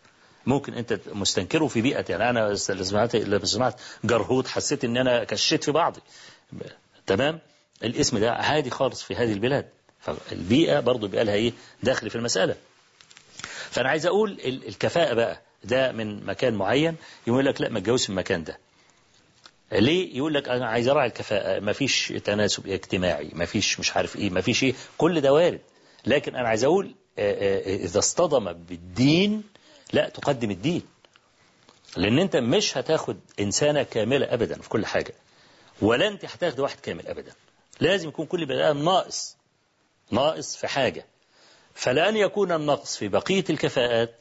ممكن 0.46 0.74
أنت 0.74 1.00
مستنكره 1.12 1.66
في 1.66 1.80
بيئة 1.80 2.04
يعني 2.08 2.24
لما 2.30 2.54
سمعت 2.54 3.16
سمعت 3.44 3.80
جرهوط 4.04 4.46
حسيت 4.46 4.84
إن 4.84 4.96
أنا 4.96 5.24
كشيت 5.24 5.64
في 5.64 5.72
بعضي. 5.72 6.00
تمام؟ 7.06 7.38
الاسم 7.84 8.18
ده 8.18 8.32
عادي 8.32 8.70
خالص 8.70 9.02
في 9.02 9.14
هذه 9.16 9.32
البلاد. 9.32 9.68
فالبيئة 10.00 10.80
برضو 10.80 11.08
بيبقى 11.08 11.24
لها 11.24 11.34
إيه؟ 11.34 11.52
داخل 11.82 12.10
في 12.10 12.16
المسألة. 12.16 12.56
فأنا 13.70 13.88
عايز 13.88 14.06
أقول 14.06 14.30
ال- 14.30 14.68
الكفاءة 14.68 15.14
بقى 15.14 15.40
ده 15.64 15.92
من 15.92 16.26
مكان 16.26 16.54
معين. 16.54 16.96
يقول 17.26 17.44
لك 17.46 17.60
لا 17.60 17.68
ما 17.68 17.80
تجوزش 17.80 18.08
المكان 18.10 18.44
ده. 18.44 18.58
ليه؟ 19.72 20.16
يقول 20.16 20.34
لك 20.34 20.48
أنا 20.48 20.66
عايز 20.66 20.88
أراعي 20.88 21.06
الكفاءة. 21.08 21.60
ما 21.60 21.72
فيش 21.72 22.12
تناسب 22.24 22.66
اجتماعي 22.68 23.30
ما 23.32 23.44
فيش 23.44 23.80
مش 23.80 23.96
عارف 23.96 24.16
إيه 24.16 24.30
ما 24.30 24.40
فيش 24.40 24.62
إيه. 24.64 24.74
كل 24.98 25.20
ده 25.20 25.32
وارد. 25.32 25.60
لكن 26.06 26.36
أنا 26.36 26.48
عايز 26.48 26.64
أقول 26.64 26.94
آه، 27.18 27.72
آه، 27.72 27.76
إذا 27.76 27.98
اصطدم 27.98 28.52
بالدين 28.52 29.42
لا 29.92 30.08
تقدم 30.08 30.50
الدين. 30.50 30.82
لأن 31.96 32.18
أنت 32.18 32.36
مش 32.36 32.76
هتاخد 32.76 33.20
إنسانة 33.40 33.82
كاملة 33.82 34.34
ابدا 34.34 34.60
في 34.60 34.68
كل 34.68 34.86
حاجة. 34.86 35.14
ولا 35.82 36.08
أنت 36.08 36.24
هتاخد 36.24 36.60
واحد 36.60 36.80
كامل 36.80 37.06
ابدا. 37.06 37.32
لازم 37.80 38.08
يكون 38.08 38.26
كل 38.26 38.46
بني 38.46 38.70
آدم 38.70 38.84
ناقص 38.84 39.36
ناقص 40.10 40.56
في 40.56 40.66
حاجة. 40.68 41.06
فلأن 41.74 42.16
يكون 42.16 42.52
النقص 42.52 42.96
في 42.96 43.08
بقية 43.08 43.44
الكفاءات 43.50 44.14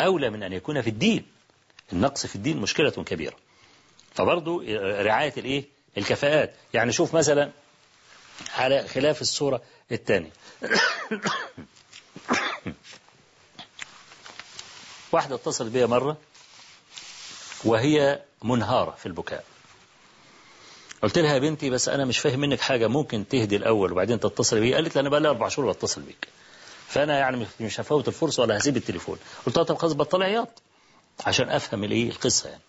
أولى 0.00 0.30
من 0.30 0.42
أن 0.42 0.52
يكون 0.52 0.82
في 0.82 0.90
الدين. 0.90 1.26
النقص 1.92 2.26
في 2.26 2.36
الدين 2.36 2.56
مشكلة 2.56 2.90
كبيرة. 2.90 3.36
فبرضو 4.14 4.62
رعاية 5.02 5.32
الإيه؟ 5.36 5.64
الكفاءات. 5.98 6.54
يعني 6.74 6.92
شوف 6.92 7.14
مثلا 7.14 7.50
على 8.54 8.88
خلاف 8.88 9.20
الصورة 9.20 9.62
الثانية 9.92 10.30
واحدة 15.12 15.34
اتصلت 15.34 15.72
بي 15.72 15.86
مرة 15.86 16.16
وهي 17.64 18.22
منهارة 18.42 18.90
في 18.90 19.06
البكاء. 19.06 19.44
قلت 21.02 21.18
لها 21.18 21.34
يا 21.34 21.38
بنتي 21.38 21.70
بس 21.70 21.88
أنا 21.88 22.04
مش 22.04 22.18
فاهم 22.18 22.40
منك 22.40 22.60
حاجة 22.60 22.86
ممكن 22.86 23.28
تهدي 23.28 23.56
الأول 23.56 23.92
وبعدين 23.92 24.20
تتصل 24.20 24.60
بي 24.60 24.74
قالت 24.74 24.94
لي 24.94 25.00
أنا 25.00 25.08
بقى 25.08 25.20
لي 25.20 25.28
أربع 25.28 25.48
شهور 25.48 25.72
بتصل 25.72 26.00
بيك. 26.02 26.28
فأنا 26.88 27.18
يعني 27.18 27.46
مش 27.60 27.80
هفوت 27.80 28.08
الفرصة 28.08 28.42
ولا 28.42 28.56
هسيب 28.58 28.76
التليفون. 28.76 29.18
قلت 29.46 29.56
لها 29.56 29.64
طب 29.64 29.76
خلاص 29.78 29.92
بطل 29.92 30.22
عياط 30.22 30.62
عشان 31.26 31.48
أفهم 31.48 31.84
الإيه 31.84 32.10
القصة 32.10 32.48
يعني. 32.48 32.62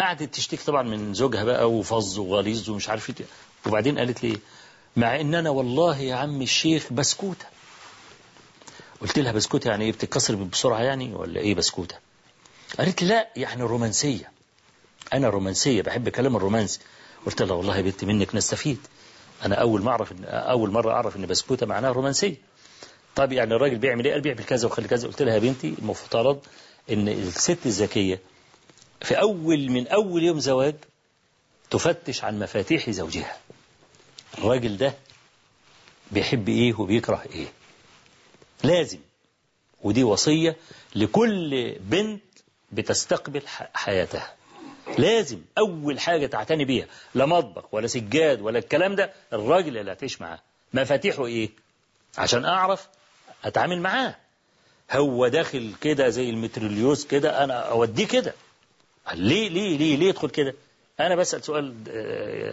قعدت 0.00 0.34
تشتكي 0.34 0.64
طبعا 0.64 0.82
من 0.82 1.14
زوجها 1.14 1.44
بقى 1.44 1.70
وفظ 1.70 2.18
وغليظ 2.18 2.70
ومش 2.70 2.88
عارف 2.88 3.10
إيه. 3.10 3.26
وبعدين 3.66 3.98
قالت 3.98 4.24
لي 4.24 4.38
مع 4.96 5.20
إن 5.20 5.34
أنا 5.34 5.50
والله 5.50 5.98
يا 5.98 6.14
عم 6.14 6.42
الشيخ 6.42 6.92
بسكوتة. 6.92 7.46
قلت 9.00 9.18
لها 9.18 9.32
بسكوته 9.32 9.68
يعني 9.68 9.84
إيه 9.84 9.92
بتتكسر 9.92 10.34
بسرعة 10.34 10.80
يعني 10.82 11.14
ولا 11.14 11.40
إيه 11.40 11.54
بسكوتة؟ 11.54 11.96
قالت 12.78 13.02
لا 13.02 13.28
يعني 13.36 13.62
رومانسية. 13.62 14.30
أنا 15.12 15.28
رومانسية 15.28 15.82
بحب 15.82 16.08
كلام 16.08 16.36
الرومانسي. 16.36 16.80
قلت 17.26 17.42
لها 17.42 17.56
والله 17.56 17.76
يا 17.76 17.82
بنتي 17.82 18.06
منك 18.06 18.34
نستفيد. 18.34 18.78
أنا 19.44 19.54
أول 19.54 19.82
ما 19.82 19.90
أعرف 19.90 20.12
إن 20.12 20.24
أول 20.24 20.70
مرة 20.70 20.92
أعرف 20.92 21.16
إن 21.16 21.26
بسكوتة 21.26 21.66
معناها 21.66 21.92
رومانسية. 21.92 22.36
طب 23.16 23.32
يعني 23.32 23.54
الراجل 23.54 23.78
بيعمل 23.78 24.04
إيه؟ 24.04 24.12
قال 24.12 24.20
بيعمل 24.20 24.44
كذا 24.44 24.66
وخلي 24.68 24.88
كذا. 24.88 25.08
قلت 25.08 25.22
لها 25.22 25.34
يا 25.34 25.38
بنتي 25.38 25.74
المفترض 25.78 26.40
إن 26.90 27.08
الست 27.08 27.58
الذكية 27.66 28.20
في 29.02 29.20
أول 29.20 29.70
من 29.70 29.88
أول 29.88 30.22
يوم 30.22 30.40
زواج 30.40 30.74
تفتش 31.70 32.24
عن 32.24 32.38
مفاتيح 32.38 32.90
زوجها. 32.90 33.36
الراجل 34.38 34.76
ده 34.76 34.94
بيحب 36.10 36.48
إيه 36.48 36.80
وبيكره 36.80 37.22
إيه؟ 37.32 37.46
لازم. 38.64 38.98
ودي 39.82 40.04
وصية 40.04 40.56
لكل 40.94 41.74
بنت 41.80 42.22
بتستقبل 42.72 43.42
حياتها. 43.74 44.34
لازم 44.98 45.38
أول 45.58 46.00
حاجة 46.00 46.26
تعتني 46.26 46.64
بيها 46.64 46.86
لا 47.14 47.26
مطبخ 47.26 47.74
ولا 47.74 47.86
سجاد 47.86 48.40
ولا 48.40 48.58
الكلام 48.58 48.94
ده 48.94 49.12
الراجل 49.32 49.78
اللي 49.78 49.92
هتعيش 49.92 50.20
معاه. 50.20 50.38
مفاتيحه 50.74 51.26
إيه؟ 51.26 51.50
عشان 52.18 52.44
أعرف 52.44 52.88
أتعامل 53.44 53.80
معاه. 53.80 54.16
هو 54.90 55.28
داخل 55.28 55.72
كده 55.80 56.08
زي 56.08 56.30
المتريليوس 56.30 57.06
كده 57.06 57.44
أنا 57.44 57.54
أوديه 57.54 58.06
كده. 58.06 58.34
ليه 59.14 59.48
ليه 59.48 59.78
ليه 59.78 59.96
ليه 59.96 60.08
يدخل 60.08 60.30
كده؟ 60.30 60.54
أنا 61.00 61.16
بسأل 61.16 61.44
سؤال 61.44 61.74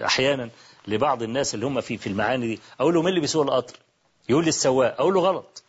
أحيانا 0.05 0.49
لبعض 0.87 1.23
الناس 1.23 1.55
اللي 1.55 1.65
هم 1.65 1.81
في 1.81 1.97
في 1.97 2.07
المعاني 2.07 2.47
دي. 2.47 2.59
أقول 2.79 2.93
له 2.93 3.01
مين 3.01 3.09
اللي 3.09 3.19
بيسوق 3.21 3.43
القطر؟ 3.43 3.75
يقول 4.29 4.43
لي 4.43 4.49
السواق. 4.49 4.95
أقول 4.99 5.13
له 5.13 5.21
غلط. 5.21 5.63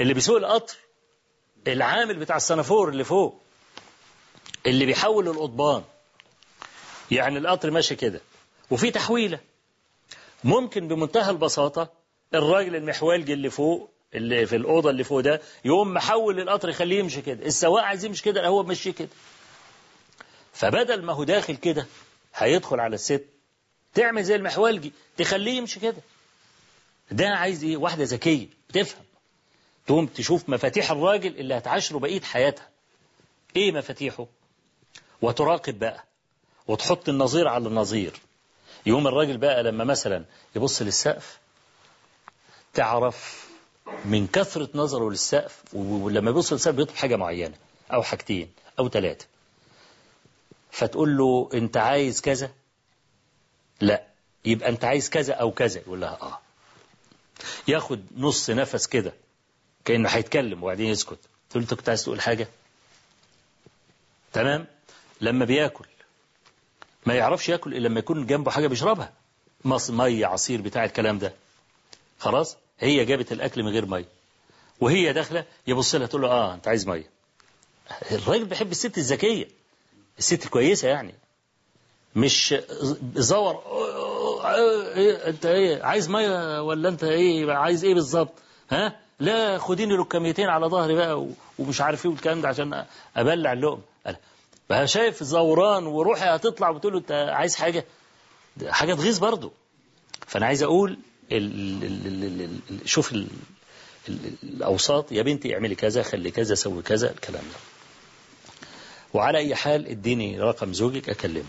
اللي 0.00 0.14
بيسوق 0.14 0.36
القطر 0.36 0.76
العامل 1.68 2.16
بتاع 2.16 2.36
السنافور 2.36 2.88
اللي 2.88 3.04
فوق 3.04 3.40
اللي 4.66 4.86
بيحول 4.86 5.28
القضبان. 5.28 5.84
يعني 7.10 7.38
القطر 7.38 7.70
ماشي 7.70 7.94
كده 7.96 8.20
وفي 8.70 8.90
تحويلة. 8.90 9.40
ممكن 10.44 10.88
بمنتهى 10.88 11.30
البساطة 11.30 11.92
الراجل 12.34 12.76
المحوالجي 12.76 13.32
اللي 13.32 13.50
فوق 13.50 13.90
اللي 14.14 14.46
في 14.46 14.56
الأوضة 14.56 14.90
اللي 14.90 15.04
فوق 15.04 15.20
ده 15.20 15.40
يقوم 15.64 15.94
محول 15.94 16.40
القطر 16.40 16.68
يخليه 16.68 16.98
يمشي 16.98 17.22
كده. 17.22 17.46
السواق 17.46 17.84
عايز 17.84 18.04
يمشي 18.04 18.22
كده 18.22 18.46
هو 18.46 18.62
ماشي 18.62 18.92
كده. 18.92 19.08
فبدل 20.52 21.02
ما 21.02 21.12
هو 21.12 21.24
داخل 21.24 21.56
كده 21.56 21.86
هيدخل 22.34 22.80
على 22.80 22.94
الست. 22.94 23.24
تعمل 23.94 24.24
زي 24.24 24.34
المحوالجي 24.34 24.92
تخليه 25.16 25.52
يمشي 25.52 25.80
كده. 25.80 26.02
ده 27.10 27.28
عايز 27.28 27.64
إيه؟ 27.64 27.76
واحدة 27.76 28.04
ذكية 28.04 28.46
بتفهم. 28.68 29.04
تقوم 29.86 30.06
تشوف 30.06 30.48
مفاتيح 30.48 30.90
الراجل 30.90 31.36
اللي 31.38 31.54
هتعاشره 31.58 31.98
بقية 31.98 32.20
حياتها. 32.20 32.68
إيه 33.56 33.72
مفاتيحه؟ 33.72 34.26
وتراقب 35.22 35.78
بقى 35.78 36.04
وتحط 36.66 37.08
النظير 37.08 37.48
على 37.48 37.68
النظير. 37.68 38.20
يقوم 38.86 39.06
الراجل 39.06 39.36
بقى 39.36 39.62
لما 39.62 39.84
مثلا 39.84 40.24
يبص 40.56 40.82
للسقف 40.82 41.38
تعرف 42.74 43.48
من 44.04 44.26
كثرة 44.26 44.68
نظره 44.74 45.10
للسقف 45.10 45.62
ولما 45.74 46.30
يبص 46.30 46.52
للسقف 46.52 46.74
بيطلب 46.74 46.96
حاجة 46.96 47.16
معينة 47.16 47.54
أو 47.92 48.02
حاجتين 48.02 48.52
أو 48.78 48.88
ثلاثة 48.88 49.26
فتقول 50.70 51.16
له 51.16 51.48
أنت 51.54 51.76
عايز 51.76 52.20
كذا؟ 52.20 52.50
لا. 53.80 54.02
يبقى 54.44 54.68
أنت 54.68 54.84
عايز 54.84 55.10
كذا 55.10 55.34
أو 55.34 55.50
كذا. 55.50 55.80
يقول 55.80 56.00
لها 56.00 56.18
آه. 56.22 56.38
ياخد 57.68 58.00
نص 58.16 58.50
نفس 58.50 58.86
كده. 58.86 59.12
كأنه 59.84 60.08
هيتكلم 60.08 60.62
وبعدين 60.62 60.86
يسكت. 60.90 61.18
تقول 61.50 61.62
له 61.62 61.70
أنت 61.70 61.74
كنت 61.74 61.88
عايز 61.88 62.02
تقول 62.04 62.20
حاجة؟ 62.20 62.48
تمام. 64.32 64.66
لما 65.20 65.44
بياكل 65.44 65.84
ما 67.06 67.14
يعرفش 67.14 67.48
ياكل 67.48 67.74
إلا 67.74 67.88
لما 67.88 67.98
يكون 67.98 68.26
جنبه 68.26 68.50
حاجة 68.50 68.66
بيشربها. 68.66 69.12
ميه 69.64 70.26
عصير 70.26 70.60
بتاع 70.60 70.84
الكلام 70.84 71.18
ده. 71.18 71.32
خلاص؟ 72.18 72.56
هي 72.80 73.04
جابت 73.04 73.32
الأكل 73.32 73.62
من 73.62 73.68
غير 73.68 73.86
ميه 73.86 74.08
وهي 74.80 75.12
داخلة 75.12 75.44
يبص 75.66 75.94
لها 75.94 76.06
تقول 76.06 76.22
له 76.22 76.28
آه 76.28 76.54
أنت 76.54 76.68
عايز 76.68 76.86
ميه 76.88 77.10
الراجل 78.12 78.44
بيحب 78.44 78.70
الست 78.70 78.98
الذكية. 78.98 79.48
الست 80.18 80.44
الكويسة 80.44 80.88
يعني. 80.88 81.14
مش 82.16 82.54
زور 83.14 83.62
أنت 85.26 85.46
إيه 85.46 85.82
عايز 85.82 86.08
ميه 86.10 86.62
ولا 86.62 86.88
أنت 86.88 87.04
إيه 87.04 87.52
عايز 87.52 87.84
إيه 87.84 87.94
بالظبط؟ 87.94 88.32
ها؟ 88.70 88.96
لا 89.20 89.58
خديني 89.58 89.96
لكميتين 89.96 90.48
على 90.48 90.66
ظهري 90.66 90.94
بقى 90.94 91.26
ومش 91.58 91.80
عارف 91.80 92.04
إيه 92.06 92.10
والكلام 92.12 92.40
ده 92.40 92.48
عشان 92.48 92.84
أبلع 93.16 93.52
اللقمه 93.52 93.82
بقى 94.70 94.86
شايف 94.86 95.22
زوران 95.22 95.86
وروحي 95.86 96.24
هتطلع 96.24 96.70
وتقول 96.70 96.92
له 96.92 96.98
أنت 96.98 97.12
عايز 97.12 97.56
حاجة؟ 97.56 97.84
حاجة 98.68 98.94
تغيظ 98.94 99.18
برضه. 99.18 99.52
فأنا 100.26 100.46
عايز 100.46 100.62
أقول 100.62 100.98
شوف 102.84 103.12
ال 103.12 103.26
ال 104.08 104.30
الأوساط. 104.42 105.12
يا 105.12 105.22
بنتي 105.22 105.54
اعملي 105.54 105.74
كذا 105.74 106.02
خلي 106.02 106.30
كذا 106.30 106.54
سوي 106.54 106.82
كذا. 106.82 107.10
الكلام 107.10 107.42
ده. 107.42 107.56
وعلى 109.14 109.38
أي 109.38 109.54
حال 109.54 109.86
اديني 109.88 110.40
رقم 110.40 110.72
زوجك 110.72 111.08
أكلمه. 111.08 111.44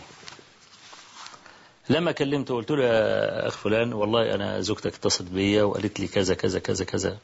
لما 1.89 2.11
كلمته 2.11 2.55
قلت 2.55 2.71
له 2.71 2.83
يا 2.83 3.47
أخ 3.47 3.57
فلان 3.57 3.93
والله 3.93 4.35
أنا 4.35 4.61
زوجتك 4.61 4.93
اتصلت 4.95 5.29
بيا 5.31 5.63
وقالت 5.63 5.99
لي 5.99 6.07
كذا 6.07 6.33
كذا 6.35 6.59
كذا 6.59 6.85
كذا. 6.85 7.17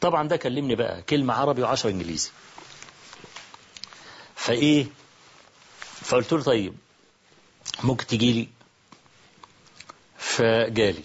طبعا 0.00 0.28
ده 0.28 0.36
كلمني 0.36 0.74
بقى 0.74 1.02
كلمة 1.02 1.34
عربي 1.34 1.62
وعشرة 1.62 1.90
إنجليزي. 1.90 2.30
فإيه؟ 4.36 4.86
فقلت 6.00 6.32
له 6.32 6.42
طيب 6.42 6.74
ممكن 7.84 8.06
تجي 8.06 8.32
لي؟ 8.32 8.48
فجالي. 10.18 11.02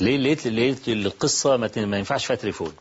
ليه؟ 0.00 0.16
لقيت 0.16 0.46
لقيت 0.46 0.88
القصة 0.88 1.56
ما 1.56 1.70
ينفعش 1.76 2.26
فيها 2.26 2.36
تليفون. 2.36 2.76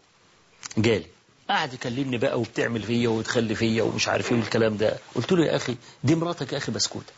جالي. 0.78 1.06
قعد 1.50 1.74
يكلمني 1.74 2.18
بقى 2.18 2.40
وبتعمل 2.40 2.84
فيا 2.84 3.10
وتخلي 3.10 3.56
فيا 3.56 3.84
ومش 3.84 4.08
عارف 4.08 4.32
إيه 4.32 4.38
والكلام 4.38 4.78
ده. 4.78 4.98
قلت 5.16 5.32
له 5.32 5.46
يا 5.46 5.56
أخي 5.56 5.76
دي 6.04 6.16
مراتك 6.16 6.54
يا 6.54 6.58
أخي 6.58 6.72
بسكوتة. 6.72 7.14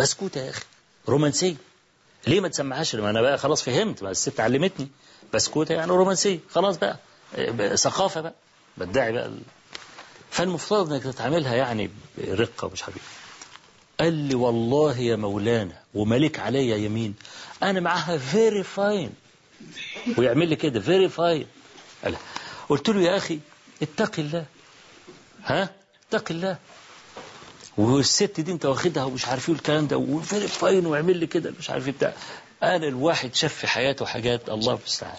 بسكوته 0.00 0.40
يا 0.40 0.50
أخي. 0.50 0.64
رومانسية. 1.08 1.54
ليه 2.26 2.40
ما 2.40 2.48
تسمعهاش؟ 2.48 2.94
ما 2.94 3.10
أنا 3.10 3.20
بقى 3.22 3.38
خلاص 3.38 3.62
فهمت 3.62 4.02
ما 4.02 4.10
الست 4.10 4.40
علمتني. 4.40 4.88
بسكوته 5.34 5.72
يعني 5.74 5.90
رومانسية. 5.90 6.38
خلاص 6.50 6.76
بقى. 6.76 6.96
ثقافة 7.76 8.20
بقى. 8.20 8.34
بدعي 8.76 9.12
بقى. 9.12 9.30
فالمفترض 10.30 10.92
إنك 10.92 11.02
تتعاملها 11.02 11.54
يعني 11.54 11.90
برقة 12.18 12.66
ومش 12.66 12.82
عارف 12.82 13.20
قال 14.00 14.12
لي 14.12 14.34
والله 14.34 14.98
يا 14.98 15.16
مولانا 15.16 15.80
وملك 15.94 16.38
عليا 16.40 16.76
يمين 16.76 17.14
أنا 17.62 17.80
معاها 17.80 18.18
very 18.18 18.62
fine 18.62 19.12
ويعمل 20.18 20.48
لي 20.48 20.56
كده 20.56 20.80
very 20.80 21.08
fine 21.08 21.46
قلت 22.68 22.88
له 22.88 23.00
يا 23.02 23.16
أخي 23.16 23.38
اتق 23.82 24.12
الله. 24.18 24.44
ها؟ 25.44 25.70
اتق 26.08 26.24
الله. 26.30 26.58
والست 27.80 28.40
دي 28.40 28.52
انت 28.52 28.66
واخدها 28.66 29.04
ومش 29.04 29.26
عارف 29.26 29.48
إيه 29.48 29.54
الكلام 29.54 29.86
ده 29.86 29.96
و 29.98 30.08
very 30.08 30.48
fine 30.48 30.86
ويعمل 30.86 31.16
لي 31.16 31.26
كده 31.26 31.52
مش 31.58 31.70
عارف 31.70 31.86
إيه 31.86 31.92
بتاع. 31.92 32.12
أنا 32.62 32.86
الواحد 32.88 33.34
شاف 33.34 33.54
في 33.54 33.66
حياته 33.66 34.06
حاجات 34.06 34.48
الله 34.48 34.72
المستعان. 34.74 35.16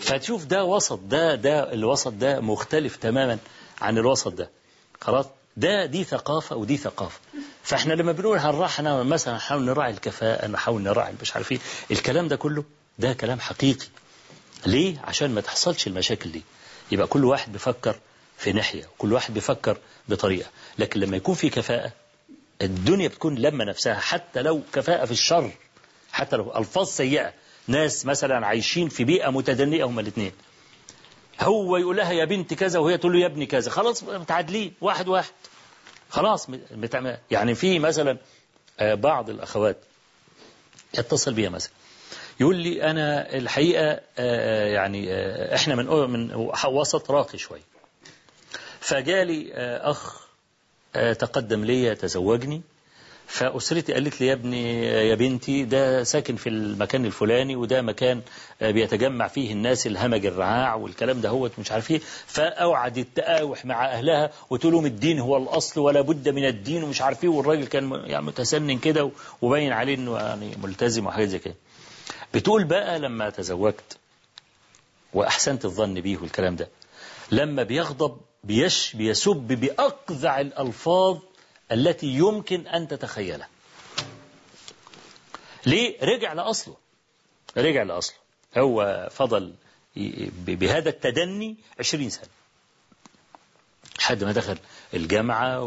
فتشوف 0.00 0.44
ده 0.44 0.64
وسط 0.64 0.98
ده 0.98 1.34
ده 1.34 1.72
الوسط 1.72 2.12
ده 2.12 2.40
مختلف 2.40 2.96
تماما 2.96 3.38
عن 3.80 3.98
الوسط 3.98 4.32
ده. 4.32 4.50
خلاص؟ 5.00 5.26
ده 5.56 5.86
دي 5.86 6.04
ثقافة 6.04 6.56
ودي 6.56 6.76
ثقافة. 6.76 7.20
فاحنا 7.62 7.92
لما 7.94 8.12
بنقول 8.12 8.38
هنراحنا 8.38 9.02
مثلا 9.02 9.34
نحاول 9.34 9.62
نراعي 9.62 9.90
الكفاءة 9.92 10.46
نحاول 10.46 10.82
نراعي 10.82 11.12
مش 11.22 11.34
عارف 11.34 11.52
إيه 11.52 11.58
الكلام 11.90 12.28
ده 12.28 12.36
كله 12.36 12.64
ده 12.98 13.12
كلام 13.12 13.40
حقيقي. 13.40 13.86
ليه؟ 14.66 15.00
عشان 15.04 15.30
ما 15.34 15.40
تحصلش 15.40 15.86
المشاكل 15.86 16.32
دي. 16.32 16.42
يبقى 16.92 17.06
كل 17.06 17.24
واحد 17.24 17.52
بيفكر 17.52 17.96
في 18.38 18.52
ناحية 18.52 18.88
كل 18.98 19.12
واحد 19.12 19.34
بيفكر 19.34 19.76
بطريقة. 20.08 20.50
لكن 20.78 21.00
لما 21.00 21.16
يكون 21.16 21.34
في 21.34 21.50
كفاءة 21.50 21.92
الدنيا 22.62 23.08
بتكون 23.08 23.34
لما 23.34 23.64
نفسها 23.64 23.94
حتى 23.94 24.42
لو 24.42 24.62
كفاءة 24.72 25.04
في 25.04 25.12
الشر 25.12 25.50
حتى 26.12 26.36
لو 26.36 26.56
ألفاظ 26.56 26.88
سيئة 26.88 27.32
ناس 27.66 28.06
مثلا 28.06 28.46
عايشين 28.46 28.88
في 28.88 29.04
بيئة 29.04 29.30
متدنية 29.30 29.84
هما 29.84 30.00
الاثنين 30.00 30.32
هو 31.40 31.76
يقول 31.76 31.96
لها 31.96 32.12
يا 32.12 32.24
بنت 32.24 32.54
كذا 32.54 32.78
وهي 32.78 32.98
تقول 32.98 33.12
له 33.12 33.18
يا 33.18 33.26
ابني 33.26 33.46
كذا. 33.46 33.70
خلاص 33.70 34.02
متعادلين 34.02 34.74
واحد 34.80 35.08
واحد. 35.08 35.32
خلاص 36.10 36.48
يعني 37.30 37.54
في 37.54 37.78
مثلا 37.78 38.18
بعض 38.80 39.30
الأخوات 39.30 39.76
يتصل 40.98 41.32
بيها 41.32 41.50
مثلا. 41.50 41.72
يقول 42.40 42.56
لي 42.56 42.90
أنا 42.90 43.34
الحقيقة 43.34 44.00
يعني 44.72 45.14
إحنا 45.54 45.74
من 45.74 45.86
من 46.10 46.34
وسط 46.66 47.10
راقي 47.10 47.38
شوي. 47.38 47.60
فجالي 48.80 49.52
أخ 49.82 50.26
تقدم 50.94 51.64
لي 51.64 51.82
يتزوجني 51.84 52.62
فأسرتي 53.26 53.92
قالت 53.92 54.20
لي 54.20 54.26
يا 54.26 54.32
ابني 54.32 54.84
يا 54.86 55.14
بنتي 55.14 55.64
ده 55.64 56.04
ساكن 56.04 56.36
في 56.36 56.48
المكان 56.48 57.04
الفلاني 57.06 57.56
وده 57.56 57.82
مكان 57.82 58.22
بيتجمع 58.60 59.28
فيه 59.28 59.52
الناس 59.52 59.86
الهمج 59.86 60.26
الرعاع 60.26 60.74
والكلام 60.74 61.20
ده 61.20 61.28
هو 61.28 61.50
مش 61.58 61.72
عارف 61.72 61.90
إيه. 61.90 62.00
فأوعدت 62.26 63.06
تقاوح 63.14 63.64
مع 63.64 63.86
أهلها 63.86 64.30
وتقول 64.50 64.72
لهم 64.72 64.86
الدين 64.86 65.20
هو 65.20 65.36
الأصل 65.36 65.80
ولا 65.80 66.00
بد 66.00 66.28
من 66.28 66.44
الدين 66.46 66.84
ومش 66.84 67.02
عارف 67.02 67.24
إيه. 67.24 67.30
والراجل 67.30 67.66
كان 67.66 67.92
يعني 68.04 68.26
متسنن 68.26 68.78
كده 68.78 69.10
وباين 69.42 69.72
عليه 69.72 69.94
إنه 69.94 70.18
يعني 70.18 70.56
ملتزم 70.62 71.06
وحاجات 71.06 71.28
زي 71.28 71.38
كده. 71.38 71.54
بتقول 72.34 72.64
بقى 72.64 72.98
لما 72.98 73.30
تزوجت 73.30 73.96
وأحسنت 75.14 75.64
الظن 75.64 75.94
بيه 76.00 76.16
والكلام 76.18 76.56
ده 76.56 76.68
لما 77.30 77.62
بيغضب 77.62 78.16
بيش 78.52 78.96
بيسب 78.96 79.34
بأقذع 79.36 80.40
الألفاظ 80.40 81.18
التي 81.72 82.06
يمكن 82.06 82.66
أن 82.66 82.88
تتخيلها. 82.88 83.48
ليه؟ 85.66 85.98
رجع 86.02 86.32
لأصله. 86.32 86.76
رجع 87.56 87.82
لأصله. 87.82 88.16
هو 88.58 89.08
فضل 89.12 89.54
بهذا 90.36 90.88
التدني 90.88 91.56
عشرين 91.78 92.10
سنة. 92.10 92.28
لحد 93.98 94.24
ما 94.24 94.32
دخل 94.32 94.58
الجامعة 94.94 95.62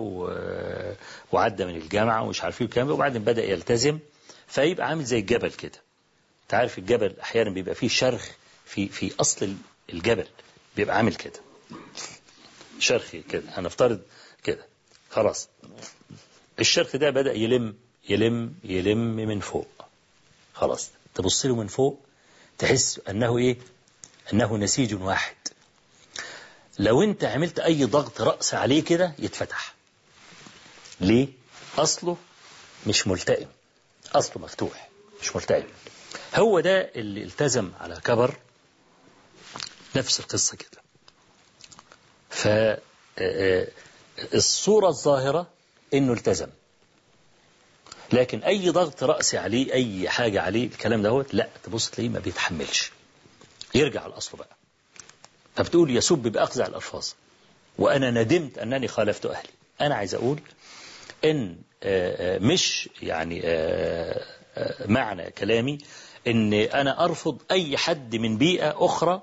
وعدى 1.32 1.66
من 1.66 1.76
الجامعة 1.76 2.24
ومش 2.24 2.44
عارف 2.44 2.62
إيه 2.62 2.68
الكلام 2.68 2.92
وبعدين 2.92 3.24
بدأ 3.24 3.44
يلتزم. 3.44 4.00
فيبقى 4.48 4.88
عامل 4.88 5.04
زي 5.04 5.20
الجبل 5.20 5.52
كده. 5.52 5.82
تعرف 6.50 6.78
الجبل 6.78 7.16
أحيانا 7.22 7.50
بيبقى 7.50 7.76
فيه 7.76 7.88
شرخ 7.88 8.30
في 8.66 8.88
في 8.88 9.12
أصل 9.20 9.54
الجبل. 9.94 10.28
بيبقى 10.76 10.98
عامل 10.98 11.16
كده. 11.16 11.40
شرخي 12.80 13.22
كده. 13.22 13.44
هنفترض 13.48 14.02
كده. 14.44 14.66
خلاص. 15.12 15.48
الشرخ 16.60 16.96
ده 16.96 17.10
بدأ 17.10 17.34
يلم 17.34 17.76
يلم 18.10 18.56
يلم 18.64 19.16
من 19.16 19.40
فوق. 19.40 19.68
خلاص. 20.54 20.90
تبص 21.16 21.46
له 21.46 21.56
من 21.56 21.68
فوق 21.68 22.00
تحس 22.58 23.02
أنه 23.10 23.38
إيه؟ 23.38 23.58
أنه 24.34 24.58
نسيج 24.58 24.94
واحد. 24.94 25.36
لو 26.80 27.04
أنت 27.04 27.24
عملت 27.24 27.60
أي 27.60 27.86
ضغط 27.86 28.22
رأس 28.22 28.54
عليه 28.54 28.84
كده 28.84 29.14
يتفتح. 29.20 29.74
ليه؟ 31.02 31.28
أصله 31.78 32.18
مش 32.88 33.08
ملتئم. 33.08 33.48
أصله 34.16 34.44
مفتوح 34.44 34.90
مش 35.22 35.36
ملتئم. 35.36 35.68
هو 36.36 36.60
ده 36.60 36.92
اللي 36.96 37.24
التزم 37.24 37.72
على 37.80 38.02
كبر 38.04 38.36
نفس 39.96 40.20
القصة 40.20 40.58
كده. 40.58 40.85
فالصورة 43.18 44.88
الظاهرة 44.88 45.48
إنه 45.93 46.14
التزم. 46.14 46.48
لكن 48.14 48.39
أي 48.43 48.70
ضغط 48.70 49.04
رأسي 49.04 49.38
عليه 49.38 49.74
أي 49.74 50.10
حاجة 50.10 50.41
عليه 50.41 50.66
الكلام 50.68 51.02
ده 51.02 51.26
لا 51.34 51.48
تبص 51.64 51.89
تلاقيه 51.89 52.10
ما 52.10 52.20
بيتحملش. 52.20 52.91
يرجع 53.76 54.06
الأصل 54.06 54.38
بقى. 54.38 54.56
فبتقول 55.56 55.98
يسب 55.98 56.18
بأقزع 56.18 56.66
الألفاظ. 56.66 57.08
وأنا 57.78 58.12
ندمت 58.12 58.58
أنني 58.58 58.88
خالفت 58.88 59.26
أهلي. 59.26 59.50
أنا 59.82 59.96
عايز 59.96 60.16
أقول 60.16 60.39
إن 61.26 61.58
مش 62.41 62.89
يعني 63.02 63.41
معنى 64.86 65.32
كلامي 65.32 65.78
إن 66.28 66.54
أنا 66.54 67.04
أرفض 67.06 67.41
أي 67.52 67.78
حد 67.78 68.16
من 68.16 68.38
بيئة 68.38 68.76
أخرى 68.86 69.22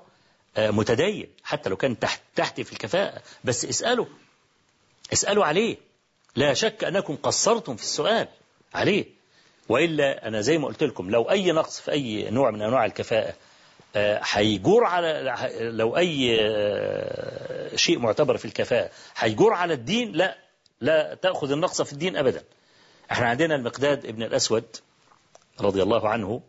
متدين 0.57 1.29
حتى 1.43 1.69
لو 1.69 1.75
كان 1.77 1.99
تحت 1.99 2.21
تحتي 2.35 2.63
في 2.63 2.73
الكفاءة. 2.73 3.21
بس 3.43 3.65
اسأله 3.65 4.07
اسألوا 5.13 5.45
عليه. 5.45 5.77
لا 6.35 6.53
شك 6.53 6.83
أنكم 6.83 7.15
قصرتم 7.15 7.75
في 7.75 7.83
السؤال. 7.83 8.27
عليه. 8.73 9.05
وإلا 9.69 10.27
أنا 10.27 10.41
زي 10.41 10.57
ما 10.57 10.67
قلت 10.67 10.83
لكم 10.83 11.09
لو 11.09 11.23
أي 11.23 11.51
نقص 11.51 11.79
في 11.79 11.91
أي 11.91 12.29
نوع 12.29 12.51
من 12.51 12.61
أنواع 12.61 12.85
الكفاءة 12.85 13.33
هيجور 13.95 14.85
على 14.85 15.35
لو 15.59 15.97
أي 15.97 16.37
شيء 17.75 17.99
معتبر 17.99 18.37
في 18.37 18.45
الكفاءة 18.45 18.89
هيجور 19.17 19.53
على 19.53 19.73
الدين؟ 19.73 20.11
لا. 20.11 20.37
لا 20.81 21.13
تأخذ 21.21 21.51
النقص 21.51 21.81
في 21.81 21.93
الدين 21.93 22.17
أبدا. 22.17 22.43
إحنا 23.11 23.27
عندنا 23.27 23.55
المقداد 23.55 24.05
ابن 24.05 24.23
الأسود 24.23 24.75
رضي 25.61 25.83
الله 25.83 26.09
عنه 26.09 26.41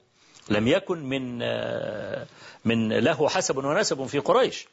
لم 0.49 0.69
يكن 0.69 0.99
من 1.05 1.39
من 2.65 2.93
له 2.93 3.29
حسب 3.29 3.57
ونسب 3.57 4.07
في 4.07 4.19
قريش. 4.19 4.67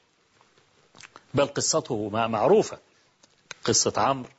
بل 1.34 1.46
قصته 1.48 2.10
معروفة. 2.10 2.78
قصة 3.64 3.94
عمرو 3.98 4.30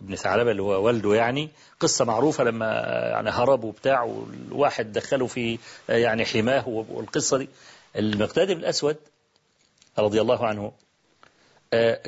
ابن 0.00 0.16
ثعلبة 0.16 0.50
اللي 0.50 0.62
هو 0.62 0.82
والده 0.84 1.14
يعني 1.14 1.48
قصة 1.80 2.04
معروفة 2.04 2.44
لما 2.44 2.66
يعني 3.12 3.30
هرب 3.30 3.64
وبتاع 3.64 4.02
والواحد 4.02 4.92
دخله 4.92 5.26
في 5.26 5.58
يعني 5.88 6.24
حماه 6.24 6.68
والقصة 6.68 7.38
دي. 7.38 7.48
المقداد 7.96 8.46
بن 8.52 8.58
الأسود 8.60 8.96
رضي 9.98 10.20
الله 10.20 10.46
عنه 10.46 10.72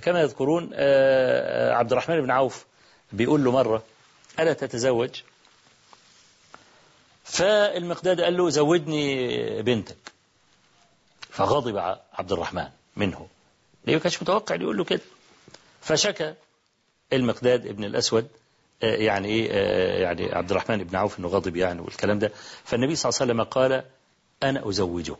كما 0.02 0.20
يذكرون 0.20 0.64
عبد 1.74 1.92
الرحمن 1.92 2.20
بن 2.20 2.30
عوف 2.30 2.64
بيقول 3.12 3.44
له 3.44 3.50
مرة 3.50 3.82
ألا 4.38 4.52
تتزوج؟ 4.52 5.10
فالمقداد 7.24 8.20
قال 8.20 8.36
له 8.36 8.50
زودني 8.50 9.62
بنتك. 9.62 9.96
فغضب 11.30 11.76
عبد 12.12 12.32
الرحمن 12.32 12.68
منه. 12.96 13.28
ليه 13.86 13.98
كانش 13.98 14.22
متوقع 14.22 14.54
يقول 14.54 14.76
له 14.76 14.84
كده؟ 14.84 15.00
فشكى 15.80 16.34
المقداد 17.12 17.66
ابن 17.66 17.84
الأسود 17.84 18.28
يعني 18.82 19.28
إيه 19.28 19.50
يعني 20.02 20.34
عبد 20.34 20.50
الرحمن 20.50 20.84
بن 20.84 20.96
عوف 20.96 21.18
إنه 21.18 21.28
غضب 21.28 21.56
يعني 21.56 21.80
والكلام 21.80 22.18
ده. 22.18 22.32
فالنبي 22.64 22.96
صلى 22.96 23.10
الله 23.10 23.20
عليه 23.20 23.32
وسلم 23.32 23.42
قال 23.50 23.84
أنا 24.42 24.68
أزوجك. 24.68 25.16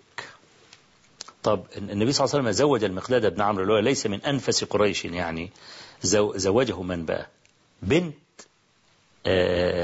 طب 1.43 1.67
النبي 1.77 2.13
صلى 2.13 2.25
الله 2.25 2.35
عليه 2.37 2.45
وسلم 2.49 2.51
زوج 2.51 2.85
المقداد 2.85 3.35
بن 3.35 3.41
عمرو 3.41 3.63
اللي 3.63 3.73
هو 3.75 3.79
ليس 3.79 4.07
من 4.07 4.23
أنفس 4.25 4.65
قريش 4.65 5.05
يعني 5.05 5.51
زوجه 6.37 6.83
من 6.83 7.05
بقى؟ 7.05 7.29
بنت 7.83 8.15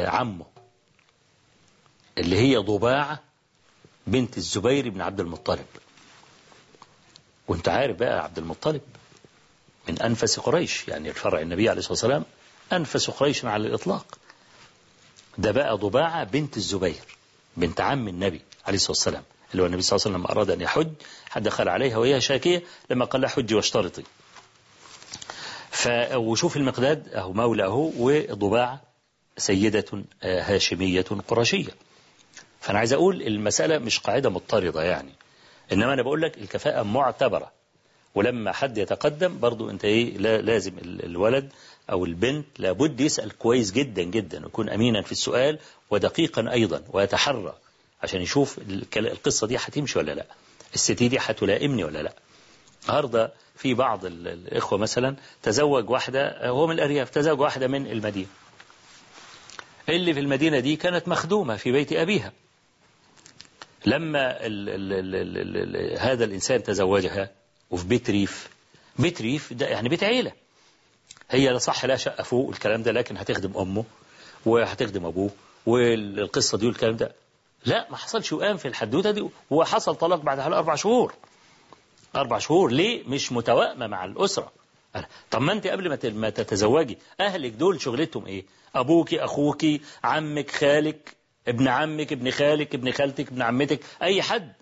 عمه. 0.09 0.45
اللي 2.21 2.37
هي 2.37 2.57
ضباعة 2.57 3.21
بنت 4.07 4.39
الزبير 4.39 4.89
بن 4.91 5.01
عبد 5.01 5.21
المطلب. 5.21 5.67
وانت 7.49 7.69
عارف 7.69 7.97
بقى 7.97 8.25
عبد 8.25 8.39
المطلب 8.39 8.81
من 9.89 10.03
أنفس 10.03 10.41
قريش 10.41 10.89
يعني 10.89 11.09
الفرع 11.09 11.41
النبي 11.41 11.69
عليه 11.69 11.79
الصلاة 11.79 11.93
والسلام 11.93 12.25
أنفس 12.73 13.11
قريش 13.11 13.45
على 13.45 13.67
الإطلاق. 13.69 14.19
ده 15.39 15.51
بقى 15.51 15.77
ضباعة 15.77 16.25
بنت 16.25 16.57
الزبير 16.57 17.17
بنت 17.57 17.81
عم 17.81 18.09
النبي 18.09 18.41
عليه 18.67 18.77
الصلاة 18.77 18.91
والسلام 18.91 19.23
اللي 19.53 19.63
هو 19.63 19.67
النبي 19.67 19.83
صلى 19.83 19.97
الله 19.97 20.07
عليه 20.07 20.17
وسلم 20.19 20.31
أراد 20.37 20.51
أن 20.51 20.61
يحج 20.61 20.89
دخل 21.37 21.69
عليها 21.69 21.97
وهي 21.99 22.21
شاكية 22.21 22.63
لما 22.91 23.05
قال 23.05 23.21
لها 23.21 23.31
حجي 23.31 23.55
واشترطي. 23.55 24.03
وشوف 26.15 26.57
المقداد 26.57 27.09
أهو 27.09 27.33
مولى 27.33 27.65
أهو 27.65 27.93
وضباعة 27.99 28.81
سيدة 29.39 29.85
هاشمية 30.23 31.03
قرشية 31.29 31.69
فأنا 32.61 32.79
عايز 32.79 32.93
أقول 32.93 33.23
المسألة 33.23 33.79
مش 33.79 33.99
قاعدة 33.99 34.31
مضطردة 34.31 34.83
يعني. 34.83 35.13
إنما 35.73 35.93
أنا 35.93 36.03
بقول 36.03 36.23
لك 36.23 36.39
الكفاءة 36.39 36.83
معتبرة. 36.83 37.53
ولما 38.15 38.53
حد 38.53 38.79
يتقدم 38.79 39.39
برضو 39.39 39.71
أنت 39.71 39.85
إيه 39.85 40.19
لازم 40.19 40.73
الولد 40.83 41.53
أو 41.91 42.05
البنت 42.05 42.47
لابد 42.59 43.01
يسأل 43.01 43.39
كويس 43.39 43.73
جدا 43.73 44.03
جدا 44.03 44.45
ويكون 44.45 44.69
أمينا 44.71 45.03
في 45.03 45.13
السؤال 45.13 45.59
ودقيقا 45.91 46.53
أيضا 46.53 46.83
ويتحرى 46.93 47.55
عشان 48.03 48.21
يشوف 48.23 48.59
القصة 48.97 49.47
دي 49.47 49.57
هتمشي 49.57 49.99
ولا 49.99 50.13
لا. 50.13 50.27
الست 50.75 51.03
دي 51.03 51.19
هتلائمني 51.19 51.85
ولا 51.85 52.03
لا. 52.03 52.13
النهارده 52.85 53.33
في 53.57 53.75
بعض 53.75 54.05
الإخوة 54.05 54.79
مثلا 54.79 55.17
تزوج 55.43 55.91
واحدة 55.91 56.49
هو 56.49 56.67
من 56.67 56.75
الأرياف 56.75 57.11
تزوج 57.11 57.41
واحدة 57.41 57.67
من 57.69 57.87
المدينة. 57.87 58.29
اللي 59.89 60.15
في 60.15 60.21
المدينة 60.21 60.59
دي 60.61 60.77
كانت 60.77 61.09
مخدومة 61.09 61.57
في 61.57 61.73
بيت 61.73 61.93
أبيها. 61.93 62.33
لما 63.87 64.47
ال 64.47 64.69
ال 64.69 64.93
ال 64.93 65.15
ال 65.37 65.77
ال 65.77 65.99
هذا 65.99 66.25
الإنسان 66.25 66.63
تزوجها 66.63 67.31
وفي 67.71 67.87
بيت 67.87 68.11
ريف 68.11 68.49
بيت 68.99 69.23
ريف 69.23 69.53
ده 69.53 69.67
يعني 69.67 69.89
بيت 69.89 70.05
عيلة. 70.05 70.33
هي 71.31 71.49
لا 71.49 71.59
صح 71.59 71.85
لا 71.85 71.97
شقة 71.97 72.23
فوق 72.23 72.51
الكلام 72.51 72.83
ده 72.83 72.93
لكن 72.93 73.17
هتخدم 73.17 73.57
أمه 73.57 73.85
وهتخدم 74.47 75.05
أبوه 75.07 75.31
والقصة 75.67 76.59
دي 76.59 76.67
والكلام 76.67 76.97
ده. 76.97 77.13
لا 77.65 77.87
ما 77.91 77.97
حصلش 77.97 78.33
وقام 78.33 78.57
في 78.57 78.69
الحدوتة 78.69 79.11
دي 79.11 79.29
وحصل 79.51 79.95
طلاق 79.97 80.21
بعد 80.21 80.39
أربع 80.39 80.75
شهور. 80.75 81.15
أربع 82.17 82.39
شهور 82.39 82.73
ليه؟ 82.73 83.05
مش 83.09 83.33
متوائمة 83.33 83.87
مع 83.87 84.05
الأسرة. 84.05 84.53
طب 85.31 85.43
ما 85.43 85.53
أنت 85.53 85.67
قبل 85.67 85.89
ما 86.15 86.31
تتزوجي 86.31 86.99
أهلك 87.21 87.53
دول 87.53 87.81
شغلتهم 87.81 88.27
إيه؟ 88.27 88.45
أبوك 88.75 89.15
أخوك 89.15 89.63
عمك 90.05 90.51
خالك. 90.51 91.17
ابن 91.49 91.69
عمك 91.69 92.13
ابن 92.13 92.31
خالك 92.31 92.75
ابن 92.75 92.93
خالتك 92.93 93.29
ابن 93.29 93.43
عمتك 93.43 93.81
أي 94.03 94.23
حد 94.23 94.53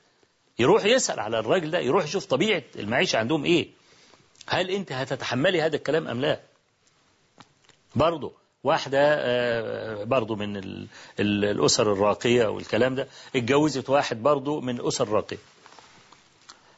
يروح 0.59 0.85
يسأل 0.85 1.21
على 1.21 1.39
الراجل 1.39 1.71
ده 1.71 1.79
يروح 1.79 2.05
يشوف 2.05 2.25
طبيعة 2.27 2.63
المعيشة 2.77 3.17
عندهم 3.17 3.45
إيه. 3.45 3.69
هل 4.49 4.71
أنت 4.71 4.93
هتتحملي 4.93 5.63
هذا 5.63 5.77
الكلام 5.77 6.09
أم 6.09 6.21
لا؟ 6.21 6.41
برضه 7.97 8.33
واحدة 8.65 8.99
آه، 9.03 10.05
برضو 10.05 10.37
من 10.37 10.57
ال- 10.57 10.87
ال- 11.21 11.45
الأسر 11.45 11.93
الراقية 11.93 12.47
والكلام 12.47 12.95
ده 12.95 13.09
اتجوزت 13.37 13.91
واحد 13.91 14.23
برضو 14.23 14.61
من 14.61 14.87
أسر 14.87 15.09
راقية. 15.09 15.39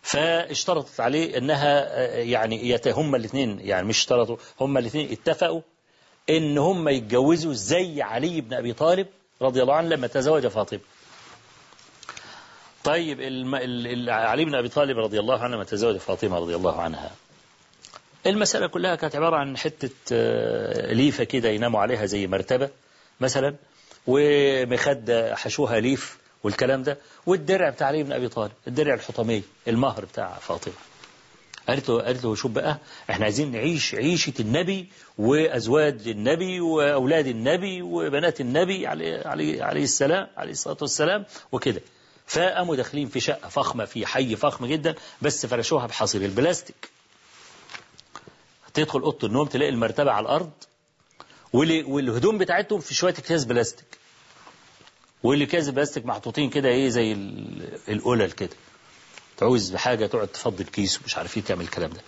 فاشترطت 0.03 1.01
عليه 1.01 1.39
إنها 1.39 1.99
آه، 2.01 2.19
يعني 2.19 2.81
هما 2.87 3.17
الاثنين 3.17 3.61
يعني 3.61 3.87
مش 3.87 3.99
اشترطوا 3.99 4.37
هما 4.61 4.81
الاثنين 4.81 5.13
اتفقوا 5.13 5.61
إن 6.31 6.59
هما 6.59 6.91
يتجوزوا 6.91 7.53
زي 7.53 8.03
علي 8.03 8.41
بن 8.41 8.55
أبي 8.55 8.73
طالب 8.73 9.07
رضي 9.43 9.63
الله 9.63 9.75
عنه 9.75 9.89
لما 9.89 10.07
تزوج 10.07 10.47
فاطمة. 10.47 10.81
طيب. 12.85 13.21
علي 14.09 14.45
بن 14.45 14.55
أبي 14.55 14.69
طالب 14.69 14.99
رضي 14.99 15.21
الله 15.21 15.39
عنه 15.43 15.55
لما 15.55 15.65
تزوج 15.65 15.97
فاطمة 15.97 16.39
رضي 16.39 16.57
الله 16.57 16.81
عنها. 16.81 17.11
المسألة 18.27 18.67
كلها 18.67 18.95
كانت 18.95 19.17
عبارة 19.17 19.37
عن 19.37 19.57
حتة 19.57 19.91
آه، 20.13 20.93
ليفه 20.93 21.25
كده 21.25 21.49
يناموا 21.49 21.81
عليها 21.81 22.07
زي 22.07 22.27
مرتبة 22.27 22.69
مثلا 23.21 23.55
ومخده 24.07 25.37
حشوها 25.37 25.81
ليف 25.81 26.19
والكلام 26.45 26.83
ده 26.83 26.99
والدرع 27.27 27.71
بتاع 27.71 27.87
علي 27.87 28.03
بن 28.03 28.13
أبي 28.13 28.29
طالب 28.29 28.53
الدرع 28.67 28.95
الحطمي 28.95 29.43
المهر 29.69 30.05
بتاع 30.05 30.35
فاطمة 30.35 30.75
قالت 31.71 31.89
له 31.89 32.03
قالت 32.03 32.25
له 32.25 32.35
شوف 32.35 32.51
بقى 32.51 32.79
إحنا 33.11 33.25
عايزين 33.25 33.53
نعيش 33.53 33.95
عيشة 33.95 34.33
النبي 34.41 34.89
وأزواج 35.19 36.09
النبي 36.09 36.61
وأولاد 36.61 37.27
النبي 37.27 37.83
وبنات 37.83 38.41
النبي 38.41 38.87
عليه 38.87 39.23
عليه 39.27 39.63
عليه 39.65 39.83
السلام 39.83 40.27
عليه 40.37 40.53
الصلاة 40.53 40.77
والسلام 40.81 41.25
وكده. 41.53 41.81
فقاموا 42.27 42.77
داخلين 42.77 43.09
في 43.09 43.21
شقة 43.21 43.49
فخمة 43.49 43.85
في 43.85 44.07
حي 44.07 44.37
فخم 44.37 44.67
جدا 44.67 44.95
بس 45.23 45.47
فرشوها 45.47 45.87
بحصير 45.87 46.23
البلاستيك. 46.25 46.89
تدخل 48.75 49.01
أوضة 49.01 49.27
النوم 49.29 49.47
تلاقي 49.47 49.69
المرتبة 49.71 50.11
على 50.11 50.23
الأرض 50.25 50.51
والهدوم 51.53 52.39
بتاعتهم 52.39 52.81
في 52.81 52.95
شوية 52.95 53.15
أكياس 53.19 53.45
بلاستيك. 53.45 53.87
واللي 55.23 55.47
كاس 55.47 55.69
بلاستيك 55.69 56.07
محطوطين 56.07 56.51
كده 56.51 56.69
إيه 56.69 56.89
زي 56.89 57.13
ال- 57.13 57.79
القلل 57.89 58.31
كده. 58.33 58.57
تعوز 59.41 59.71
بحاجة 59.71 60.07
تقعد 60.07 60.29
تفضي 60.29 60.63
الكيس 60.63 61.01
ومش 61.03 61.17
عارف 61.17 61.37
إيه 61.37 61.43
تعمل 61.43 61.65
الكلام 61.65 61.91
ده. 61.91 62.01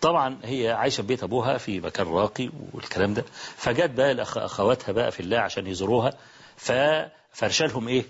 طبعا 0.00 0.38
هي 0.44 0.70
عايشة 0.70 0.96
في 1.00 1.06
بيت 1.06 1.22
أبوها 1.22 1.58
في 1.58 1.80
مكان 1.80 2.06
راقي 2.06 2.50
والكلام 2.72 3.14
ده. 3.14 3.24
فجت 3.56 3.90
بقى 3.90 4.22
أخواتها 4.22 4.92
بقى 4.92 5.12
في 5.12 5.20
الله 5.20 5.38
عشان 5.38 5.66
يزوروها 5.66 6.12
ففرشا 6.56 7.64
لهم 7.64 7.88
إيه؟ 7.88 8.04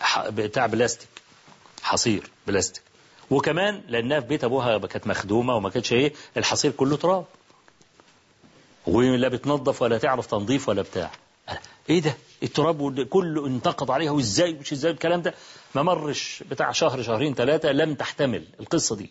ح- 0.00 0.28
بتاع 0.28 0.66
بلاستيك 0.66 1.08
حصير 1.82 2.30
بلاستيك. 2.46 2.82
وكمان 3.30 3.82
لأنها 3.88 4.20
في 4.20 4.26
بيت 4.26 4.44
أبوها 4.44 4.78
كانت 4.78 5.06
مخدومة 5.06 5.54
وما 5.56 5.70
كانتش 5.70 5.92
إيه 5.92 6.12
الحصير 6.36 6.70
كله 6.70 6.96
تراب. 6.96 7.24
ولا 8.86 9.28
بتنظف 9.28 9.82
ولا 9.82 9.98
تعرف 9.98 10.26
تنظيف 10.26 10.68
ولا 10.68 10.82
بتاع. 10.82 11.10
إيه 11.90 12.00
ده؟ 12.00 12.16
التراب 12.42 13.02
كله 13.02 13.46
انتقد 13.46 13.90
عليها 13.90 14.10
وإزاي؟ 14.10 14.52
مش 14.52 14.72
إزاي 14.72 14.92
الكلام 14.92 15.22
ده؟ 15.22 15.34
ما 15.74 15.82
مرش 15.82 16.42
بتاع 16.50 16.72
شهر 16.72 17.02
شهرين 17.02 17.34
ثلاثة 17.34 17.72
لم 17.72 17.94
تحتمل 17.94 18.44
القصة 18.60 18.96
دي. 18.96 19.10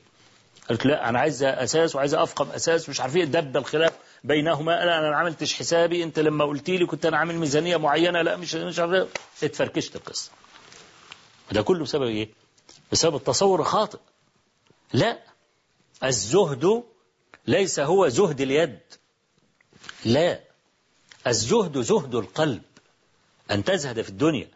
قالت 0.69 0.86
لا 0.86 1.09
أنا 1.09 1.19
عايزه 1.19 1.49
أساس 1.49 1.95
وعايزه 1.95 2.23
أفقم 2.23 2.49
أساس 2.49 2.89
مش 2.89 3.01
عارف 3.01 3.15
إيه 3.15 3.25
دب 3.25 3.57
الخلاف 3.57 3.93
بينهما. 4.23 4.84
أنا 4.84 5.09
ما 5.09 5.15
عملتش 5.15 5.53
حسابي. 5.53 6.03
أنت 6.03 6.19
لما 6.19 6.45
قلت 6.45 6.69
لي 6.69 6.86
كنت 6.86 7.05
أنا 7.05 7.17
عامل 7.17 7.36
ميزانية 7.36 7.78
معينة. 7.78 8.21
لا 8.21 8.36
مش 8.36 8.55
مش 8.55 8.80
عارف 8.80 8.91
إيه. 8.93 9.07
اتفركشت 9.43 9.95
القصة. 9.95 10.32
ده 11.51 11.61
كله 11.61 11.84
بسبب 11.84 12.03
إيه؟ 12.03 12.30
بسبب 12.91 13.15
التصور 13.15 13.59
الخاطئ. 13.59 13.99
لا 14.93 15.19
الزهد 16.03 16.84
ليس 17.47 17.80
هو 17.80 18.07
زهد 18.07 18.41
اليد. 18.41 18.80
لا. 20.05 20.46
الزهد 21.30 21.82
زهد 21.82 22.15
القلب. 22.15 22.61
أن 23.51 23.63
تزهد 23.63 24.01
في 24.01 24.09
الدنيا. 24.09 24.47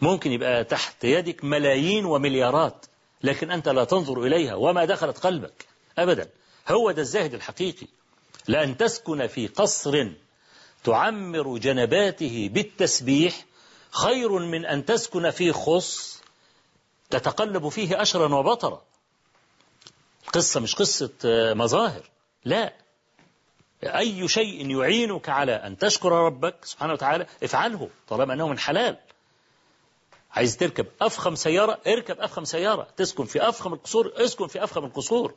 ممكن 0.00 0.32
يبقى 0.32 0.64
تحت 0.64 1.04
يدك 1.04 1.44
ملايين 1.44 2.04
ومليارات 2.04 2.86
لكن 3.22 3.50
أنت 3.50 3.68
لا 3.68 3.84
تنظر 3.84 4.22
إليها 4.22 4.54
وما 4.54 4.84
دخلت 4.84 5.18
قلبك. 5.18 5.66
أبدا. 5.98 6.28
هو 6.68 6.90
ده 6.90 7.02
الزاهد 7.02 7.34
الحقيقي. 7.34 7.86
لأن 8.48 8.76
تسكن 8.76 9.26
في 9.26 9.46
قصر 9.46 10.08
تعمر 10.84 11.58
جنباته 11.58 12.50
بالتسبيح 12.52 13.44
خير 13.90 14.32
من 14.38 14.66
أن 14.66 14.84
تسكن 14.84 15.30
في 15.30 15.52
خص 15.52 16.20
تتقلب 17.10 17.68
فيه 17.68 18.02
أشرا 18.02 18.34
وبطرا. 18.34 18.82
القصة 20.26 20.60
مش 20.60 20.74
قصة 20.74 21.10
آه، 21.24 21.54
مظاهر. 21.54 22.10
لا. 22.44 22.72
أي 23.84 24.28
شيء 24.28 24.70
يعينك 24.70 25.28
على 25.28 25.52
أن 25.52 25.78
تشكر 25.78 26.12
ربك 26.12 26.64
سبحانه 26.64 26.92
وتعالى 26.92 27.26
افعله 27.42 27.88
طالما 28.08 28.34
أنه 28.34 28.48
من 28.48 28.58
حلال. 28.58 28.96
عايز 30.32 30.56
تركب 30.56 30.86
أفخم 31.00 31.34
سيارة 31.34 31.78
اركب 31.86 32.20
أفخم 32.20 32.44
سيارة. 32.44 32.88
تسكن 32.96 33.24
في 33.24 33.48
أفخم 33.48 33.72
القصور 33.72 34.12
اسكن 34.16 34.46
في 34.46 34.64
أفخم 34.64 34.84
القصور. 34.84 35.34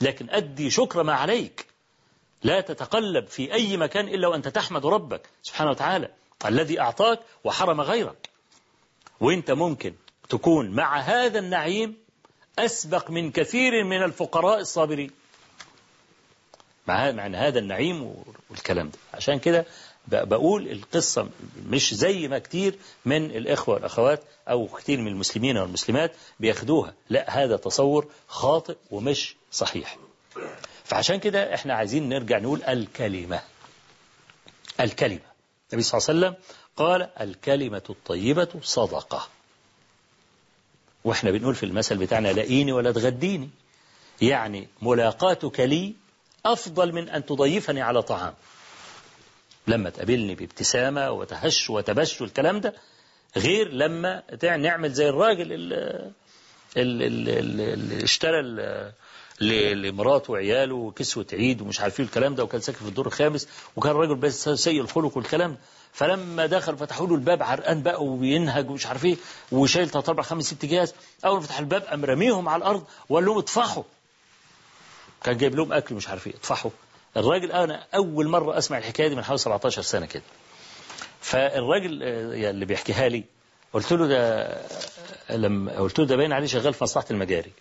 لكن 0.00 0.30
أدي 0.30 0.70
شكر 0.70 1.02
ما 1.02 1.12
عليك. 1.12 1.66
لا 2.42 2.60
تتقلب 2.60 3.26
في 3.26 3.52
أي 3.52 3.76
مكان 3.76 4.08
إلا 4.08 4.28
وأنت 4.28 4.48
تحمد 4.48 4.86
ربك 4.86 5.28
سبحانه 5.42 5.70
وتعالى. 5.70 6.08
الذي 6.46 6.80
أعطاك 6.80 7.20
وحرم 7.44 7.80
غيرك. 7.80 8.30
وإنت 9.20 9.50
ممكن 9.50 9.94
تكون 10.28 10.70
مع 10.70 10.98
هذا 10.98 11.38
النعيم 11.38 11.96
أسبق 12.58 13.10
من 13.10 13.30
كثير 13.30 13.84
من 13.84 14.02
الفقراء 14.02 14.60
الصابرين. 14.60 15.10
مع 16.88 17.10
مع 17.10 17.26
هذا 17.26 17.58
النعيم 17.58 18.14
والكلام 18.50 18.88
ده. 18.90 18.98
عشان 19.14 19.38
كده 19.38 19.66
بقول 20.08 20.68
القصة 20.68 21.28
مش 21.66 21.94
زي 21.94 22.28
ما 22.28 22.38
كتير 22.38 22.78
من 23.04 23.24
الإخوة 23.24 23.74
والأخوات 23.74 24.22
أو 24.48 24.66
كتير 24.66 25.00
من 25.00 25.08
المسلمين 25.08 25.58
والمسلمات 25.58 26.12
بياخدوها. 26.40 26.94
لا 27.10 27.44
هذا 27.44 27.56
تصور 27.56 28.06
خاطئ 28.28 28.76
ومش 28.90 29.36
صحيح. 29.52 29.96
فعشان 30.84 31.16
كده 31.16 31.54
إحنا 31.54 31.74
عايزين 31.74 32.08
نرجع 32.08 32.38
نقول 32.38 32.62
الكلمة. 32.62 33.40
الكلمة. 34.80 35.20
النبي 35.72 35.82
صلى 35.82 35.98
الله 35.98 36.08
عليه 36.08 36.36
وسلم 36.36 36.42
قال 36.76 37.08
الكلمة 37.20 37.82
الطيبة 37.90 38.48
صدقة. 38.62 39.28
وإحنا 41.04 41.30
بنقول 41.30 41.54
في 41.54 41.66
المثل 41.66 41.96
بتاعنا 41.96 42.32
لاقيني 42.32 42.72
ولا 42.72 42.92
تغديني 42.92 43.50
يعني 44.22 44.68
ملاقاتك 44.82 45.60
لي 45.60 45.94
أفضل 46.52 46.92
من 46.92 47.08
أن 47.08 47.26
تضيفني 47.26 47.82
على 47.82 48.02
طعام. 48.02 48.34
لما 49.68 49.90
تقابلني 49.90 50.34
بابتسامة 50.34 51.10
وتهش 51.10 51.70
وتبش 51.70 52.20
والكلام 52.20 52.60
ده 52.60 52.74
غير 53.36 53.72
لما 53.72 54.22
نعمل 54.42 54.92
زي 54.92 55.08
الراجل 55.08 55.52
اللي, 56.76 58.04
اشترى 58.04 58.42
لمراته 59.74 60.32
وعياله 60.32 60.90
كسوة 60.96 61.26
عيد 61.32 61.60
ومش 61.62 61.80
عارفين 61.80 62.04
الكلام 62.04 62.34
ده 62.34 62.44
وكان 62.44 62.60
ساكن 62.60 62.78
في 62.78 62.88
الدور 62.88 63.06
الخامس 63.06 63.48
وكان 63.76 63.92
راجل 63.92 64.14
بس 64.14 64.48
سيء 64.48 64.80
الخلق 64.80 65.16
والكلام 65.16 65.56
فلما 65.92 66.46
دخل 66.46 66.76
فتحوا 66.76 67.06
له 67.06 67.14
الباب 67.14 67.42
عرقان 67.42 67.82
بقى 67.82 68.04
وبينهج 68.04 68.70
ومش 68.70 68.86
عارف 68.86 69.04
إيه 69.04 69.16
وشايل 69.52 69.88
ثلاث 69.88 70.08
أربع 70.08 70.22
خمس 70.22 70.44
ست 70.44 70.64
جهاز 70.64 70.94
أول 71.24 71.34
ما 71.36 71.40
فتح 71.42 71.58
الباب 71.58 71.82
قام 71.82 72.04
راميهم 72.04 72.48
على 72.48 72.60
الأرض 72.60 72.84
وقال 73.08 73.24
لهم 73.24 73.38
اطفحوا. 73.38 73.82
كان 75.24 75.36
جايب 75.36 75.54
لهم 75.54 75.72
أكل 75.72 75.94
مش 75.94 76.08
عارف 76.08 76.26
إيه. 76.26 76.34
اطفحوا. 76.34 76.70
الراجل 77.16 77.52
أنا 77.52 77.86
أول 77.94 78.28
مرة 78.28 78.58
أسمع 78.58 78.78
الحكاية 78.78 79.08
دي 79.08 79.14
من 79.14 79.24
حوالي 79.24 79.38
17 79.38 79.82
سنة 79.82 80.06
كده. 80.06 80.22
فالراجل 81.20 82.02
آه، 82.02 82.50
اللي 82.50 82.64
بيحكيها 82.64 83.08
لي 83.08 83.24
قلت 83.72 83.92
له 83.92 84.06
ده 84.06 84.56
لما 85.30 85.78
قلت 85.78 85.98
له 85.98 86.06
ده 86.06 86.16
باين 86.16 86.32
عليه 86.32 86.46
شغال 86.46 86.74
في 86.74 86.84
مصلحة 86.84 87.06
المجاري. 87.10 87.52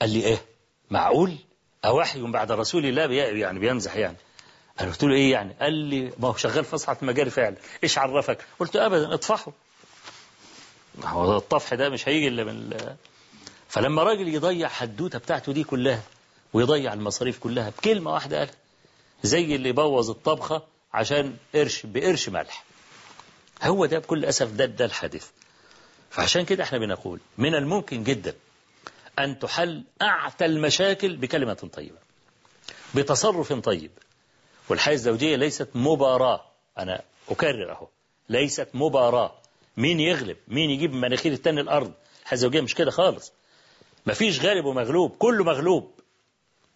قال 0.00 0.10
لي 0.10 0.24
إيه؟ 0.24 0.44
معقول؟ 0.90 1.36
أوحي 1.84 2.20
بعد 2.20 2.52
رسول 2.52 2.86
الله 2.86 3.02
يعني 3.12 3.58
بيمزح 3.58 3.96
يعني. 3.96 4.16
أنا 4.80 4.88
قلت 4.88 5.04
له 5.04 5.14
إيه 5.14 5.32
يعني؟ 5.32 5.56
قال 5.60 5.72
لي 5.72 6.12
ما 6.18 6.28
هو 6.28 6.36
شغال 6.36 6.64
في 6.64 6.74
مصلحة 6.74 6.96
المجاري 7.02 7.30
فعلا. 7.30 7.56
إيش 7.84 7.98
عرفك؟ 7.98 8.38
قلت 8.58 8.76
له 8.76 8.86
أبدا 8.86 9.14
اطفحه 9.14 9.52
هو 11.04 11.36
الطفح 11.36 11.74
ده 11.74 11.88
مش 11.88 12.08
هيجي 12.08 12.28
إلا 12.28 12.44
من 12.44 12.76
فلما 13.68 14.02
راجل 14.02 14.28
يضيع 14.28 14.68
حدوته 14.68 15.18
بتاعته 15.18 15.52
دي 15.52 15.64
كلها 15.64 16.02
ويضيع 16.52 16.92
المصاريف 16.92 17.38
كلها 17.38 17.70
بكلمة 17.70 18.12
واحدة 18.12 18.38
قالها 18.38 18.54
زي 19.22 19.54
اللي 19.56 19.72
بوظ 19.72 20.10
الطبخة 20.10 20.62
عشان 20.94 21.36
قرش 21.54 21.86
بقرش 21.86 22.28
ملح. 22.28 22.64
هو 23.62 23.86
ده 23.86 23.98
بكل 23.98 24.24
أسف 24.24 24.50
ده 24.52 24.64
ده 24.64 24.84
الحادث. 24.84 25.30
فعشان 26.10 26.44
كده 26.44 26.64
إحنا 26.64 26.78
بنقول 26.78 27.20
من 27.38 27.54
الممكن 27.54 28.04
جدا 28.04 28.34
أن 29.18 29.38
تحل 29.38 29.82
أعتى 30.02 30.44
المشاكل 30.44 31.16
بكلمة 31.16 31.54
طيبة 31.54 31.98
بتصرف 32.94 33.52
طيب. 33.52 33.90
والحياة 34.68 34.94
الزوجية 34.94 35.36
ليست 35.36 35.68
مباراة. 35.74 36.44
أنا 36.78 37.02
أكرر 37.28 37.72
أهو 37.72 37.88
ليست 38.28 38.68
مباراة. 38.74 39.34
مين 39.76 40.00
يغلب؟ 40.00 40.36
مين 40.48 40.70
يجيب 40.70 40.92
مناخير 40.94 41.32
التاني 41.32 41.60
الأرض؟ 41.60 41.92
الحياة 42.22 42.34
الزوجية 42.34 42.60
مش 42.60 42.74
كده 42.74 42.90
خالص. 42.90 43.32
مفيش 44.06 44.40
غالب 44.44 44.64
ومغلوب 44.64 45.10
كله 45.18 45.44
مغلوب. 45.44 45.90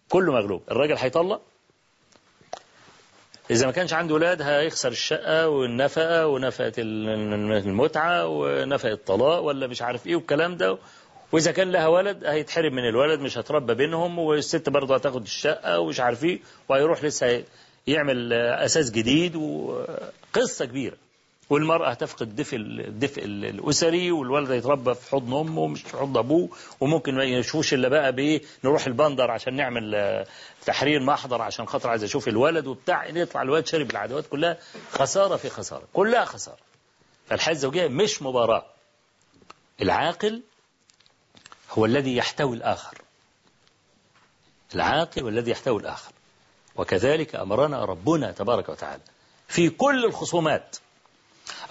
كله 0.09 0.31
مغلوب. 0.33 0.61
الراجل 0.71 0.95
هيطلق؟ 0.97 1.41
إذا 3.51 3.65
ما 3.65 3.71
كانش 3.71 3.93
عنده 3.93 4.15
ولاد 4.15 4.41
هيخسر 4.41 4.89
الشقة 4.91 5.49
والنفقة 5.49 6.27
ونفقة 6.27 6.71
المتعة 6.77 8.27
ونفقة 8.27 8.91
الطلاق 8.93 9.39
ولا 9.39 9.67
مش 9.67 9.81
عارف 9.81 10.07
إيه 10.07 10.15
والكلام 10.15 10.57
ده. 10.57 10.77
وإذا 11.31 11.51
كان 11.51 11.71
لها 11.71 11.87
ولد 11.87 12.25
هيتحرم 12.25 12.75
من 12.75 12.87
الولد 12.89 13.19
مش 13.19 13.37
هتربى 13.37 13.73
بينهم 13.73 14.19
والست 14.19 14.69
برضه 14.69 14.95
هتاخد 14.95 15.21
الشقة 15.21 15.79
ومش 15.79 15.99
عارف 15.99 16.23
إيه 16.23 16.39
وهيروح 16.69 17.03
لسه 17.03 17.43
يعمل 17.87 18.33
أساس 18.33 18.91
جديد 18.91 19.35
وقصة 19.35 20.65
كبيرة. 20.65 20.97
والمرأة 21.49 21.89
هتفقد 21.89 22.21
الدفء 22.21 22.57
الدفء 22.57 23.25
الأسري 23.25 24.11
والولد 24.11 24.51
هيتربى 24.51 24.95
في 24.95 25.11
حضن 25.11 25.33
أمه 25.33 25.67
مش 25.67 25.81
في 25.81 25.97
حضن 25.97 26.17
أبوه 26.17 26.49
وممكن 26.79 27.15
ما 27.15 27.23
يشوفوش 27.23 27.73
إلا 27.73 27.87
بقى 27.89 28.11
بإيه؟ 28.11 28.41
نروح 28.63 28.85
البندر 28.87 29.31
عشان 29.31 29.55
نعمل 29.55 30.25
تحرير 30.65 30.99
محضر 31.03 31.41
عشان 31.41 31.67
خاطر 31.67 31.89
عايز 31.89 32.03
أشوف 32.03 32.27
الولد 32.27 32.67
وبتاع 32.67 33.05
يطلع 33.05 33.41
الولد 33.41 33.65
شارب 33.67 33.91
العدوات 33.91 34.27
كلها 34.27 34.57
خسارة 34.91 35.35
في 35.35 35.49
خسارة 35.49 35.83
كلها 35.93 36.25
خسارة. 36.25 36.57
فالحياة 37.27 37.53
الزوجية 37.55 37.87
مش 37.87 38.21
مباراة. 38.21 38.65
العاقل 39.81 40.41
هو 41.71 41.85
الذي 41.85 42.15
يحتوي 42.15 42.55
الآخر. 42.57 42.97
العاقل 44.75 45.23
والذي 45.23 45.51
يحتوي 45.51 45.81
الآخر. 45.81 46.11
وكذلك 46.75 47.35
أمرنا 47.35 47.85
ربنا 47.85 48.31
تبارك 48.31 48.69
وتعالى 48.69 49.01
في 49.47 49.69
كل 49.69 50.05
الخصومات. 50.05 50.75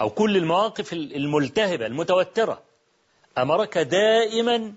أو 0.01 0.09
كل 0.09 0.37
المواقف 0.37 0.93
الملتهبة 0.93 1.85
المتوترة. 1.85 2.61
أمرك 3.37 3.77
دائما 3.77 4.73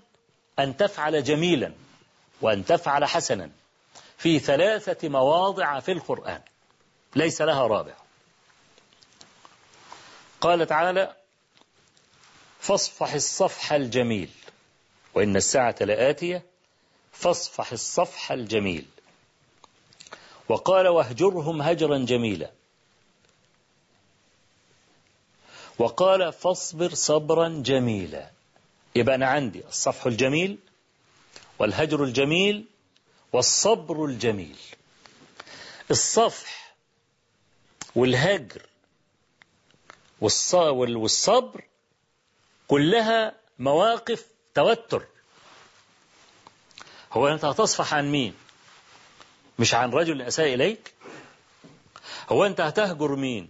أن 0.59 0.77
تفعل 0.77 1.23
جميلا 1.23 1.73
وأن 2.41 2.65
تفعل 2.65 3.05
حسنا 3.05 3.49
في 4.17 4.39
ثلاثة 4.39 5.09
مواضع 5.09 5.79
في 5.79 5.91
القرآن. 5.91 6.41
ليس 7.15 7.41
لها 7.41 7.67
رابع. 7.67 7.93
قال 10.41 10.67
تعالى 10.67 11.15
فاصفح 12.59 13.13
الصفح 13.13 13.73
الجميل 13.73 14.29
وإن 15.13 15.35
الساعة 15.35 15.75
لآتية 15.81 16.43
فاصفح 17.11 17.71
الصفح 17.71 18.31
الجميل 18.31 18.85
وقال 20.49 20.87
واهجرهم 20.87 21.61
هجرا 21.61 21.97
جميلا 21.97 22.51
وقال 25.79 26.33
فاصبر 26.33 26.93
صبرا 26.93 27.49
جميلا. 27.49 28.29
يبقى 28.95 29.15
أنا 29.15 29.27
عندي 29.27 29.65
الصفح 29.67 30.05
الجميل 30.05 30.57
والهجر 31.59 32.03
الجميل 32.03 32.65
والصبر 33.33 34.05
الجميل. 34.05 34.57
الصفح 35.91 36.73
والهجر 37.95 38.61
والصبر 40.21 41.63
كلها 42.67 43.35
مواقف 43.59 44.25
توتر. 44.53 45.05
هو 47.13 47.27
أنت 47.27 47.45
هتصفح 47.45 47.93
عن 47.93 48.11
مين؟ 48.11 48.33
مش 49.59 49.73
عن 49.73 49.91
رجل 49.91 50.21
أساء 50.21 50.53
إليك؟ 50.53 50.93
هو 52.29 52.45
أنت 52.45 52.61
هتهجر 52.61 53.15
مين؟ 53.15 53.49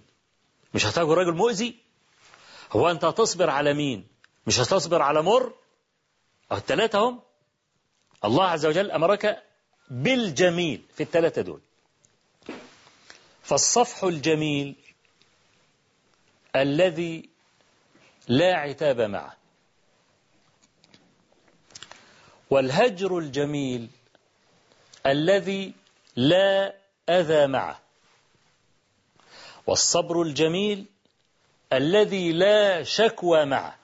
مش 0.73 0.85
هتهجر 0.85 1.17
رجل 1.17 1.33
مؤذي؟ 1.33 1.82
هو 2.73 2.91
أنت 2.91 3.05
هتصبر 3.05 3.49
على 3.49 3.73
مين؟ 3.73 4.07
مش 4.47 4.59
هتصبر 4.59 5.01
على 5.01 5.21
مر؟ 5.21 5.53
الثلاثة 6.51 6.99
هم. 6.99 7.21
الله 8.25 8.45
عز 8.45 8.65
وجل 8.65 8.91
أمرك 8.91 9.43
بالجميل 9.89 10.81
في 10.95 11.03
الثلاثة 11.03 11.41
دول. 11.41 11.61
فالصفح 13.43 14.03
الجميل 14.03 14.75
الذي 16.55 17.29
لا 18.27 18.55
عتاب 18.55 19.01
معه. 19.01 19.37
والهجر 22.49 23.17
الجميل 23.17 23.89
الذي 25.05 25.73
لا 26.15 26.75
أذى 27.09 27.47
معه. 27.47 27.79
والصبر 29.67 30.21
الجميل 30.21 30.85
الذي 31.77 32.31
لا 32.31 32.83
شكوى 32.83 33.45
معه. 33.45 33.75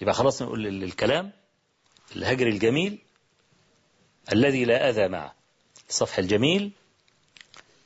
يبقى 0.00 0.14
خلاص 0.14 0.42
نقول 0.42 0.66
الكلام 0.84 1.32
الهجر 2.16 2.46
الجميل 2.46 2.98
الذي 4.32 4.64
لا 4.64 4.88
أذى 4.88 5.08
معه. 5.08 5.34
الصفح 5.88 6.18
الجميل 6.18 6.70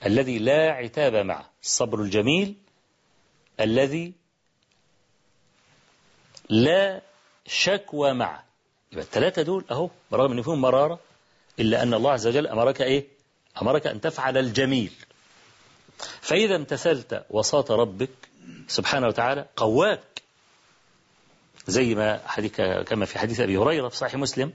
الذي 0.07 0.39
لا 0.39 0.73
عتاب 0.73 1.15
معه. 1.15 1.51
الصبر 1.63 2.03
الجميل 2.03 2.55
الذي 3.61 4.13
لا 6.51 7.03
شكوى 7.47 8.13
معه. 8.13 8.45
يبقى 8.93 9.05
الثلاثة 9.05 9.43
دول 9.43 9.65
أهو 9.71 9.91
برغم 10.11 10.33
أن 10.33 10.43
فيهم 10.43 10.61
مرارة 10.61 11.01
إلا 11.59 11.83
أن 11.83 11.95
الله 11.95 12.13
عز 12.13 12.27
وجل 12.27 12.47
أمرك 12.47 12.83
إيه؟ 12.83 13.07
أمرك 13.63 13.87
أن 13.87 14.01
تفعل 14.01 14.39
الجميل. 14.39 14.93
فإذا 16.21 16.57
امتثلت 16.57 17.25
وساط 17.31 17.71
ربك 17.71 18.11
سبحانه 18.69 19.07
وتعالى 19.07 19.47
قواك 19.57 20.23
زي 21.67 21.95
ما 21.95 22.21
حديث 22.27 22.61
كما 22.61 23.05
في 23.07 23.19
حديث 23.19 23.41
أبي 23.41 23.57
هريرة 23.57 23.89
في 23.89 23.97
صحيح 23.97 24.15
مسلم 24.15 24.53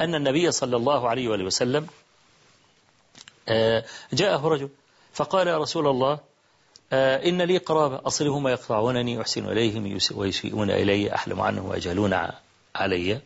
أن 0.00 0.14
النبي 0.14 0.52
صلى 0.52 0.76
الله 0.76 1.08
عليه 1.08 1.28
وآله 1.28 1.44
وسلم 1.44 1.86
جاءه 4.12 4.48
رجل 4.48 4.68
فقال 5.12 5.46
يا 5.48 5.58
رسول 5.58 5.86
الله 5.86 6.20
إن 6.92 7.42
لي 7.42 7.58
قرابة 7.58 8.00
أصلهم 8.06 8.48
يقطعونني 8.48 9.20
أحسن 9.20 9.48
إليهم 9.48 9.98
ويسيئون 10.14 10.70
إلي 10.70 11.14
أحلم 11.14 11.40
عنهم 11.40 11.68
ويجهلون 11.68 12.20
علي. 12.76 13.20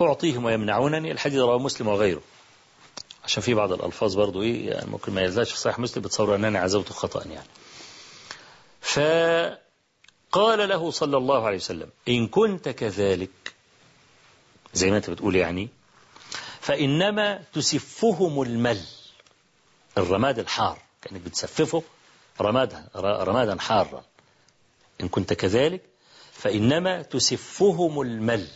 أعطيهم 0.00 0.44
ويمنعونني 0.44 1.12
الحديث 1.12 1.38
رواه 1.38 1.58
مسلم 1.58 1.88
وغيره. 1.88 2.22
عشان 3.24 3.42
في 3.42 3.54
بعض 3.54 3.72
الألفاظ 3.72 4.14
برضو 4.14 4.42
إيه 4.42 4.70
يعني 4.70 4.90
ممكن 4.90 5.12
ما 5.12 5.20
يلزاش 5.20 5.52
في 5.52 5.58
صحيح 5.58 5.78
مسلم 5.78 6.02
بتصور 6.02 6.34
أنني 6.34 6.58
عزوت 6.58 6.92
خطأ 6.92 7.24
يعني. 7.28 7.48
فقال 8.80 10.68
له 10.68 10.90
صلى 10.90 11.16
الله 11.16 11.46
عليه 11.46 11.56
وسلم 11.56 11.90
إن 12.08 12.26
كنت 12.26 12.68
كذلك 12.68 13.54
زي 14.74 14.90
ما 14.90 14.96
أنت 14.96 15.10
بتقول 15.10 15.36
يعني 15.36 15.68
فإنما 16.60 17.42
تسفهم 17.52 18.42
المل 18.42 18.80
الرماد 19.98 20.38
الحار 20.38 20.78
كأنك 21.02 21.20
بتسففه 21.20 21.82
رمادا 22.40 22.88
رمادا 22.96 23.60
حارا. 23.60 24.04
إن 25.00 25.08
كنت 25.08 25.32
كذلك 25.32 25.82
فإنما 26.32 27.02
تسفهم 27.02 28.00
المل. 28.00 28.48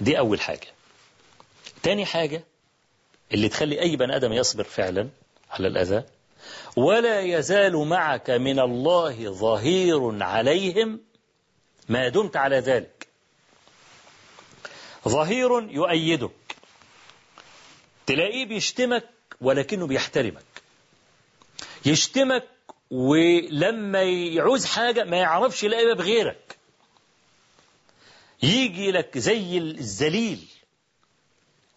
دي 0.00 0.18
أول 0.18 0.40
حاجة. 0.40 0.66
تاني 1.82 2.06
حاجة 2.06 2.44
اللي 3.32 3.48
تخلي 3.48 3.80
أي 3.80 3.96
بني 3.96 4.16
آدم 4.16 4.32
يصبر 4.32 4.64
فعلا 4.64 5.08
على 5.50 5.68
الأذى. 5.68 6.04
ولا 6.76 7.20
يزال 7.20 7.76
معك 7.76 8.30
من 8.30 8.60
الله 8.60 9.30
ظهير 9.32 10.22
عليهم. 10.22 11.00
ما 11.88 12.08
دمت 12.08 12.36
على 12.36 12.58
ذلك. 12.58 13.08
ظهير 15.08 15.50
يؤيدك. 15.70 16.30
تلاقيه 18.06 18.44
بيشتمك 18.46 19.08
ولكنه 19.40 19.86
بيحترمك. 19.86 20.44
يشتمك 21.86 22.48
ولما 22.90 24.02
يعوز 24.02 24.64
حاجة 24.64 25.04
ما 25.04 25.16
يعرفش 25.16 25.62
يلاقيها 25.62 25.94
بغيرك 25.94 26.56
يجي 28.42 28.90
لك 28.90 29.18
زي 29.18 29.58
الذليل 29.58 30.48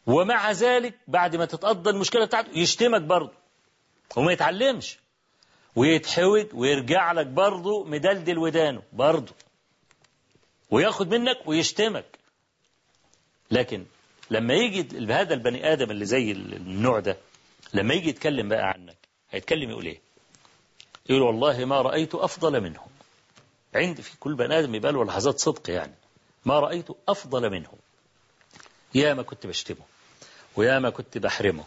ومع 0.08 0.52
ذلك 0.52 0.94
بعد 1.08 1.36
ما 1.36 1.46
تتقضى 1.46 1.90
المشكلة 1.90 2.26
بتاعته 2.26 2.50
يشتمك 2.58 3.02
برضه. 3.02 3.32
وما 4.16 4.32
يتعلمش. 4.32 4.98
ويتحوج 5.76 6.46
ويرجع 6.54 7.12
لك 7.12 7.26
برضه 7.28 7.84
مدلدل 7.84 8.38
ودانه 8.38 8.84
برضه. 8.94 9.34
وياخد 10.72 11.10
منك 11.16 11.38
ويشتمك. 11.46 12.06
لكن 13.52 13.86
لما 14.30 14.54
يجي 14.54 15.14
هذا 15.14 15.34
البني 15.34 15.74
آدم 15.74 15.92
اللي 15.92 16.06
زي 16.06 16.32
النوع 16.32 17.00
ده 17.00 17.18
لما 17.74 17.94
يجي 17.94 18.10
يتكلم 18.10 18.50
بقى 18.50 18.64
عنك 18.70 18.98
هيتكلم 19.32 19.70
يقول 19.70 19.86
إيه؟ 19.86 20.00
يقول 21.10 21.22
والله 21.22 21.66
ما 21.66 21.82
رأيت 21.82 22.16
أفضل 22.16 22.62
منهم. 22.62 22.88
عندي 23.76 24.02
في 24.02 24.18
كل 24.20 24.36
بني 24.36 24.60
آدم 24.60 24.76
يبقى 24.76 24.92
له 24.92 25.06
لحظات 25.06 25.40
صدق 25.40 25.70
يعني. 25.70 25.94
ما 26.46 26.60
رأيت 26.60 26.88
أفضل 27.10 27.50
منهم. 27.50 27.78
يا 28.96 29.14
ما 29.14 29.24
كنت 29.24 29.48
بشتمه. 29.48 29.86
ويا 30.58 30.80
ما 30.80 30.90
كنت 30.90 31.18
بحرمه 31.18 31.64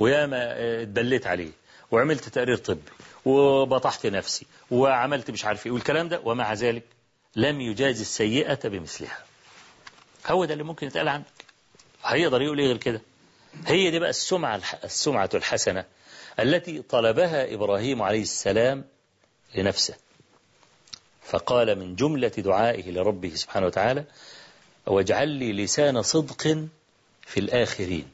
ويا 0.00 0.26
ما 0.26 0.54
اتبليت 0.82 1.26
عليه 1.26 1.50
وعملت 1.90 2.28
تقرير 2.28 2.56
طبي 2.56 2.80
وبطحت 3.24 4.06
نفسي 4.06 4.46
وعملت 4.70 5.30
مش 5.30 5.44
عارف 5.44 5.66
إيه 5.66 5.72
والكلام 5.72 6.08
ده 6.08 6.20
ومع 6.24 6.52
ذلك 6.52 6.82
لم 7.36 7.60
يجاز 7.60 8.00
السيئة 8.00 8.68
بمثلها. 8.68 9.18
هو 10.26 10.44
ده 10.44 10.52
اللي 10.52 10.64
ممكن 10.64 10.86
يتقال 10.86 11.08
عنك. 11.08 11.24
هيقدر 12.04 12.42
يقول 12.42 12.58
إيه 12.58 12.66
غير 12.66 12.76
كده؟ 12.76 13.00
هي 13.66 13.90
دي 13.90 13.98
بقى 13.98 14.10
السمعة 14.10 14.60
السمعة 14.84 15.30
الحسنة 15.34 15.84
التي 16.40 16.82
طلبها 16.82 17.54
إبراهيم 17.54 18.02
عليه 18.02 18.22
السلام 18.22 18.84
لنفسه. 19.54 19.94
فقال 21.22 21.78
من 21.78 21.94
جملة 21.96 22.28
دعائه 22.28 22.90
لربه 22.90 23.34
سبحانه 23.34 23.66
وتعالى 23.66 24.04
واجعل 24.86 25.28
لي 25.28 25.52
لسان 25.52 26.02
صدق 26.02 26.42
في 27.26 27.40
الآخرين 27.40 28.08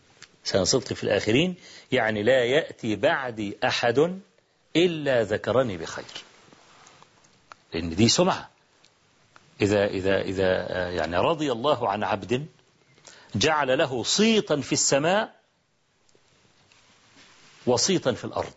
لسان 0.48 0.64
صدق 0.64 0.92
في 0.92 1.04
الآخرين. 1.04 1.54
يعني 1.92 2.22
لا 2.22 2.44
يأتي 2.44 2.96
بعدي 2.96 3.58
أحد 3.64 4.20
إلا 4.76 5.22
ذكرني 5.22 5.76
بخير. 5.76 6.04
لأن 7.72 7.94
دي 7.94 8.08
سمعة. 8.08 8.50
إذا, 9.60 9.86
إذا, 9.86 10.20
إذا 10.20 10.66
يعني 10.90 11.16
رضي 11.16 11.52
الله 11.52 11.88
عن 11.88 12.04
عبد 12.04 12.46
جعل 13.34 13.78
له 13.78 14.02
صيتا 14.02 14.60
في 14.60 14.72
السماء 14.72 15.34
وصيتا 17.66 18.12
في 18.12 18.24
الأرض. 18.24 18.54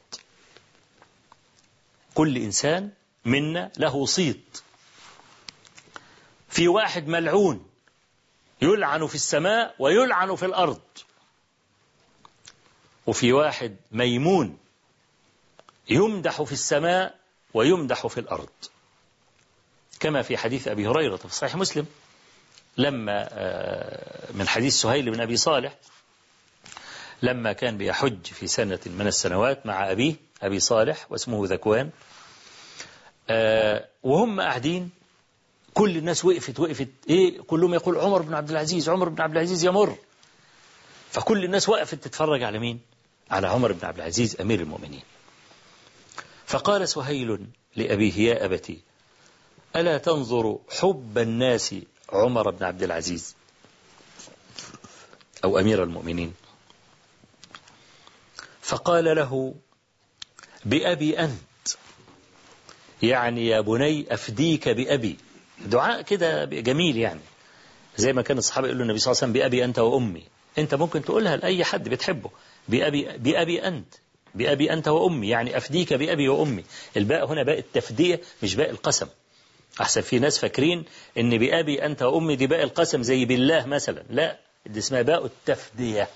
كل 2.13 2.37
إنسان 2.37 2.91
منا 3.25 3.71
له 3.77 4.05
صيت. 4.05 4.61
في 6.49 6.67
واحد 6.67 7.07
ملعون 7.07 7.69
يلعن 8.61 9.07
في 9.07 9.15
السماء 9.15 9.75
ويلعن 9.79 10.35
في 10.35 10.45
الأرض. 10.45 10.81
وفي 13.11 13.33
واحد 13.33 13.75
ميمون 13.91 14.57
يمدح 15.89 16.41
في 16.41 16.51
السماء 16.51 17.15
ويمدح 17.53 18.07
في 18.07 18.19
الأرض. 18.19 18.49
كما 19.99 20.21
في 20.21 20.37
حديث 20.37 20.67
أبي 20.67 20.87
هريرة 20.87 21.15
في 21.15 21.35
صحيح 21.35 21.55
مسلم 21.55 21.85
لما 22.77 23.29
من 24.33 24.47
حديث 24.47 24.73
سهيل 24.81 25.11
بن 25.11 25.21
أبي 25.21 25.37
صالح 25.37 25.75
لما 27.21 27.53
كان 27.53 27.77
بيحج 27.77 28.25
في 28.25 28.47
سنة 28.47 28.79
من 28.85 29.07
السنوات 29.07 29.65
مع 29.65 29.91
أبيه 29.91 30.15
أبي 30.41 30.59
صالح 30.59 31.11
واسمه 31.11 31.47
ذكوان 31.47 31.89
وهم 34.03 34.41
قاعدين 34.41 34.89
كل 35.73 35.97
الناس 35.97 36.25
وقفت 36.25 36.59
وقفت 36.59 36.87
إيه 37.09 37.41
كلهم 37.41 37.73
يقول 37.73 37.97
عمر 37.97 38.21
بن 38.21 38.33
عبد 38.33 38.49
العزيز 38.49 38.89
عمر 38.89 39.09
بن 39.09 39.21
عبد 39.21 39.33
العزيز 39.37 39.65
يمر. 39.65 39.95
فكل 41.11 41.43
الناس 41.45 41.69
وقفت 41.69 41.95
تتفرج 41.95 42.43
على 42.43 42.59
مين؟ 42.59 42.79
على 43.31 43.47
عمر 43.47 43.71
بن 43.71 43.85
عبد 43.85 43.97
العزيز 43.97 44.41
أمير 44.41 44.59
المؤمنين. 44.59 45.03
فقال 46.45 46.89
سهيل 46.89 47.47
لأبيه 47.75 48.13
يا 48.13 48.45
أبتي 48.45 48.79
ألا 49.75 49.97
تنظر 49.97 50.59
حب 50.79 51.17
الناس 51.17 51.75
عمر 52.09 52.49
بن 52.51 52.63
عبد 52.65 52.83
العزيز 52.83 53.35
أو 55.43 55.59
أمير 55.59 55.83
المؤمنين؟ 55.83 56.33
فقال 58.61 59.15
له 59.15 59.55
بأبي 60.65 61.19
أنت. 61.19 61.67
يعني 63.01 63.47
يا 63.47 63.61
بني 63.61 64.13
أفديك 64.13 64.69
بأبي. 64.69 65.17
دعاء 65.65 66.01
كده 66.01 66.45
جميل 66.45 66.97
يعني. 66.97 67.21
زي 67.97 68.13
ما 68.13 68.21
كان 68.21 68.37
الصحابة 68.37 68.67
يقولوا 68.67 68.83
النبي 68.83 68.99
صلى 68.99 69.11
الله 69.11 69.23
عليه 69.23 69.31
وسلم 69.31 69.41
بأبي 69.41 69.65
أنت 69.65 69.79
وأمي. 69.79 70.23
أنت 70.57 70.75
ممكن 70.75 71.01
تقولها 71.01 71.35
لأي 71.37 71.63
حد 71.63 71.89
بتحبه. 71.89 72.29
بأبي, 72.69 73.17
بأبي 73.17 73.67
أنت 73.67 73.93
بأبي 74.35 74.73
أنت 74.73 74.87
وأمي 74.87 75.29
يعني 75.29 75.57
أفديك 75.57 75.93
بأبي 75.93 76.29
وأمي. 76.29 76.63
الباء 76.97 77.25
هنا 77.25 77.43
باء 77.43 77.59
التفدية 77.59 78.21
مش 78.43 78.55
باء 78.55 78.69
القسم. 78.69 79.07
أحسن 79.81 80.01
في 80.01 80.19
ناس 80.19 80.37
فاكرين 80.39 80.85
إن 81.17 81.37
بأبي 81.37 81.85
أنت 81.85 82.01
وأمي 82.03 82.35
دي 82.35 82.47
باء 82.47 82.63
القسم 82.63 83.03
زي 83.03 83.25
بالله 83.25 83.65
مثلا. 83.65 84.03
لا 84.09 84.37
دي 84.65 84.79
اسمها 84.79 85.01
باء 85.01 85.25
التفدية. 85.25 86.07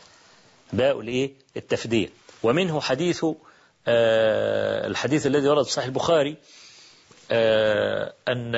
باء 0.73 0.99
الإيه؟ 0.99 1.31
التفدية. 1.57 2.09
ومنه 2.43 2.81
حديث 2.81 3.25
آه 3.87 4.87
الحديث 4.87 5.27
الذي 5.27 5.47
ورد 5.47 5.65
في 5.65 5.71
صحيح 5.71 5.85
البخاري 5.85 6.35
آه 7.31 8.13
أن 8.27 8.55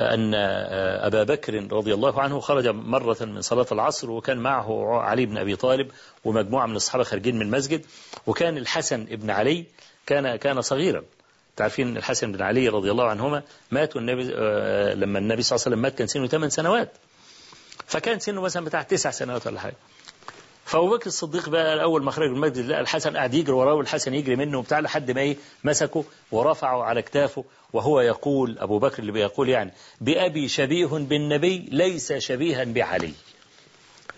أن 0.00 0.34
أبا 1.04 1.22
بكر 1.22 1.72
رضي 1.72 1.94
الله 1.94 2.20
عنه 2.20 2.40
خرج 2.40 2.68
مرة 2.68 3.16
من 3.20 3.42
صلاة 3.42 3.66
العصر 3.72 4.10
وكان 4.10 4.38
معه 4.38 5.00
علي 5.00 5.26
بن 5.26 5.38
أبي 5.38 5.56
طالب 5.56 5.90
ومجموعة 6.24 6.66
من 6.66 6.76
الصحابة 6.76 7.04
خارجين 7.04 7.36
من 7.36 7.42
المسجد. 7.42 7.86
وكان 8.26 8.58
الحسن 8.58 9.04
بن 9.04 9.30
علي 9.30 9.64
كان 10.06 10.36
كان 10.36 10.62
صغيرا. 10.62 11.02
تعرفين 11.56 11.96
الحسن 11.96 12.32
بن 12.32 12.42
علي 12.42 12.68
رضي 12.68 12.90
الله 12.90 13.08
عنهما 13.08 13.42
مات 13.70 13.96
النبي 13.96 14.24
لما 14.94 15.18
النبي 15.18 15.42
صلى 15.42 15.56
الله 15.56 15.66
عليه 15.66 15.76
وسلم 15.76 15.78
مات 15.78 15.94
كان 15.98 16.06
سنه 16.06 16.26
8 16.26 16.48
سنوات. 16.48 16.92
فكان 17.86 18.18
سنه 18.18 18.40
مثلا 18.40 18.64
بتاع 18.64 18.82
تسع 18.82 19.10
سنوات 19.10 19.46
ولا 19.46 19.60
حاجة. 19.60 19.76
فأبو 20.64 20.90
بكر 20.96 21.06
الصديق 21.06 21.48
بقى 21.48 21.82
اول 21.82 22.02
ما 22.02 22.10
خرج 22.10 22.30
من 22.30 22.36
المسجد 22.36 22.66
لقى 22.66 22.80
الحسن 22.80 23.16
قاعد 23.16 23.34
يجري 23.34 23.52
وراه 23.52 23.74
والحسن 23.74 24.14
يجري 24.14 24.36
منه 24.36 24.58
وبتاع 24.58 24.80
لحد 24.80 25.10
ما 25.10 25.20
إيه؟ 25.20 25.36
مسكه 25.64 26.04
ورفعه 26.32 26.82
على 26.82 27.02
كتافه 27.02 27.44
وهو 27.72 28.00
يقول 28.00 28.58
أبو 28.58 28.78
بكر 28.78 28.98
اللي 28.98 29.12
بيقول 29.12 29.48
يعني 29.48 29.72
بأبي 30.00 30.48
شبيه 30.48 30.86
بالنبي 30.86 31.58
ليس 31.72 32.12
شبيها 32.12 32.64
بعلي. 32.64 33.12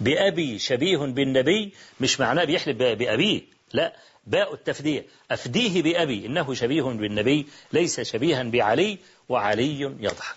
بأبي 0.01 0.59
شبيه 0.59 0.97
بالنبي 0.97 1.73
مش 2.01 2.21
معناه 2.21 2.45
بيحلف 2.45 2.77
بأبيه 2.77 3.43
لا 3.73 3.97
باء 4.27 4.55
التفدية. 4.55 5.07
أفديه 5.31 5.83
بأبي 5.83 6.27
إنه 6.27 6.55
شبيه 6.55 6.83
بالنبي 6.83 7.47
ليس 7.73 8.01
شبيها 8.01 8.43
بعلي 8.43 8.99
وعلي 9.29 9.81
يضحك. 9.81 10.37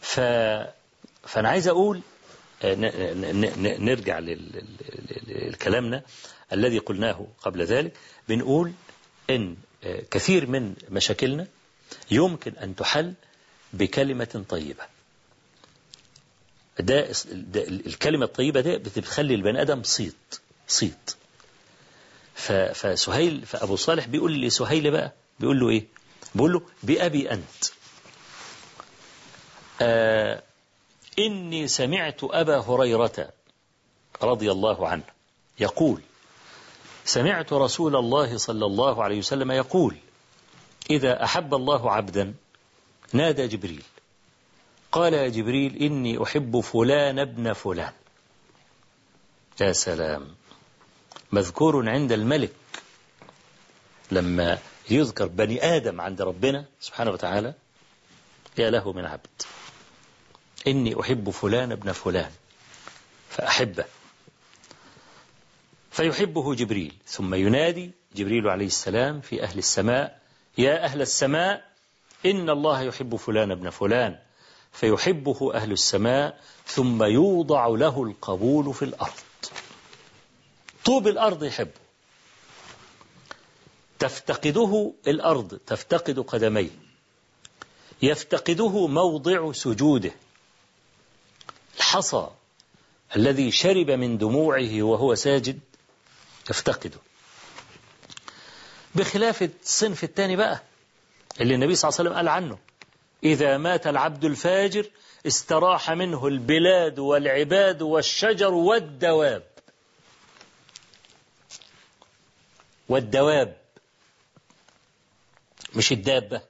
ف 0.00 0.20
فأنا 1.26 1.48
عايز 1.48 1.68
أقول 1.68 2.00
نرجع 2.64 4.18
لكلامنا 5.28 6.02
الذي 6.52 6.78
قلناه 6.78 7.26
قبل 7.42 7.62
ذلك. 7.64 7.92
بنقول 8.28 8.72
إن 9.30 9.56
كثير 10.10 10.46
من 10.46 10.74
مشاكلنا 10.90 11.46
يمكن 12.10 12.52
أن 12.56 12.76
تحل 12.76 13.14
بكلمة 13.72 14.44
طيبة. 14.48 14.84
ده 16.78 17.12
الكلمة 17.56 18.24
الطيبة 18.24 18.60
دي 18.60 18.76
بتخلي 18.78 19.34
البني 19.34 19.62
آدم 19.62 19.82
صيت 19.82 20.40
صيت. 20.68 21.14
فسهيل 22.34 23.46
فأبو 23.46 23.76
صالح 23.76 24.06
بيقول 24.06 24.42
لسهيل 24.42 24.90
بقى 24.90 25.12
بيقول 25.40 25.60
له 25.60 25.68
إيه؟ 25.68 25.84
بيقول 26.34 26.52
له 26.52 26.62
بأبي 26.82 27.30
أنت. 27.30 27.64
آه 29.80 30.42
إني 31.18 31.68
سمعت 31.68 32.20
أبا 32.22 32.58
هريرة 32.58 33.28
رضي 34.22 34.52
الله 34.52 34.88
عنه 34.88 35.02
يقول 35.60 36.00
سمعت 37.04 37.52
رسول 37.52 37.96
الله 37.96 38.36
صلى 38.36 38.66
الله 38.66 39.04
عليه 39.04 39.18
وسلم 39.18 39.52
يقول 39.52 39.96
إذا 40.90 41.24
أحب 41.24 41.54
الله 41.54 41.92
عبدا 41.92 42.34
نادى 43.12 43.46
جبريل. 43.46 43.82
قال 44.92 45.14
يا 45.14 45.28
جبريل 45.28 45.76
إني 45.76 46.22
أحب 46.22 46.60
فلان 46.60 47.18
ابن 47.18 47.52
فلان. 47.52 47.92
يا 49.60 49.72
سلام 49.72 50.34
مذكور 51.32 51.88
عند 51.88 52.12
الملك 52.12 52.52
لما 54.10 54.58
يذكر 54.90 55.26
بني 55.26 55.76
آدم 55.76 56.00
عند 56.00 56.22
ربنا 56.22 56.64
سبحانه 56.80 57.10
وتعالى 57.10 57.54
يا 58.58 58.70
له 58.70 58.92
من 58.92 59.04
عبد. 59.04 59.42
إني 60.66 61.00
أحب 61.00 61.30
فلان 61.30 61.72
ابن 61.72 61.92
فلان 61.92 62.30
فأحبه. 63.30 63.84
فيحبه 65.90 66.54
جبريل 66.54 66.94
ثم 67.06 67.34
ينادي 67.34 67.90
جبريل 68.16 68.48
عليه 68.48 68.66
السلام 68.66 69.20
في 69.20 69.42
أهل 69.42 69.58
السماء 69.58 70.20
يا 70.58 70.84
أهل 70.84 71.02
السماء 71.02 71.68
إن 72.26 72.50
الله 72.50 72.82
يحب 72.82 73.16
فلان 73.16 73.50
ابن 73.50 73.70
فلان 73.70 74.18
فيحبه 74.72 75.54
أهل 75.54 75.72
السماء 75.72 76.40
ثم 76.66 77.02
يوضع 77.02 77.66
له 77.66 78.02
القبول 78.02 78.74
في 78.74 78.84
الأرض. 78.84 79.20
طوب 80.84 81.08
الأرض 81.08 81.44
يحبه. 81.44 81.70
تفتقده 83.98 84.92
الأرض 85.06 85.58
تفتقد 85.66 86.18
قدميه. 86.18 86.70
يفتقده 88.02 88.86
موضع 88.86 89.52
سجوده. 89.52 90.12
الحصى 91.78 92.28
الذي 93.16 93.50
شرب 93.50 93.90
من 93.90 94.18
دموعه 94.18 94.82
وهو 94.82 95.14
ساجد 95.14 95.60
يفتقده. 96.50 96.98
بخلاف 98.94 99.42
الصنف 99.42 100.04
الثاني 100.04 100.36
بقى 100.36 100.62
اللي 101.40 101.54
النبي 101.54 101.74
صلى 101.74 101.88
الله 101.88 101.98
عليه 102.00 102.10
وسلم 102.10 102.16
قال 102.16 102.28
عنه 102.28 102.58
إذا 103.24 103.56
مات 103.58 103.86
العبد 103.86 104.24
الفاجر 104.24 104.90
استراح 105.26 105.90
منه 105.90 106.26
البلاد 106.26 106.98
والعباد 106.98 107.82
والشجر 107.82 108.54
والدواب. 108.54 109.42
والدواب 112.88 113.56
مش 115.74 115.92
الدابة. 115.92 116.40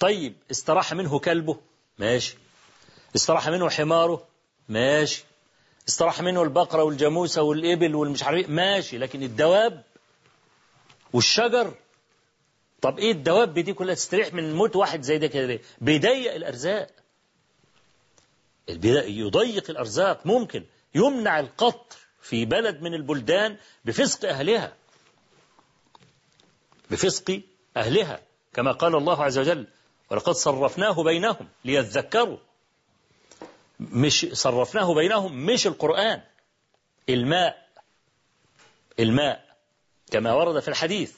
طيب 0.00 0.34
استراح 0.50 0.92
منه 0.92 1.18
كلبه 1.18 1.60
ماشي. 1.98 2.36
استراح 3.16 3.48
منه 3.48 3.70
حماره 3.70 4.26
ماشي. 4.68 5.24
استراح 5.88 6.22
منه 6.22 6.42
البقرة 6.42 6.82
والجاموسة 6.82 7.42
والإبل 7.42 7.94
والمش 7.94 8.22
عارف 8.22 8.38
إيه، 8.38 8.46
ماشي. 8.46 8.98
لكن 8.98 9.22
الدواب 9.22 9.82
والشجر. 11.12 11.74
طب 12.80 12.98
إيه 12.98 13.12
الدواب؟ 13.12 13.58
دي 13.58 13.72
كلها 13.72 13.94
تستريح 13.94 14.34
من 14.34 14.54
موت 14.54 14.76
واحد 14.76 15.02
زي 15.02 15.18
ده 15.18 15.26
كده 15.26 15.46
ليه؟ 15.46 15.60
بيضيق 15.80 16.34
الأرزاق. 16.34 16.90
يضيق 18.68 19.70
الأرزاق. 19.70 20.26
ممكن 20.26 20.64
يمنع 20.94 21.40
القطر 21.40 21.96
في 22.20 22.44
بلد 22.44 22.82
من 22.82 22.94
البلدان 22.94 23.56
بفسق 23.84 24.28
أهلها. 24.28 24.72
بفسق 26.90 27.40
أهلها. 27.76 28.20
كما 28.52 28.72
قال 28.72 28.94
الله 28.96 29.24
عز 29.24 29.38
وجل 29.38 29.66
ولقد 30.10 30.32
صرفناه 30.32 31.02
بينهم 31.02 31.48
ليذكروا 31.64 32.38
مش 33.92 34.26
صرفناه 34.32 34.94
بينهم 34.94 35.46
مش 35.46 35.66
القرآن. 35.66 36.22
الماء 37.08 37.68
الماء 39.00 39.56
كما 40.10 40.32
ورد 40.32 40.60
في 40.60 40.68
الحديث. 40.68 41.12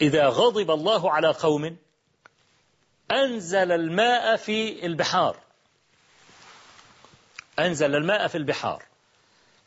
إذا 0.00 0.28
غضب 0.28 0.70
الله 0.70 1.10
على 1.12 1.28
قوم 1.28 1.76
أنزل 3.10 3.72
الماء 3.72 4.36
في 4.36 4.86
البحار. 4.86 5.36
أنزل 7.58 7.94
الماء 7.96 8.26
في 8.26 8.38
البحار. 8.38 8.82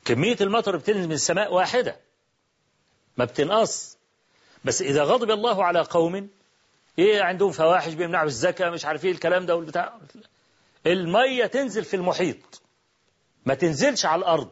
كمية 0.05 0.37
المطر 0.41 0.77
بتنزل 0.77 1.07
من 1.07 1.11
السماء 1.11 1.53
واحدة 1.53 1.99
ما 3.17 3.25
بتنقص. 3.25 3.97
بس 4.65 4.81
إذا 4.81 5.03
غضب 5.03 5.31
الله 5.31 5.65
على 5.65 5.79
قوم 5.81 6.29
إيه 6.99 7.21
عندهم 7.21 7.51
فواحش 7.51 7.93
بيمنعوا 7.93 8.27
الزكاة 8.27 8.69
مش 8.69 8.85
عارف 8.85 9.05
إيه 9.05 9.11
الكلام 9.11 9.45
ده 9.45 9.55
والبتاع. 9.55 9.99
المية 10.87 11.45
تنزل 11.45 11.83
في 11.83 11.95
المحيط. 11.95 12.61
ما 13.45 13.53
تنزلش 13.53 14.05
على 14.05 14.19
الأرض. 14.19 14.49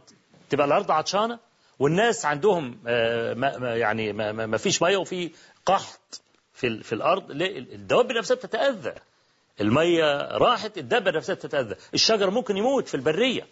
تبقى 0.49 0.67
الأرض 0.67 0.91
عطشانة 0.91 1.39
والناس 1.79 2.25
عندهم 2.25 2.79
آه، 2.87 3.75
يعني 3.75 4.13
ما 4.33 4.57
فيش 4.57 4.81
مية 4.81 4.97
وفي 4.97 5.31
قحط 5.65 6.21
في 6.53 6.83
في 6.83 6.93
الأرض. 6.93 7.31
الدواب 7.31 8.11
نفسها 8.11 8.35
بتتأذى. 8.35 8.93
المية 9.61 10.21
راحت 10.37 10.77
الدابة 10.77 11.11
نفسها 11.11 11.35
بتتأذى. 11.35 11.75
الشجر 11.93 12.29
ممكن 12.29 12.57
يموت 12.57 12.87
في 12.87 12.95
البرية 12.95 13.47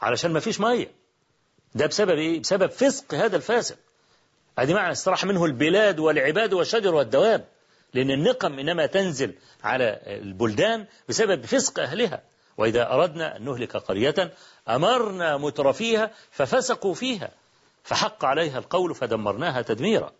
علشان 0.00 0.30
ما 0.32 0.40
فيش 0.40 0.60
مية. 0.60 0.92
ده 1.74 1.86
بسبب 1.86 2.10
إيه؟ 2.18 2.40
بسبب 2.40 2.70
فسق 2.70 3.14
هذا 3.14 3.36
الفاسق 3.36 3.76
أدي 4.58 4.74
معنى 4.74 4.92
استراح 4.92 5.24
منه 5.24 5.44
البلاد 5.44 5.98
والعباد 5.98 6.52
والشجر 6.52 6.94
والدواب. 6.94 7.44
لأن 7.94 8.10
النقم 8.10 8.58
إنما 8.58 8.86
تنزل 8.86 9.34
على 9.64 10.00
البلدان 10.06 10.86
بسبب 11.08 11.46
فسق 11.46 11.80
أهلها. 11.80 12.22
وإذا 12.56 12.92
أردنا 12.92 13.36
أن 13.36 13.44
نهلك 13.44 13.76
قرية 13.76 14.32
أمرنا 14.68 15.36
مترفيها 15.36 16.10
ففسقوا 16.30 16.94
فيها 16.94 17.30
فحق 17.84 18.24
عليها 18.24 18.58
القول 18.58 18.94
فدمرناها 18.94 19.62
تدميرا. 19.62 20.12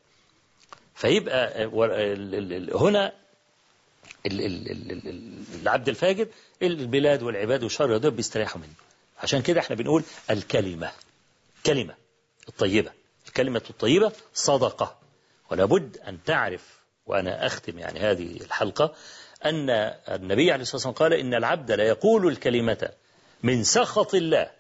فيبقى 0.95 1.65
هنا 2.75 3.13
العبد 5.63 5.89
الفاجر 5.89 6.27
البلاد 6.63 7.23
والعباد 7.23 7.63
والشر 7.63 7.97
دول 7.97 8.11
بيستريحوا 8.11 8.61
منه. 8.61 8.75
عشان 9.23 9.43
كده 9.43 9.61
إحنا 9.61 9.77
بنقول 9.77 10.03
الكلمة 10.31 10.93
كلمة 11.67 11.95
الطيبة. 12.49 12.93
الكلمة 13.29 13.63
الطيبة 13.71 14.13
صدقة. 14.35 14.99
ولابد 15.51 15.99
أن 16.09 16.19
تعرف 16.25 16.80
وأنا 17.11 17.47
أختم 17.47 17.79
يعني 17.79 18.01
هذه 18.01 18.37
الحلقة 18.41 18.95
أن 19.45 19.71
النبي 20.09 20.53
عليه 20.53 20.63
الصلاة 20.63 20.77
والسلام 20.77 20.95
قال 20.95 21.13
إن 21.13 21.35
العبد 21.35 21.73
لا 21.73 21.85
يقول 21.85 22.29
الكلمة 22.29 22.89
من 23.43 23.65
سخط 23.65 24.15
الله 24.15 24.51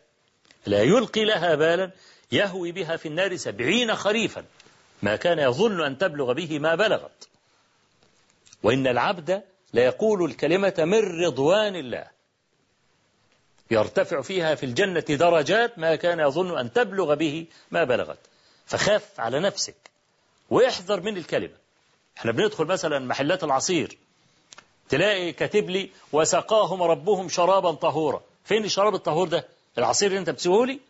لا 0.66 0.82
يلقي 0.82 1.24
لها 1.24 1.54
بالا 1.54 1.90
يهوي 2.32 2.72
بها 2.72 2.96
في 2.96 3.08
النار 3.08 3.36
سبعين 3.36 3.94
خريفا. 3.96 4.44
ما 5.02 5.16
كان 5.16 5.38
يظن 5.38 5.84
أن 5.84 5.98
تبلغ 5.98 6.32
به 6.32 6.58
ما 6.58 6.74
بلغت. 6.74 7.28
وإن 8.62 8.86
العبد 8.86 9.42
ليقول 9.74 10.24
الكلمة 10.24 10.74
من 10.78 11.24
رضوان 11.24 11.76
الله. 11.76 12.06
يرتفع 13.70 14.20
فيها 14.20 14.54
في 14.54 14.66
الجنة 14.66 15.00
درجات 15.00 15.78
ما 15.78 15.96
كان 15.96 16.20
يظن 16.20 16.58
أن 16.58 16.72
تبلغ 16.72 17.14
به 17.14 17.46
ما 17.70 17.84
بلغت. 17.84 18.18
فخاف 18.66 19.20
على 19.20 19.40
نفسك 19.40 19.76
واحذر 20.50 21.00
من 21.00 21.16
الكلمة. 21.16 21.59
إحنا 22.20 22.32
بندخل 22.32 22.64
مثلا 22.64 22.98
محلات 22.98 23.44
العصير 23.44 23.98
تلاقي 24.88 25.32
كاتب 25.32 25.70
لي 25.70 25.90
وسقاهم 26.12 26.82
ربهم 26.82 27.28
شرابا 27.28 27.70
طهورا. 27.72 28.22
فين 28.44 28.64
الشراب 28.64 28.94
الطهور 28.94 29.28
ده؟ 29.28 29.48
العصير 29.78 30.08
اللي 30.08 30.18
أنت 30.20 30.30
بتسويه 30.30 30.66
لي؟ 30.66 30.80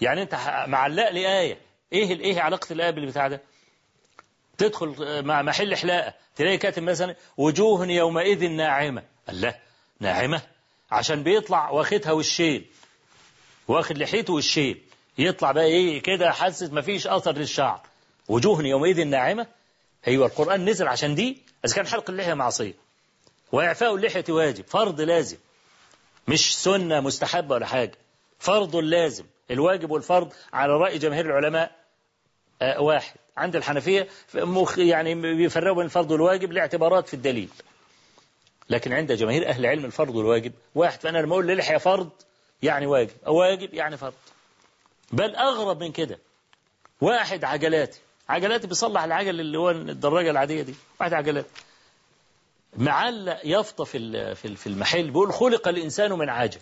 يعني 0.00 0.22
أنت 0.22 0.34
معلق 0.66 1.10
لي 1.10 1.40
آية. 1.40 1.58
إيه 1.92 2.40
علاقة 2.40 2.72
الآية 2.72 2.90
بالبتاع 2.90 3.28
ده؟ 3.28 3.40
تدخل 4.58 5.22
مع 5.24 5.42
محل 5.42 5.76
حلاقة 5.76 6.14
تلاقي 6.36 6.58
كاتب 6.58 6.82
مثلا 6.82 7.14
وجوه 7.36 7.86
يومئذ 7.86 8.48
ناعمة. 8.48 9.02
الله 9.28 9.54
ناعمة. 10.00 10.42
عشان 10.90 11.22
بيطلع 11.22 11.70
واخدها 11.70 12.12
والشيل 12.12 12.66
واخد 13.68 13.98
لحيته 13.98 14.32
والشيل 14.32 14.82
يطلع 15.18 15.52
بقى 15.52 15.64
إيه 15.64 16.02
كده 16.02 16.30
حاسس 16.30 16.70
مفيش 16.70 17.06
أثر 17.06 17.32
للشعر. 17.32 17.80
وجوه 18.28 18.62
يومئذ 18.66 19.04
ناعمة. 19.04 19.46
أيوه 20.06 20.26
القرآن 20.26 20.68
نزل 20.68 20.88
عشان 20.88 21.14
دي 21.14 21.42
إذا 21.64 21.74
كان 21.74 21.86
حلق 21.86 22.10
اللحية 22.10 22.34
معصية. 22.34 22.74
وإعفاء 23.52 23.94
اللحية 23.94 24.24
واجب 24.28 24.64
فرض 24.66 25.00
لازم. 25.00 25.36
مش 26.28 26.58
سنة 26.58 27.00
مستحبة 27.00 27.54
ولا 27.54 27.66
حاجة. 27.66 27.98
فرض 28.38 28.76
لازم. 28.76 29.24
الواجب 29.50 29.90
والفرض 29.90 30.32
على 30.52 30.72
رأي 30.72 30.98
جماهير 30.98 31.26
العلماء 31.26 31.76
آه، 32.62 32.80
واحد. 32.80 33.14
عند 33.36 33.56
الحنفية 33.56 34.08
يعني 34.76 35.14
بيفرقوا 35.14 35.76
بين 35.76 35.84
الفرض 35.84 36.10
والواجب 36.10 36.52
لاعتبارات 36.52 37.08
في 37.08 37.14
الدليل. 37.14 37.48
لكن 38.70 38.92
عند 38.92 39.12
جماهير 39.12 39.48
أهل 39.48 39.60
العلم 39.60 39.84
الفرض 39.84 40.16
والواجب. 40.16 40.52
واحد 40.74 41.00
فأنا 41.00 41.18
لما 41.18 41.32
أقول 41.32 41.46
للحية 41.46 41.76
فرض 41.76 42.10
يعني 42.62 42.86
واجب. 42.86 43.16
أو 43.26 43.36
واجب 43.36 43.74
يعني 43.74 43.96
فرض. 43.96 44.14
بل 45.12 45.36
أغرب 45.36 45.82
من 45.82 45.92
كده. 45.92 46.18
واحد 47.00 47.44
عجلاتي. 47.44 48.00
عجلاتي 48.28 48.66
بيصلح 48.66 49.02
العجل 49.02 49.40
اللي 49.40 49.58
هو 49.58 49.70
الدراجة 49.70 50.30
العادية 50.30 50.62
دي. 50.62 50.74
واحد 51.00 51.12
عجلات. 51.12 51.46
معلق 52.76 53.40
يافطة 53.44 53.84
في 53.84 54.34
في 54.34 54.66
المحل 54.66 55.10
بيقول 55.10 55.32
خلق 55.32 55.68
الإنسان 55.68 56.12
من 56.12 56.28
عجل 56.28 56.60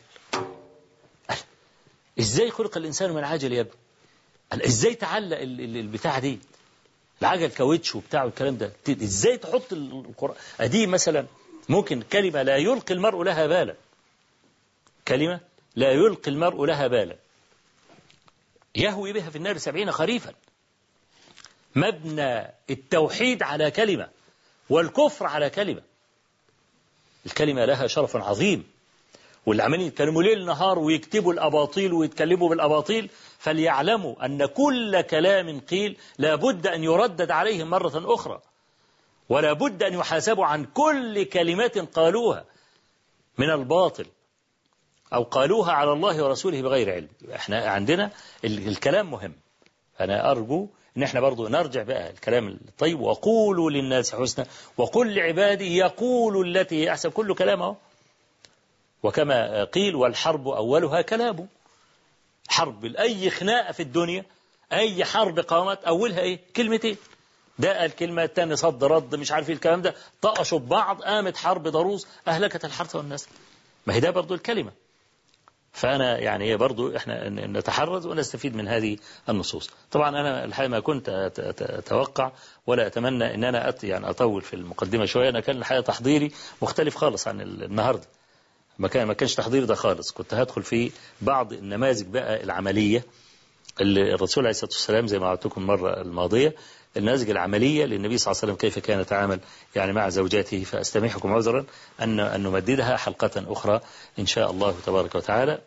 إزاي 2.21 2.51
خلق 2.51 2.77
الإنسان 2.77 3.11
من 3.11 3.25
عجل 3.25 3.53
يا 3.53 3.61
ابني؟ 3.61 4.67
إزاي 4.67 4.95
تعلق 4.95 5.39
البتاع 5.41 6.19
دي؟ 6.19 6.39
العجل 7.21 7.47
كاوتش 7.47 7.95
وبتاع 7.95 8.25
والكلام 8.25 8.57
ده. 8.57 8.73
إزاي 8.89 9.39
تحط 9.39 9.73
القرآن؟ 9.73 10.37
أدي 10.61 10.87
مثلا 10.87 11.27
ممكن 11.69 12.03
كلمة 12.03 12.43
لا 12.43 12.57
يلقي 12.57 12.95
المرء 12.95 13.23
لها 13.23 13.47
بالا. 13.47 13.75
كلمة 15.09 15.41
لا 15.77 15.93
يلقي 15.93 16.31
المرء 16.31 16.65
لها 16.65 16.87
بالا. 16.87 17.17
يهوي 18.75 19.13
بها 19.13 19.31
في 19.31 19.37
النار 19.37 19.59
سبعين 19.59 19.93
خريفا. 19.93 20.33
مبنى 21.77 22.55
التوحيد 22.71 23.43
على 23.43 23.71
كلمة 23.71 24.09
والكفر 24.71 25.27
على 25.27 25.51
كلمة. 25.51 25.83
الكلمة 27.27 27.65
لها 27.65 27.87
شرف 27.87 28.17
عظيم. 28.17 28.77
واللي 29.47 29.63
عمالين 29.63 29.87
يتكلموا 29.87 30.23
ليل 30.23 30.47
نهار 30.47 30.79
ويكتبوا 30.79 31.33
الأباطيل 31.33 31.93
ويتكلموا 31.93 32.49
بالأباطيل 32.49 33.11
فليعلموا 33.39 34.25
أن 34.25 34.47
كل 34.47 35.01
كلام 35.01 35.61
قيل 35.61 35.97
لابد 36.19 36.67
أن 36.67 36.85
يردد 36.85 37.31
عليهم 37.31 37.71
مرة 37.71 38.15
أخرى 38.15 38.41
ولا 39.29 39.53
بد 39.53 39.83
أن 39.83 39.95
يحاسبوا 39.95 40.47
عن 40.47 40.65
كل 40.65 41.25
كلمات 41.25 41.79
قالوها 41.79 42.45
من 43.39 43.51
الباطل 43.51 44.07
أو 45.15 45.23
قالوها 45.23 45.73
على 45.73 45.93
الله 45.93 46.25
ورسوله 46.25 46.63
بغير 46.63 46.93
علم. 46.93 47.09
إحنا 47.35 47.71
عندنا 47.71 48.11
الكلام 48.45 49.11
مهم. 49.11 49.33
أنا 50.01 50.31
أرجو 50.31 50.69
ان 50.97 51.03
إحنا 51.03 51.21
برضو 51.21 51.49
نرجع 51.49 51.83
بقى 51.83 52.11
الكلام 52.11 52.49
الطيب 52.49 53.01
وقولوا 53.01 53.71
للناس 53.71 54.15
حسنا 54.15 54.47
وقل 54.77 55.15
لعبادي 55.15 55.77
يقولوا 55.77 56.45
التي 56.45 56.85
هي 56.85 56.91
أحسن. 56.91 57.11
كل 57.11 57.35
كلامه 57.35 57.77
وكما 59.03 59.65
قيل 59.65 59.95
والحرب 59.97 60.49
أولها 60.49 61.03
كلام 61.03 61.49
حرب 62.49 62.85
أي 62.85 63.31
خناقة 63.31 63.73
في 63.73 63.83
الدنيا 63.83 64.25
أي 64.73 65.05
حرب 65.05 65.39
قامت 65.39 65.85
أولها 65.85 66.21
إيه؟ 66.21 66.41
كلمتين. 66.57 66.97
ده 67.59 67.85
الكلمة 67.85 68.25
الثانية 68.25 68.55
صد 68.55 68.85
رد 68.85 69.15
مش 69.15 69.33
عارف 69.33 69.49
إيه 69.49 69.55
الكلام 69.55 69.83
ده. 69.83 69.95
طقشوا 70.23 70.59
ببعض 70.59 71.03
قامت 71.03 71.37
حرب 71.37 71.69
ضروس 71.69 72.07
أهلكت 72.29 72.65
الحرث 72.65 72.97
والنسل. 72.97 73.29
ما 73.87 73.95
هي 73.95 74.01
ده 74.01 74.11
برضو 74.11 74.35
الكلمة. 74.35 74.73
فأنا 75.77 76.19
يعني 76.19 76.57
برضو 76.57 76.97
إحنا 76.97 77.29
نتحرز 77.29 78.07
ونستفيد 78.07 78.57
من 78.57 78.69
هذه 78.69 78.97
النصوص. 79.29 79.71
طبعا 79.91 80.09
أنا 80.09 80.45
الحقيقة 80.45 80.69
ما 80.71 80.81
كنت 80.81 81.09
أتوقع 81.61 82.33
ولا 82.67 82.87
أتمنى 82.87 83.35
أن 83.35 83.45
أنا 83.45 83.69
أت 83.69 83.85
يعني 83.85 84.11
أطول 84.11 84.43
في 84.43 84.55
المقدمة 84.55 85.05
شوية. 85.05 85.29
أنا 85.29 85.41
كان 85.41 85.57
الحقيقة 85.57 85.83
تحضيري 85.83 86.31
مختلف 86.63 86.97
خالص 86.97 87.29
عن 87.29 87.41
النهاردة. 87.41 88.07
ما 88.79 88.89
كان 88.89 89.07
ما 89.07 89.15
كانش 89.15 89.35
تحضير 89.35 89.65
ده 89.65 89.75
خالص. 89.75 90.13
كنت 90.13 90.35
هدخل 90.35 90.63
في 90.63 90.91
بعض 91.21 91.53
النماذج 91.53 92.07
بقى 92.07 92.43
العملية 92.45 93.05
اللي 93.81 94.15
الرسول 94.15 94.45
عليه 94.45 94.51
الصلاة 94.51 94.71
والسلام 94.73 95.07
زي 95.07 95.19
ما 95.19 95.27
عودتكم 95.29 95.61
المرة 95.61 96.01
الماضية 96.01 96.55
النماذج 96.97 97.31
العملية 97.31 97.85
للنبي 97.85 98.19
صلى 98.19 98.33
الله 98.33 98.43
عليه 98.43 98.53
وسلم 98.53 98.71
كيف 98.71 98.79
كان 98.79 99.01
يتعامل 99.01 99.41
يعني 99.77 99.93
مع 99.93 100.09
زوجاته. 100.09 100.65
فأستميحكم 100.65 101.33
عذرا 101.33 101.65
أن 102.01 102.21
أن 102.21 102.43
نمددها 102.43 102.97
حلقة 102.97 103.31
أخرى 103.53 103.81
إن 104.19 104.27
شاء 104.27 104.51
الله 104.51 104.75
تبارك 104.87 105.15
وتعالى. 105.15 105.59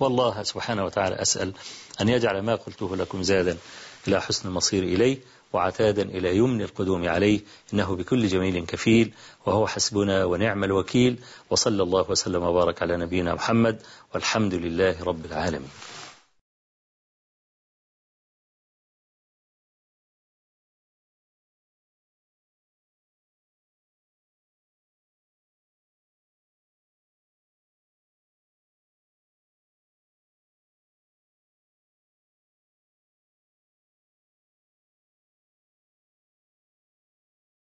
والله 0.00 0.42
سبحانه 0.42 0.84
وتعالى 0.84 1.22
أسأل 1.22 1.52
أن 2.00 2.08
يجعل 2.08 2.42
ما 2.42 2.54
قلته 2.54 2.96
لكم 2.96 3.22
زادا 3.22 3.56
إلى 4.08 4.20
حسن 4.20 4.48
المصير 4.48 4.82
إليه 4.82 5.18
وعتادا 5.52 6.02
إلى 6.02 6.36
يمن 6.36 6.62
القدوم 6.62 7.08
عليه. 7.08 7.40
إنه 7.74 7.96
بكل 7.96 8.26
جميل 8.26 8.66
كفيل 8.66 9.12
وهو 9.46 9.66
حسبنا 9.66 10.24
ونعم 10.24 10.64
الوكيل. 10.64 11.18
وصلى 11.50 11.82
الله 11.82 12.10
وسلم 12.10 12.42
وبارك 12.42 12.82
على 12.82 12.96
نبينا 12.96 13.34
محمد 13.34 13.82
والحمد 14.14 14.54
لله 14.54 15.04
رب 15.04 15.24
العالمين. 15.24 15.70